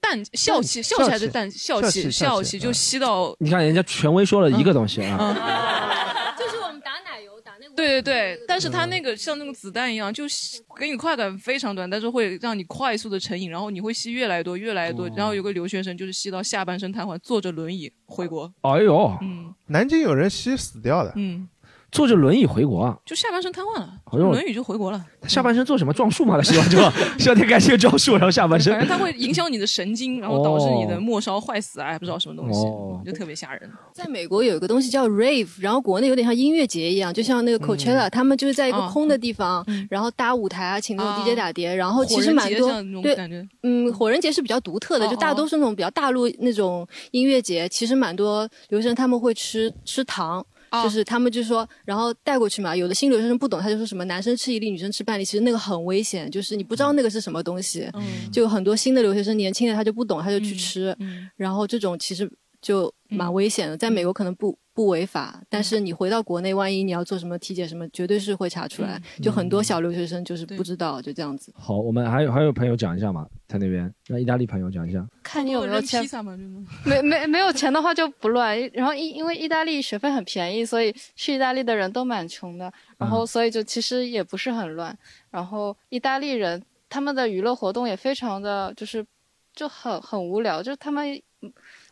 [0.00, 3.32] 氮笑气，笑笑起来是氮笑笑气，笑气笑气就吸到。
[3.38, 7.74] 你看人家权威说了一个东西啊， 就是我们打奶油打那个。
[7.76, 15.08] 对对对，但是它那个像那个子弹一样，就吸给你快感非常短，但是会让你快速的成瘾，然后你会吸越来越多，越来越多。
[15.10, 18.52] 然后有个留学生就是吸到下半身瘫痪，坐着轮椅回国。
[18.62, 21.48] 哎呦，嗯南京有人吸死掉的，嗯，
[21.90, 22.96] 坐着轮椅回国啊？
[23.04, 25.04] 就下半身瘫痪了，轮椅就回国了。
[25.20, 26.36] 他下半身做什么撞树吗？
[26.36, 26.78] 他希望就
[27.18, 33.70] 希望他干这个撞树，然后下半身 反正它会影响你的神经，然后导致你的末梢坏死啊，还不知道什么东西，哦就特别吓人。
[33.92, 50.44] 在美国有一个东西叫 rave，然后国内有点像音乐节一样，就像那个 Coachella，、他们就是在一个啊空的地方，然后搭舞台啊，请那种啊 DJ 打碟，然后其实蛮多那种对感觉，嗯，火人节是比较独特的，哦就大多数那种比较大陆那种音乐节，其实蛮多留学生他们会吃吃糖。
[50.70, 57.88] 就是他们就说，然后带过去嘛，有的新留学生不懂，他就说什么男生吃一粒，女生吃半粒，其实那个很危险，就是你不知道那个是什么东西，
[58.32, 60.96] 就很多新的留学生，年轻的他就不懂，他就去吃，
[61.36, 64.58] 然后这种其实就蛮危险的，在美国可能不。
[64.78, 69.02] 不违法，但是你回到国内，万一你要做什么体检什么，绝对是会查出来。
[69.20, 71.52] 就很多小留学生就是不知道，就这样子。
[71.56, 75.04] 好，我们还有还有朋友讲一下嘛，在那边让意大利朋友讲一下。
[75.20, 76.06] 看你有没有钱。
[76.86, 78.56] 没没没有钱的话就不乱。
[78.72, 82.72] 然后因因为意大利学费很便宜，所以去意大利的人都蛮穷的。
[82.98, 84.96] 然后所以就其实也不是很乱。
[85.32, 89.04] 然后意大利人他们的娱乐活动也非常的就是
[89.52, 91.20] 就很很无聊，就是他们。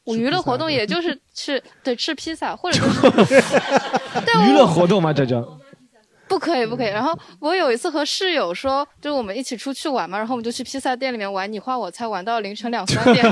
[0.06, 3.42] 我娱乐活动也 就是吃对吃披萨，或者 就是
[4.48, 5.12] 娱乐活动吗？
[5.12, 5.44] 这叫
[6.28, 6.88] 不可以不可以。
[6.88, 13.24] 然后我有一次和室友说，就是我们一起出去玩嘛，然后我们就去披萨店里面玩你画我猜，玩到凌晨两三点。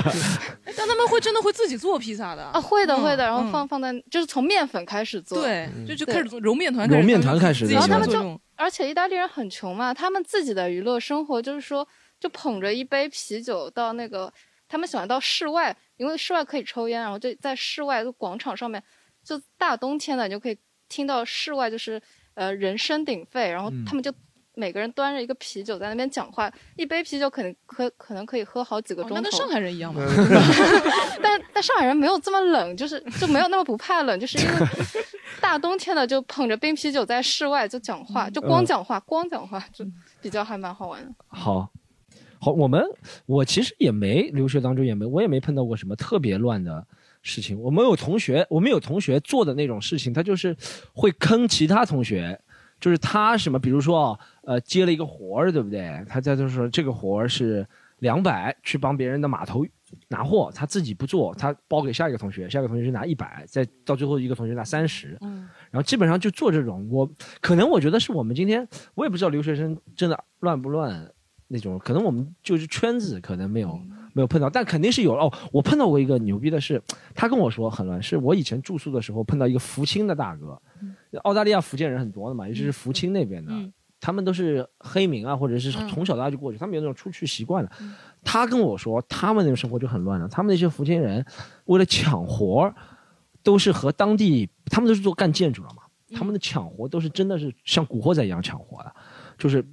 [0.76, 2.60] 但他们会真的会自己做披萨的啊？
[2.60, 3.24] 会的会的。
[3.24, 7.66] 然后放放在就是从面粉开始做，对，就就开始做揉面团，揉面团开始。
[7.66, 11.86] 然后他们就，而且意大利人很穷嘛，他们自己的娱乐生活就是说，
[12.20, 14.32] 就捧着一杯啤酒到那个，
[14.68, 15.76] 他们喜欢到室外。
[15.96, 18.82] 因为室外可以抽烟，然后就在室外的广场上面，
[19.22, 20.58] 就大冬天的，你就可以
[20.88, 22.00] 听到室外就是
[22.34, 24.12] 呃人声鼎沸，然后他们就
[24.54, 29.22] 每个人端着一个啤酒在那边讲话，一杯啤酒可能可可能可以喝好几个钟头。
[29.22, 30.02] 跟上海人一样嘛。
[31.22, 34.66] 但但上海人没有这么冷，就是就没有那么不怕冷，就是因为
[35.40, 39.84] 大冬天的就捧着冰啤酒在室外就讲话，就光讲话光讲话，就
[40.20, 41.12] 比较还蛮好玩的。
[41.28, 41.68] 好。
[42.44, 42.84] 好，我们
[43.24, 46.86] 我其实也没留学当中也没我也没碰到过什么特别乱的
[47.22, 47.58] 事情。
[47.58, 50.54] 我们有同学，我们有同学做的那种事情，他就是
[50.92, 52.38] 会坑其他同学，
[52.78, 56.04] 就是他什么，比如说呃接了一个活儿，对不对？
[56.06, 57.66] 他在就说这个活儿是
[58.00, 59.64] 两百，去帮别人的码头
[60.08, 66.86] 拿货，他自己不做，他包给下一个同学，下一个同学就拿一百，再到最后一个同学拿三十，嗯，然后基本上就做这种。
[66.90, 67.10] 我
[67.40, 71.10] 可能我觉得是我们今天，我也不知道留学生真的乱不乱。
[71.54, 73.80] 那种可能我们就是圈子可能没有
[74.12, 75.32] 没有碰到，但肯定是有哦。
[75.52, 76.82] 我碰到过一个牛逼的是，
[77.14, 80.60] 他跟我说很乱，是我以前住宿的时候碰到一个福清的大哥，
[81.22, 83.52] 澳大利亚福建人很多的嘛，尤其是福清那边的，
[84.00, 87.70] 他们都是黑民啊，或者是从小到大就过去，他们有那种出去习惯了。
[88.24, 91.24] 他跟我说，他们那种生活就很乱了，他们那些福建人
[91.66, 92.74] 为了抢活
[93.42, 95.82] 都是和当地他们都是做干建筑的嘛，
[96.12, 98.92] 他们的抢活都是真的是像古惑仔一样抢活的，
[99.38, 99.64] 就是。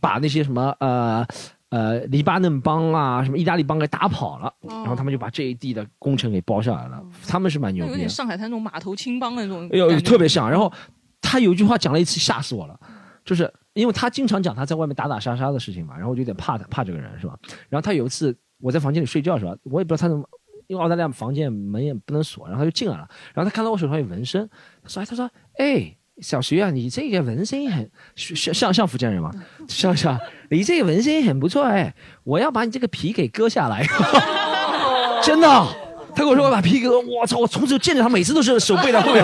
[0.00, 1.26] 把那些什么呃
[1.70, 7.02] 呃黎巴嫩帮啊，什么意大利帮给打跑了，然后他们就把这一地的工程给包下来了。
[7.26, 10.48] 他们是蛮牛逼，有点上海滩那种码头青帮那种，哎呦特别像。
[10.48, 10.72] 然后
[11.20, 12.78] 他有一句话讲了一次，吓死我了，
[13.24, 17.36] 就是因为他经常讲他在外面打打杀杀的事情嘛，然后我就有点怕他，怕这个人是吧？
[17.68, 19.56] 然后他有一次我在房间里睡觉是吧？
[19.64, 20.24] 我也不知道他怎么，
[20.68, 24.48] 因为澳大利亚房间门也不能锁，然后他就进来了，然后他看到我手上有纹身，
[24.82, 25.96] 他说哎，他说哎。
[26.20, 29.30] 小徐啊，你这个纹身很像像像福建人吗？
[29.68, 30.18] 像像，
[30.50, 31.94] 你这个纹身很不错哎，
[32.24, 33.86] 我要把你这个皮给割下来，
[35.22, 35.66] 真的。
[36.14, 37.36] 他跟我说我把皮割，我操！
[37.36, 39.22] 我从此就见着他，每次都是手背在后面。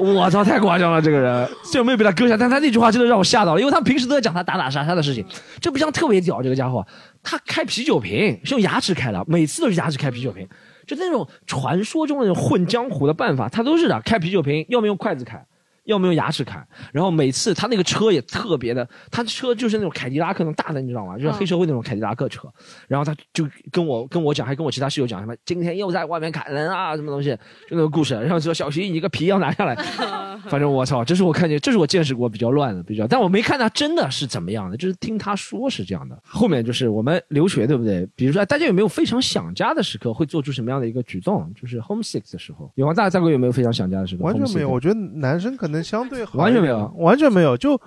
[0.00, 5.22] 我操，太夸张了，这个人虽然没有被他割下，但他那句话真的让我吓到了，因为他平时都在讲他打打杀杀的事情，
[5.60, 6.82] 这不像特别屌这个家伙，
[7.22, 10.48] 他开啤酒瓶是用牙齿开的，每次都是牙齿开啤酒瓶。
[10.86, 15.44] 就那种传说中的那种混江湖的办法，他都是的，开啤酒瓶要么用筷子开。
[15.84, 21.16] 要么用牙齿砍，然后每次他那个车也特别的，他的车就是那种凯迪拉克那种大的，你知道吗？
[21.16, 22.48] 就是黑社会那种凯迪拉克车。
[22.88, 27.30] 然后他就跟我跟我讲，还跟我其他室友讲什么，今天又在外面砍人啊，什么东西，
[27.68, 28.14] 就那个故事。
[28.14, 29.74] 然后说小徐，你个皮要拿下来。
[30.48, 36.18] 反正我操，这是我看见，这是我见识过比较乱的，比较，但我没看他真的是怎么样的，就是听他说是这样的。
[36.24, 38.06] 后面就是我们留学，对不对？
[38.14, 41.50] 比如说大家有没有非常想家的时刻，会做出什么样的一个举动？
[41.54, 42.92] 就是 homesick 的时候，有啊？
[42.92, 44.24] 大家大哥有没有非常想家的时刻？
[44.24, 45.73] 完全没有，我觉得男生可能。
[45.82, 47.80] 相对完全没有，完全没有，就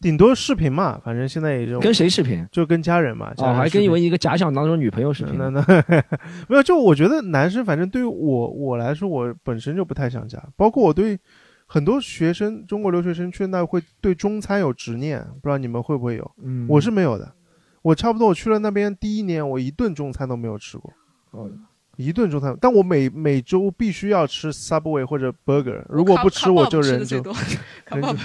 [0.00, 1.00] 顶多视频嘛。
[1.04, 2.46] 反正现在也就跟谁视频？
[2.52, 3.32] 就跟家人嘛。
[3.38, 5.50] 哦，还跟以为一个假想当中女朋友视频呢。
[5.50, 5.62] 那
[6.48, 10.42] 没有，就我觉得男生，反正对于我我来说，我本身就不太想家。
[10.56, 11.18] 包括我对
[11.66, 16.30] 很多学生，中国留学生去那会对中餐有执念，不知道你们会不会有？
[16.42, 17.32] 嗯，我是没有的。
[17.82, 20.92] 我差不多我去了那边第一年，我一顿中餐都没有吃过。
[21.32, 21.50] 哦。
[21.96, 27.22] 一顿中餐，但我每每周必须要吃 Subway 或者 Burger，如果不吃我就忍住
[27.84, 28.18] 卡爸爸，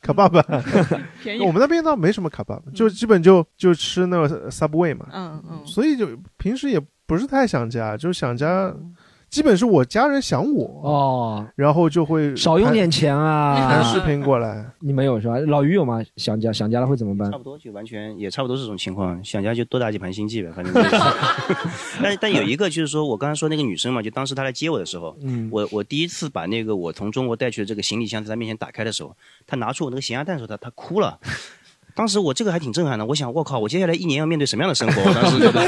[0.00, 0.44] 卡爸爸，
[1.46, 5.06] 我们那边倒没什么卡爸爸，就基本就就吃那个 Subway 嘛。
[5.12, 5.66] 嗯嗯。
[5.66, 8.74] 所以就平时也不是太想家，就想家。
[9.36, 14.64] 基本是我家人想我哦，然后就会少用点钱啊，传视频过来。
[14.80, 15.36] 你没有是吧？
[15.40, 16.02] 老于有吗？
[16.16, 17.30] 想家想家了会怎么办？
[17.30, 20.96] 差不多就完全也差不多是这种情况，想家就多打几盘星际呗，反正就是。
[22.02, 29.14] 但但有一个就是说我刚才说那个女生嘛，就当时她来接我的时候，嗯我我第一次把那个我从中国带去的这个行李箱在她面前打开的时候，
[29.46, 31.18] 她拿出我那个咸鸭蛋的时候，她她哭了。
[31.96, 35.00] 当时我这个还挺震撼的，我想我靠，我接下来一年要面对什么样的生活？
[35.00, 35.60] 我当时觉得，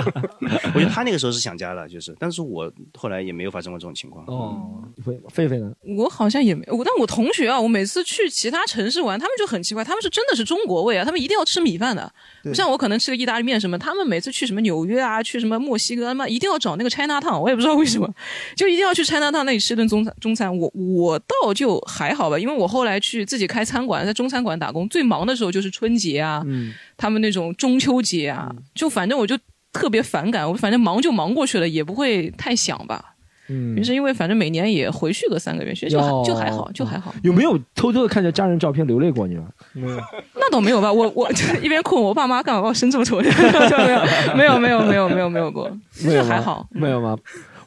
[0.74, 4.24] 我觉得他那个时候是想家了，就是，但是我后来也没有发生过这种情况。
[4.26, 5.70] 哦，狒狒狒呢？
[5.98, 12.10] 我好像也没，我但我同学啊，我每次去其他城市玩，他们就很奇怪，他们是真的是中国胃啊，他们一定要吃米饭的。
[12.42, 18.08] 对像我可能吃个意大利面什么，他们每次去什么纽约啊，去什么墨西哥，他妈一定要找那个 China Town，我也不知道为什么，
[18.56, 20.14] 就一定要去 China Town 那里吃顿中餐。
[20.20, 29.36] 中餐我我倒就还好吧，因为我后来去自己开餐馆，在中餐馆打工，最忙的时候就是春节啊，嗯他们那种中秋节啊，就反正我就
[29.72, 33.12] 特别反感，我反正忙就忙过去了，也不会太想吧。
[33.48, 37.14] 嗯于是因为反正每年也回去个三个月，学就还就还好，就还好。
[37.22, 39.24] 有没有偷偷的看着家人照片流泪过？
[39.28, 39.96] 你们没有？
[40.34, 41.30] 那倒没有吧，我我
[41.62, 43.20] 一边哭，我爸妈干嘛把我生这么丑？
[44.34, 45.70] 没有没有没有没有没有没有过，
[46.02, 46.66] 没有吗这还好。
[46.72, 47.16] 没有吗？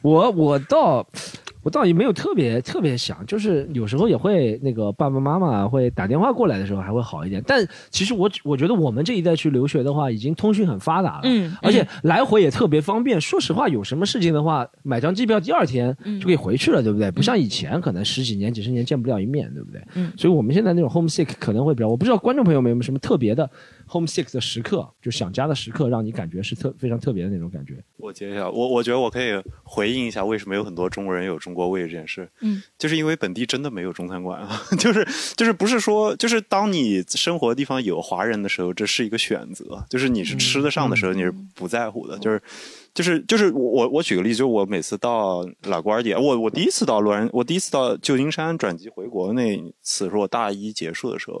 [0.02, 1.06] 我我倒
[1.62, 7.42] 我倒也没有特别特别想，就是有时候也会那个爸爸妈妈会打电话过来的时候还会好一点。
[7.46, 13.20] 但其实我我觉得我们这一代去留学的话，已经通讯很发达了，嗯而且来回也特别方便。
[13.20, 17.10] 说实话，有什么事情的话，买张机票第二天嗯就可以回去了，对不对？
[17.10, 19.82] 不像以前可能十几年、几十年见不了一面，对不对？
[19.94, 23.48] 嗯所以我们现在那种 homesick 可能会比较，我不知道观众朋友们有没有什么特别的
[23.90, 27.82] homesick 的时刻，就想家的时刻，让你感觉是特非常特别的那种感觉。
[27.96, 29.30] 我接一下，我我觉得我可以
[29.64, 32.28] 回应一下，为什么有很多中国人有中国胃这件事。
[32.40, 35.06] 嗯，就是因为本地真的没有中餐馆啊， 就是
[35.36, 42.40] 就是不是说，就是当你生活的地方有华人的时候，这是一个选择，就是你是吃得上的时候，你是不在乎的，就是。
[42.92, 51.40] 就是就是我我举个例子，就是我每次到拉瓜尔迪，我我第一次到洛杉，我第一次到旧金山转机回国那一次是我大一结束的时候，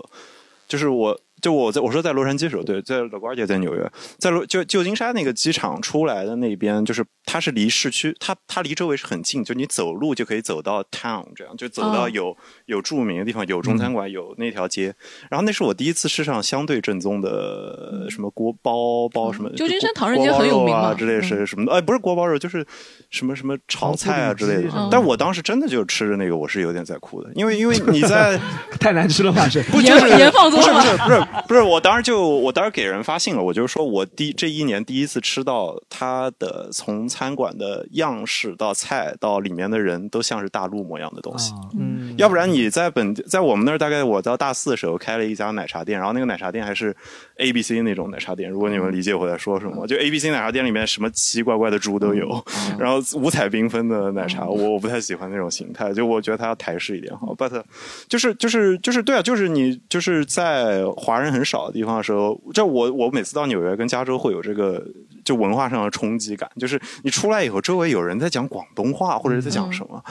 [0.68, 12.36] 就是我就我在我说在洛杉矶时候，对，在老瓜尔迪在纽约，在罗就旧金山那个机场出来的那边，就是它是离市区，它它离周围是很近，就你走路就可以走到 town，这样就走到哦有、
[12.66, 14.94] 有著名的地方，有中餐馆，有那条街。
[15.30, 22.66] 然后那是我第一次吃上相对正宗的什么锅包包什么，旧金山就唐人街很有名嘛锅包肉啊之类是什么的，哎，不是锅包肉，就是
[23.10, 24.88] 什么什么炒菜啊之类的。
[24.90, 28.38] 但我当时真的就吃着那个，我是有点在哭的，因为因为你在
[28.78, 29.48] 太难吃了吧？
[29.48, 41.52] 是不就是盐放多了不是不是 不是，我当时就我当时给人发信了，我就是说我第这一年第一次吃到它的从餐馆的样式到菜到里面的人都像是大陆模样的东西。
[41.78, 46.94] 嗯，要不然你在本地在我们那儿，大概我到大四的时候开了一家奶茶店，然后那个奶茶店还是
[47.38, 48.50] A B C 那种奶茶店。
[48.50, 52.44] 如果你们理解我在说什么，就 A B C 奶茶店里面什么奇奇怪怪的猪都有，
[52.78, 57.34] 然后五彩缤纷的奶茶，我我不太喜欢那种形态，就我觉得它要台式一点好。
[57.34, 57.62] But
[58.08, 64.84] 就是就是就是对啊，就是你就是在华人很少的地方的时候，就我我每次到纽约跟加州会有这个
[65.24, 70.02] 就文化上的冲击感，就是你出来以后，周围有人在讲广东话或者是在讲什么，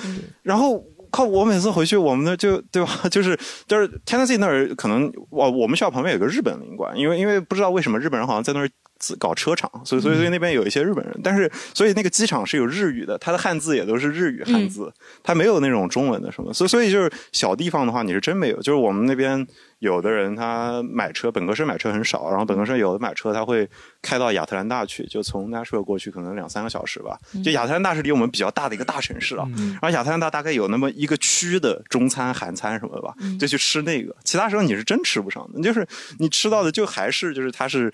[0.43, 0.83] 然后。
[1.11, 1.23] 靠！
[1.23, 2.91] 我每次回去，我们那就对吧？
[3.09, 8.69] 就是就是 Tennessee 那儿可能我我们学校旁边有个日本领馆，因为因为不知道为什么日本人好像在那儿
[8.99, 14.91] 自搞车厂，所以所以所以那边有一些日本人，但是所以那个机场是有日语的，它的汉字也都是日语汉字，
[15.23, 18.57] 它没有那种中文的什么，所以所以就是小地方的话，你是真没有。
[18.57, 19.45] 就是我们那边
[19.79, 23.67] 有的人他买车，本科生买车很少，然后本科生有的买车他会
[24.01, 27.17] 开到亚特兰大去，就从 Nashville 过去可能两三个小时吧。
[27.43, 34.13] 就亚特兰大是离我们比较大的一个大城市啊，然后亚特兰大大概有那么一个区的中餐、韩餐什么的吧，就去吃那个。
[34.25, 37.91] 其他时候你是真吃不上的，就是你吃到的就还是就是它是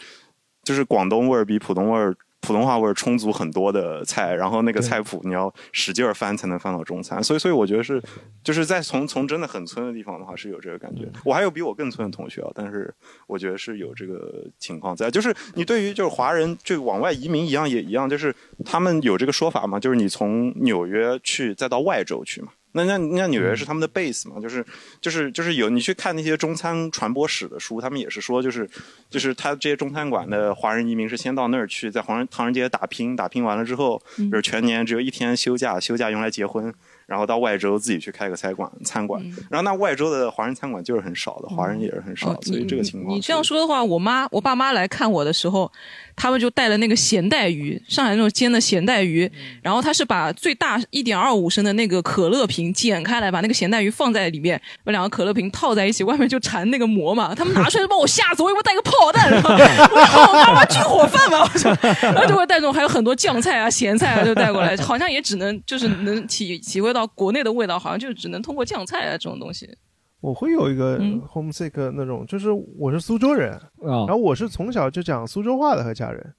[0.66, 2.14] 就是广东味儿比普通味儿。
[2.42, 8.00] 普通话味儿充足很多的菜，然后那个菜谱你要使劲儿翻才能翻到中餐，所以所以我觉得是
[8.44, 11.10] 就是在从从真的很村的地方的话是有这个感觉。
[11.24, 12.94] 我还有比我更村的同学啊，但是
[13.26, 18.32] 我觉得是有这个情况在，就是你对于就是华人就往外移民一样也一样，就是
[18.64, 22.50] 他们有这个说法嘛，就是你从纽约去再到外州去嘛。
[22.76, 24.64] 那那那纽约是他们的 base 嘛，就是
[25.00, 28.70] 就是就是有你去看那些中餐传播史的书，他们也是说就是
[29.10, 36.74] 就是他这些中餐馆的华人移民是先到那儿去，在唐人唐人街打拼，打拼完了之后，就是全年只有一天休假，休假用来结婚，
[37.06, 39.24] 然后到外州自己去开个餐馆，餐馆。
[39.50, 43.16] 然后那外州的华人餐馆就是很少的，华人也是很少，所以这个情况。
[43.16, 45.72] 你这样说的话，我妈我爸妈来看我的时候，
[46.16, 49.30] 他们就带了那个咸带鱼，上海那种煎的咸带鱼，
[49.62, 57.36] 然后他是把最大一点二五升的那个可乐瓶剪开来，把那个咸带鱼放在里面，把两个可乐瓶套在一起，外面就缠那个膜嘛。
[57.36, 61.70] 他们拿出来就把我吓死，我以为带个炮弹， 我靠，妈妈军火贩嘛，我就，
[62.02, 69.70] 然后就会带这种，还有很多酱菜啊、咸菜啊就带过来，好像也只能就是能体体会到国内的味道，好像就只能通过酱菜啊这种东西。
[70.26, 70.98] 我会有一个
[71.32, 72.50] homesick 那种，就是
[72.80, 76.34] 我是苏州人，然后我是从小就讲苏州话的和家人，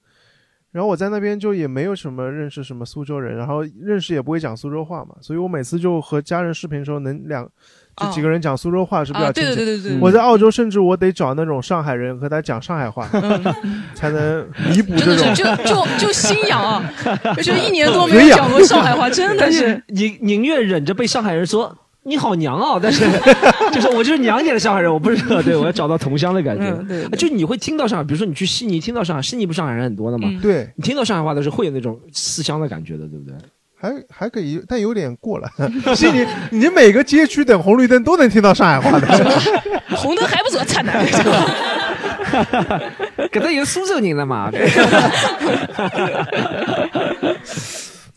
[0.73, 7.49] 然后我在那边就也没有什么认识什么苏州人，然后认识也不会讲苏州话嘛，所以我每次就和家人视频的时候能两
[7.95, 9.55] 就几个人讲苏州话是比较亲切。
[9.55, 9.99] 对对对对。
[10.01, 13.07] 我在澳洲甚至我得找那种上海人和他讲上海话，
[13.95, 15.33] 才能弥补这种。
[15.33, 16.83] 就就就心痒啊！
[17.41, 21.73] 就一年多没有讲过上海话，真的是宁宁愿忍着被上海人说。
[22.07, 22.79] 你好娘啊！
[22.81, 23.05] 但是，
[23.73, 26.71] 就是我就是娘点的上海人，我不是 对我要找到同乡的感觉。
[26.87, 30.29] 对，就你会听到上海，比如说你去悉尼，听到上海，悉尼不上海人很多的嘛？
[30.41, 33.35] 对，你听到上海话的时候会有那种思乡的感觉的，对不对？
[33.79, 35.51] 还还可以，但有点过了。
[35.93, 39.07] 悉尼，你每个街区等红绿灯都能听到上海话的。
[39.95, 41.05] 红灯还不走，惨难。
[43.31, 44.49] 可能有苏州人的嘛。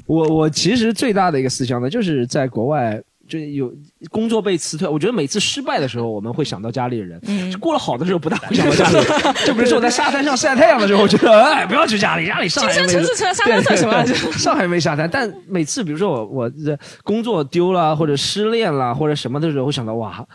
[0.07, 3.03] 我我其实最大的一个思乡呢，就是在国外。
[3.31, 3.73] 就有
[4.11, 7.19] 工作被辞退，我觉得每次失败的时候，我们会想到家里人；
[7.61, 9.05] 过了好的时候，不大会想到家里人。
[9.47, 12.73] 就比如说我在沙滩上晒太阳的时候，我觉得哎，不要去家里，家里上海。
[12.73, 14.33] 城市城沙滩算什么？
[14.33, 15.09] 上海没沙滩。
[15.09, 20.27] 但每次比如说我我这工作丢了，或者失恋了，或者什么的时候，会想到哇，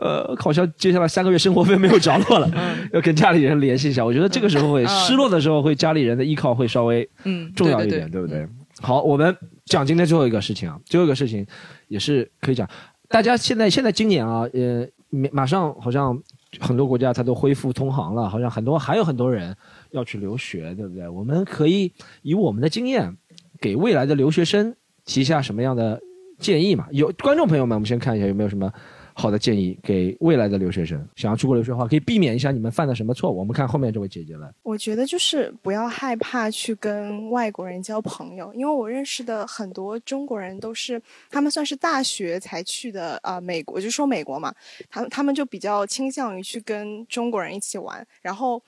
[0.00, 2.48] 呃，好像接下来三个月生活费没有着落了，
[2.94, 4.04] 要跟家里人联系一下。
[4.04, 8.46] 我觉得这个时候会失落的时候，会家里人的依靠会稍微嗯重要一点，对不对？
[8.80, 9.34] 好，我们
[9.66, 11.46] 讲今天最后一个事情啊，最后一个事情
[11.94, 12.68] 也是可以讲。
[13.08, 14.84] 大家现在现在今年啊，呃，
[15.30, 16.20] 马上好像
[16.58, 19.56] 很多国家它都恢复通航了，好像很多还有很多人
[19.92, 21.08] 要去留学，对不对？
[21.08, 21.92] 我们可以
[22.22, 23.16] 以我们的经验
[23.60, 26.00] 给未来的留学生提下什么样的
[26.38, 26.88] 建议嘛？
[26.90, 28.72] 有观众朋友们，我们先看一下有没有什么。
[29.16, 33.38] 好的建议给未来的留学生，想要出国留学的话，可以避免一下你们犯的什么错误。
[33.38, 34.52] 我们看后面这位姐姐来。
[34.64, 41.00] 我觉得就是不要害怕去跟外国人交朋友，因为我认识的很多中国人都是
[41.30, 44.52] 他们算是大学才去的啊，美国就说美国嘛，
[44.90, 48.60] 他他们就比较倾向于去跟中国人一起玩，然后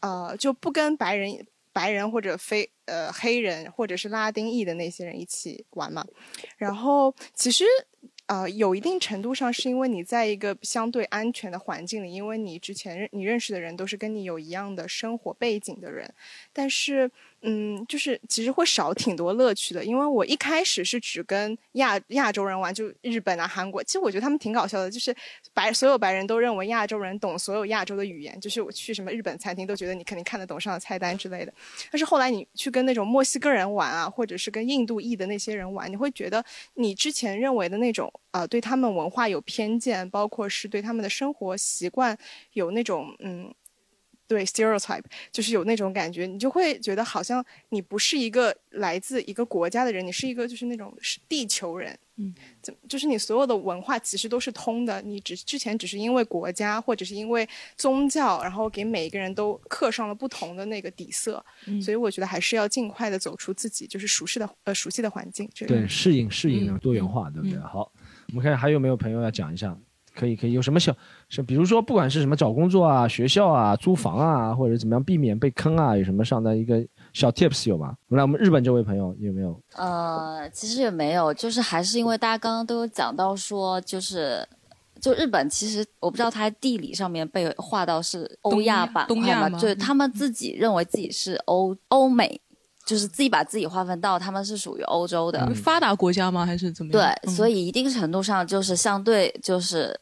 [0.00, 1.30] 呃就不跟白人
[1.74, 6.02] 白人或者非呃黑人或者是拉丁裔的那些人一起玩嘛，
[6.56, 7.64] 然后其实。
[8.30, 16.14] 啊，有一定程度上是因为你在一个相对安全的环境里，因为你之前认你认识的人都是跟你有一样的生活背景的人，
[16.52, 17.10] 但是。
[17.42, 23.82] 嗯，就是其实会少挺多乐趣的，因为我一开始是只跟亚亚洲人玩，就日本啊、韩国。
[23.82, 25.14] 其实我觉得他们挺搞笑的，就是
[25.54, 31.52] 白所有白人都认为亚洲人懂所有亚洲的语言，就是我去什么日本餐厅都觉得你肯定看得懂上的菜单之类的。
[31.90, 36.44] 但是后来你去跟那种墨西哥人玩啊，或者是跟印度裔的那些人玩，你会觉得
[36.74, 42.16] 你之前认为的那种呃对他们文化有偏见，包括是对他们的生活习惯
[42.52, 43.52] 有那种嗯。
[44.30, 45.02] 对，stereotype
[45.32, 50.96] 就是有那种感觉，你就会觉得好像你不是一个来自一个国家的人，你是一个就是那种
[51.28, 51.98] 地球人。
[52.14, 52.32] 嗯，
[52.62, 61.44] 怎就是你所有的文化其实都是通的，你只之前只是因为国家或者是因为宗教，然后给每一个人都刻上了不同的那个底色。
[61.66, 65.50] 嗯，所以我觉得还是要尽快的走出自己就是熟悉的呃熟悉的环境。
[65.66, 67.58] 对，适应适应多元化，对不对？
[67.58, 67.90] 好，
[68.28, 69.76] 我们看还有没有朋友要讲一下。
[70.14, 70.94] 可以可以，有什么小
[71.28, 77.94] 是比如说不管是什么找工作啊、学校啊、租房啊，或者怎么样避免被坑啊，有什么上的一个小 tips 有吗？
[78.08, 79.60] 来，我们日本这位朋友有没有？
[79.76, 84.46] 呃，其实也没有，就是还是因为大家刚刚都有讲到说，就是
[85.00, 92.40] 就日本其实我不知道它地理上面被划到是欧亚板块嘛，就是他们自己认为自己是欧欧美，
[92.90, 96.44] 就是自己把自己划分到他们是属于欧洲的发达国家吗？
[96.44, 97.14] 还是怎么样？
[97.24, 99.98] 对，所以一定程度上就是相对就是。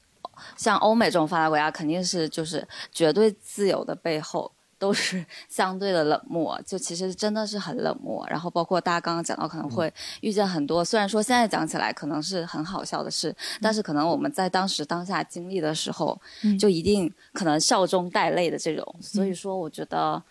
[0.57, 4.49] 像欧美这种发达国家，肯定是就是绝对自由的背后
[4.79, 8.25] 都是 相对的冷漠，就其实真的是很冷漠。
[8.31, 16.17] 然后包括大家刚刚讲到，可能会遇见很多，虽然说现在讲起来可能是很好笑的事，但是可能我们在当时当下经历的时候，
[16.57, 18.95] 就一定可能笑中带泪的这种。
[19.01, 20.23] 所以说，我觉得，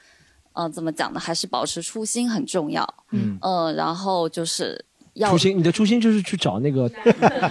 [0.57, 1.19] 嗯，怎么讲呢？
[1.19, 2.87] 还是保持初心很重要。
[3.11, 5.29] 嗯，呃，然后就是要。
[5.29, 6.89] 初心，你的初心就是去找那个，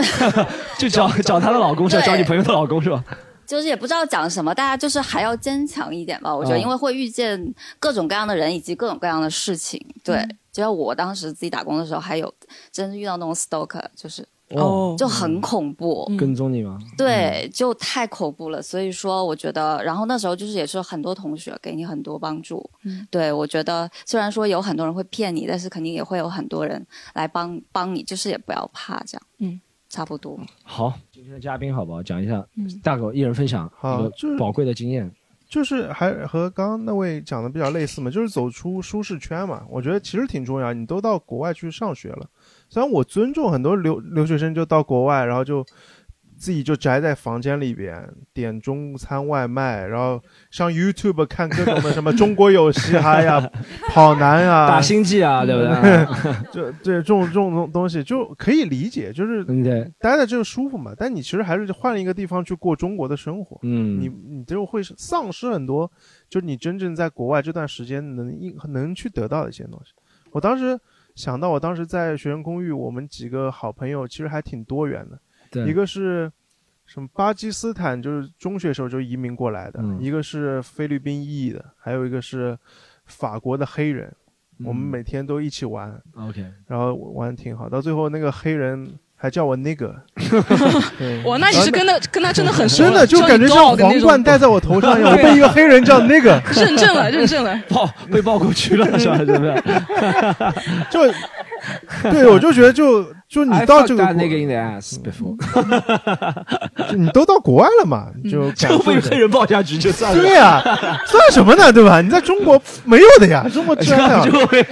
[0.79, 3.03] 就找找她的老公，是吧找你朋友的老公是吧？
[3.47, 6.35] 就是也不知道讲什么，大家就是还要坚强一点吧。
[6.35, 9.81] 我觉得，因为会遇见各种各样的人以及各种各样的事情。
[10.03, 10.21] 对，
[10.51, 12.35] 就像我当时自己打工的时候，还有
[12.73, 16.11] 真遇到那种 stalker，就是哦就很恐怖。
[16.17, 16.79] 跟踪你吗？
[16.97, 18.63] 对，就太恐怖了。
[18.63, 22.69] 所以说，我觉得，然后那时候就是也是很多同学给你很多帮助。
[22.85, 29.23] 嗯对我觉得，虽然说有很多人会骗你，但是肯定也会有很多人来帮帮你，就是也不要怕这样。
[29.39, 30.39] 嗯，差不多。
[30.63, 32.03] 好，今天的嘉宾好不好？
[32.03, 34.09] 讲一下嗯，大狗一人分享好
[34.39, 35.11] 宝贵的经验。
[35.49, 39.63] 就是还和刚刚那位讲的比较类似嘛，就是走出舒适圈嘛。
[39.71, 40.73] 我觉得其实挺重要。
[40.73, 42.27] 你都到国外去上学了，
[42.69, 45.65] 虽然我尊重很多留留学生就到国外，然后就
[46.39, 53.51] 自己就宅在房间里边点中餐外卖，然后上 YouTube 看各种的什么中国有嘻哈呀、
[53.89, 59.43] 跑男啊、打星际啊对不对 就对这种这种东东西就可以理解，就是
[59.99, 60.93] 待在这舒服嘛。
[60.95, 65.91] 但你其实还是换一个地方去过中国的生活，嗯你你就会丧失很多，
[66.29, 69.93] 就是你真正在国外这段时间能应能去得到的一些东西。
[70.33, 70.79] 我当时
[71.17, 75.19] 想到，我当时在学生公寓，我们几个好朋友其实还挺多元的。
[75.51, 76.31] 对一个是
[76.85, 82.57] 什么巴基斯坦，就是中学时候就移民过来的；嗯一个是菲律宾裔的，还有一个是
[83.07, 84.15] 法国的黑人。
[84.65, 87.69] 我们嗯每天都一起玩 OK 然后玩得挺好。
[87.69, 89.95] 到最后那个黑人还叫我那个，
[90.99, 99.17] 对哇，那你是跟他跟他真的很熟了，真的就感觉像皇冠戴在我头上一样，我被一个黑人叫那个 认证了，认证了，抱被抱过去了是吧？
[99.19, 99.63] 是不是？
[100.91, 101.01] 就
[102.11, 104.07] 对，我就觉得就就你到这个
[106.95, 110.23] 你都到国外了嘛，就就被黑人抱下去就算了。
[110.23, 110.61] 对呀、
[111.07, 111.73] 算什么呢？
[111.73, 112.01] 对吧？
[112.03, 114.65] 你在中国没有的呀，中国这样就会。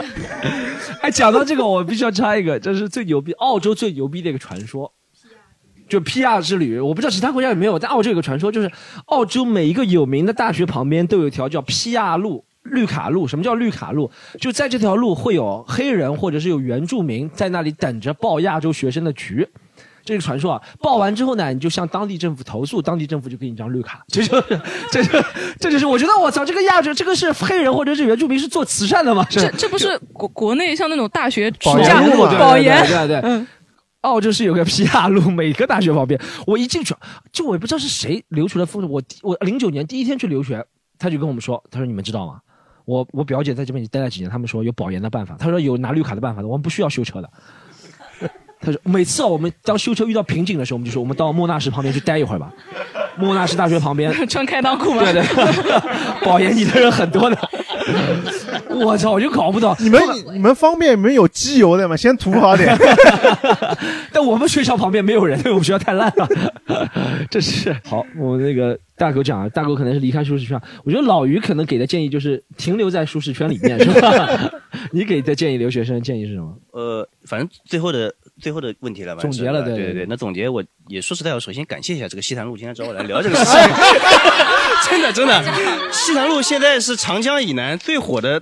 [1.04, 4.90] 哎，讲到这个，我必须要插一个，这是最牛逼，澳洲最牛逼的一个传说，
[5.86, 6.80] 就 PR 之旅。
[6.80, 8.72] 我不知道其他国家有没有，但澳洲有个传说，就是
[9.04, 12.46] 澳洲每一个有名的大学旁边都有一条叫 PR 路。
[12.62, 14.10] 绿卡路，什么叫绿卡路？
[14.40, 19.46] 就在这条路会有黑人或者是有原住民在那里等着报亚洲学生的局。
[20.04, 24.04] 这个传说啊，报完之后呢，你就向当地政府投诉，当地政府就给你一张绿卡。
[24.08, 24.60] 这就是，
[24.92, 25.24] 这就，
[25.58, 29.26] 这就是我觉得我操，这个亚洲，这个是黑人或者是原住民是做慈善的吗？
[29.30, 33.46] 这这不是国国内像那种大学保暑假研路嘛保研，对对对对嗯，
[34.02, 36.94] 澳洲是有个皮亚路，每个大学旁边，我一进去，
[37.32, 38.90] 就我也不知道是谁留出来风声。
[38.90, 40.64] 我我零九年第一天去留学，
[40.98, 42.40] 他就跟我们说，他说你们知道吗？
[42.84, 47.30] 我我表姐在这边已经待了几年，他们说有保研的办法，他说有拿绿卡的办法的，我们不需要修车的。
[48.64, 52.52] 他说每次啊，我们当修车遇到瓶颈的时候，我们就说我们到莫纳什旁边去待一会儿吧。
[53.16, 55.02] 莫纳什大学旁边穿开裆裤吗？
[55.04, 55.22] 对对，
[56.26, 57.38] 保研你的人很多的。
[58.70, 60.00] 我操，我就搞不懂，你们
[60.32, 61.96] 你们方便你们有机油的吗？
[61.96, 62.76] 先涂好点。
[64.10, 66.28] 但我们学校旁边没有人，因为我们学校太烂了。
[67.30, 70.60] 这是好，我那个大狗讲啊，大狗可能是离开舒适圈。
[70.82, 74.28] 我觉得老于可能给的建议就是停留在舒适圈里面，是吧？
[74.90, 76.52] 你给的建议，留学生建议是什么？
[76.72, 80.06] 呃，反正最后的最后的问题了吧，总结了对对对对对对。
[80.08, 83.54] 那总结我也说实在，我首先感谢一下这个西坛路今天找我来聊这个事情，
[84.90, 85.42] 真 的真的，
[85.92, 88.38] 西坛路现在是长江以南最火的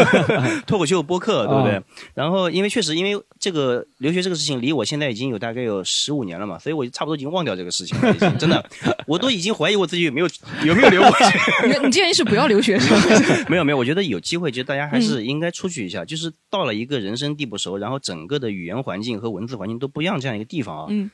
[0.66, 1.76] 脱口秀播客，对不对？
[1.76, 1.82] 啊
[2.14, 8.62] 然后因为确实因为这个留学这个事情离我现在已经有大概有十五年了嘛，所以我差不多已经忘掉这个事情了，已经真的，
[9.06, 10.28] 我都已经怀疑我自己有没有
[10.64, 11.38] 有没有留过学。
[11.66, 13.00] 你你建议是不要留学是吗？
[13.48, 16.04] 没有没有，我觉得有机会，就大家还嗯是应该出去一下。
[16.04, 21.10] 就是到了一个人生地不熟，然后整个的语言环境和文字环境都不一样这样一个地方啊，嗯，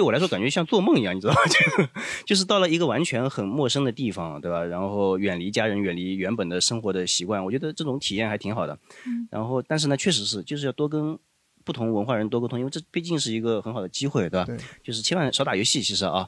[0.00, 1.40] 对我来说感觉像做梦一样，你知道吗？
[1.46, 1.84] 就
[2.24, 4.64] 就是到了一个完全很陌生的地方，对吧？
[4.64, 8.78] 然后远离家人，远离原本的生活的习惯，我觉得这种体验还挺好的。
[9.06, 11.18] 嗯然后，但是呢，确实是就是要多跟。
[11.62, 14.44] 不同文化人多沟通，因为这毕竟是一个很好的机会，对吧？
[14.46, 16.26] 对，就是千万少打游戏，其实啊，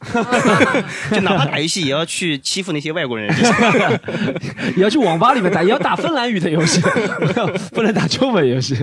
[1.11, 3.27] 就哪怕打游戏，也要去欺负那些外国人。
[3.35, 6.83] 就是也要去网吧里面打，也要打芬兰语的游戏，
[7.73, 8.77] 不能打中文游戏。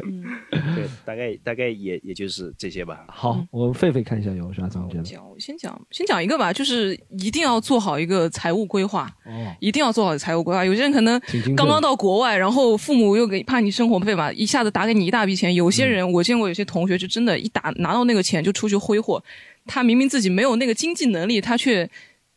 [0.76, 3.06] 对，大概大概也也就是这些吧。
[3.08, 5.04] 好，我狒狒看一下有啥总结的。
[5.04, 9.10] 讲，我先讲，先讲一个吧，就是一定要做好一个财务规划。
[9.26, 10.66] 哦，一定要做好财务规划。
[10.66, 11.22] 有些人可能
[11.56, 15.54] 刚刚到国外，然后父母又给怕你生活费嘛，一下子打给你一大笔钱。
[15.54, 19.24] 有些人、我见过，有些同学就真的，一打拿到那个钱就出去挥霍。
[19.68, 21.88] 他明明自己没有那个经济能力，他却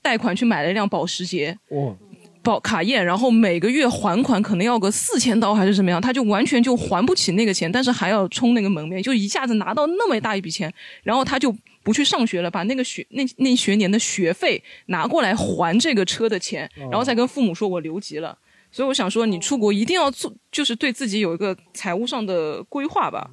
[0.02, 1.56] 贷款去买了一辆保时捷。
[1.70, 1.94] 哇，
[2.42, 18.36] 保卡宴，然后每个月还款可能要个四千刀还是怎么样，他就完全就还不起那个钱，但是还要充那个门面，就一下子拿到那么大一笔钱，然后他就不去上学了，把那个学那那学年的学费拿过来还这个车的钱，然后再跟父母说我留级了。
[18.74, 23.30] 所以我想说，你出国一定要做，就是对自己有一个财务上的规划吧。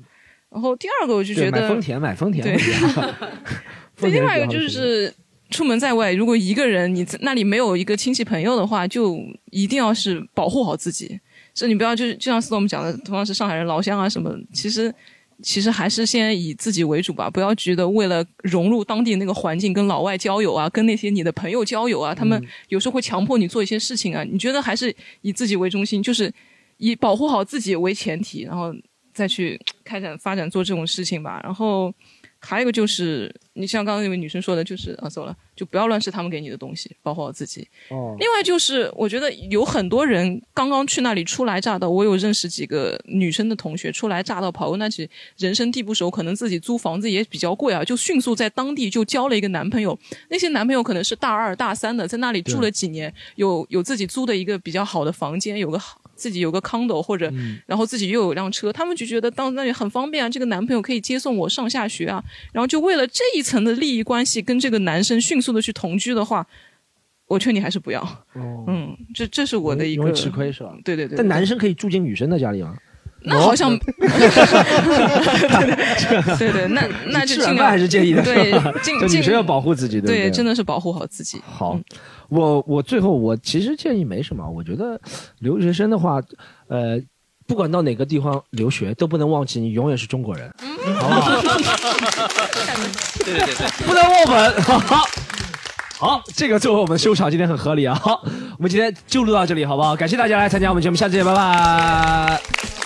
[0.49, 2.43] 然后第二个，我就觉得丰田，买丰田。
[4.01, 5.13] 对另外一个就是
[5.49, 9.17] 出门在外，如果一个人你在那里没有一个亲戚朋友的话，就
[9.51, 11.19] 一定要是保护好自己。
[11.53, 14.93] 这你不要就是就像 storm 讲的，同样是上海人老乡啊什么，其实
[15.41, 24.23] 其实还是先以自己为主吧，不要觉得为了融入当地那个环境，跟老外交友啊，跟那些你的朋友交友啊，他们有时候会强迫你做一些事情啊。
[24.23, 26.31] 你觉得还是以自己为中心，就是
[26.77, 28.73] 以保护好自己为前提，然后
[29.13, 31.41] 再去开展发展做这种事情吧。
[31.43, 31.91] 然后。
[32.41, 33.29] 还有一个就是，
[33.59, 37.67] 你像刚刚那位女生说的，就是啊，走了，就不要乱吃他们给你的东西，保护好自己。
[37.89, 38.15] 哦。
[38.17, 49.97] 另外就是，我觉得有很多人刚刚去那里初来乍到，我有认识几个女生的同学，初来乍到跑过那去，人生地不熟，可能自己租房子也比较贵啊，就迅速在当地就交了一个男朋友。
[50.29, 55.99] 那些男朋友可能是大二大三的，在那里住了几年，有有自己租的一个比较好的房间，有个好。
[56.19, 57.31] 自己有个 condo 或者，
[57.65, 60.29] 然后自己又有辆车，他们就觉得到那里很方便啊。
[60.29, 66.45] 这个男朋友可以接送我上下学啊，然后就为了这一层的利益关系跟这个男生迅速的去同居的话，
[67.27, 68.25] 我劝你还是不要。
[68.35, 70.75] 嗯，这这是我的一个吃亏是吧？
[70.83, 71.17] 对对对。
[71.17, 72.77] 但男生可以住进女生的家里吗？
[73.21, 73.77] 那好像，
[76.37, 76.81] 对对，那
[77.11, 78.51] 那就尽量还是建议的，对，
[78.83, 81.41] 就女生要保护自己，对，真的是保护好自己。
[81.45, 81.77] 好，
[82.29, 84.99] 我我最后我其实建议没什么，我觉得
[85.39, 86.21] 留学生的话，
[86.69, 86.97] 呃，
[87.45, 90.49] 不管到哪个地方留学，都不能忘记你永远是中国人，
[90.97, 91.41] 好不好？
[93.25, 94.61] 对对对对，不能忘本。
[94.63, 95.05] 好，
[95.97, 97.93] 好，这个作为我们收场今天很合理啊。
[97.95, 98.21] 好，
[98.57, 99.93] 我们今天就录到这里，好不好？
[99.95, 102.78] 感谢大家来参加我们节目，下次见，拜拜。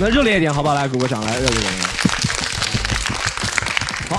[0.00, 0.74] 来热烈一点，好不好？
[0.74, 1.72] 来，鼓个掌，来热烈一点。
[4.08, 4.18] 好，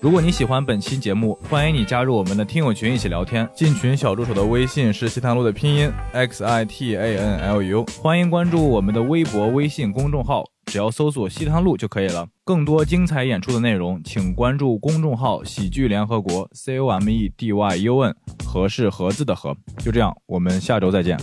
[0.00, 3.48] 如果你喜欢本期节目，欢迎你加入我们的听友群一起聊天。
[3.54, 12.28] 进群小助手的微信是西塘路的拼音 x i t a n l u，欢迎关注我们的微博、微信公众号，只要搜索西塘路就可以了。
[12.44, 18.14] 更多精彩演出的内容，请关注公众号喜剧联合国 c o m e d y u n，
[18.44, 19.56] 和是盒子的盒。
[19.78, 21.18] 就这样，我们下周再见。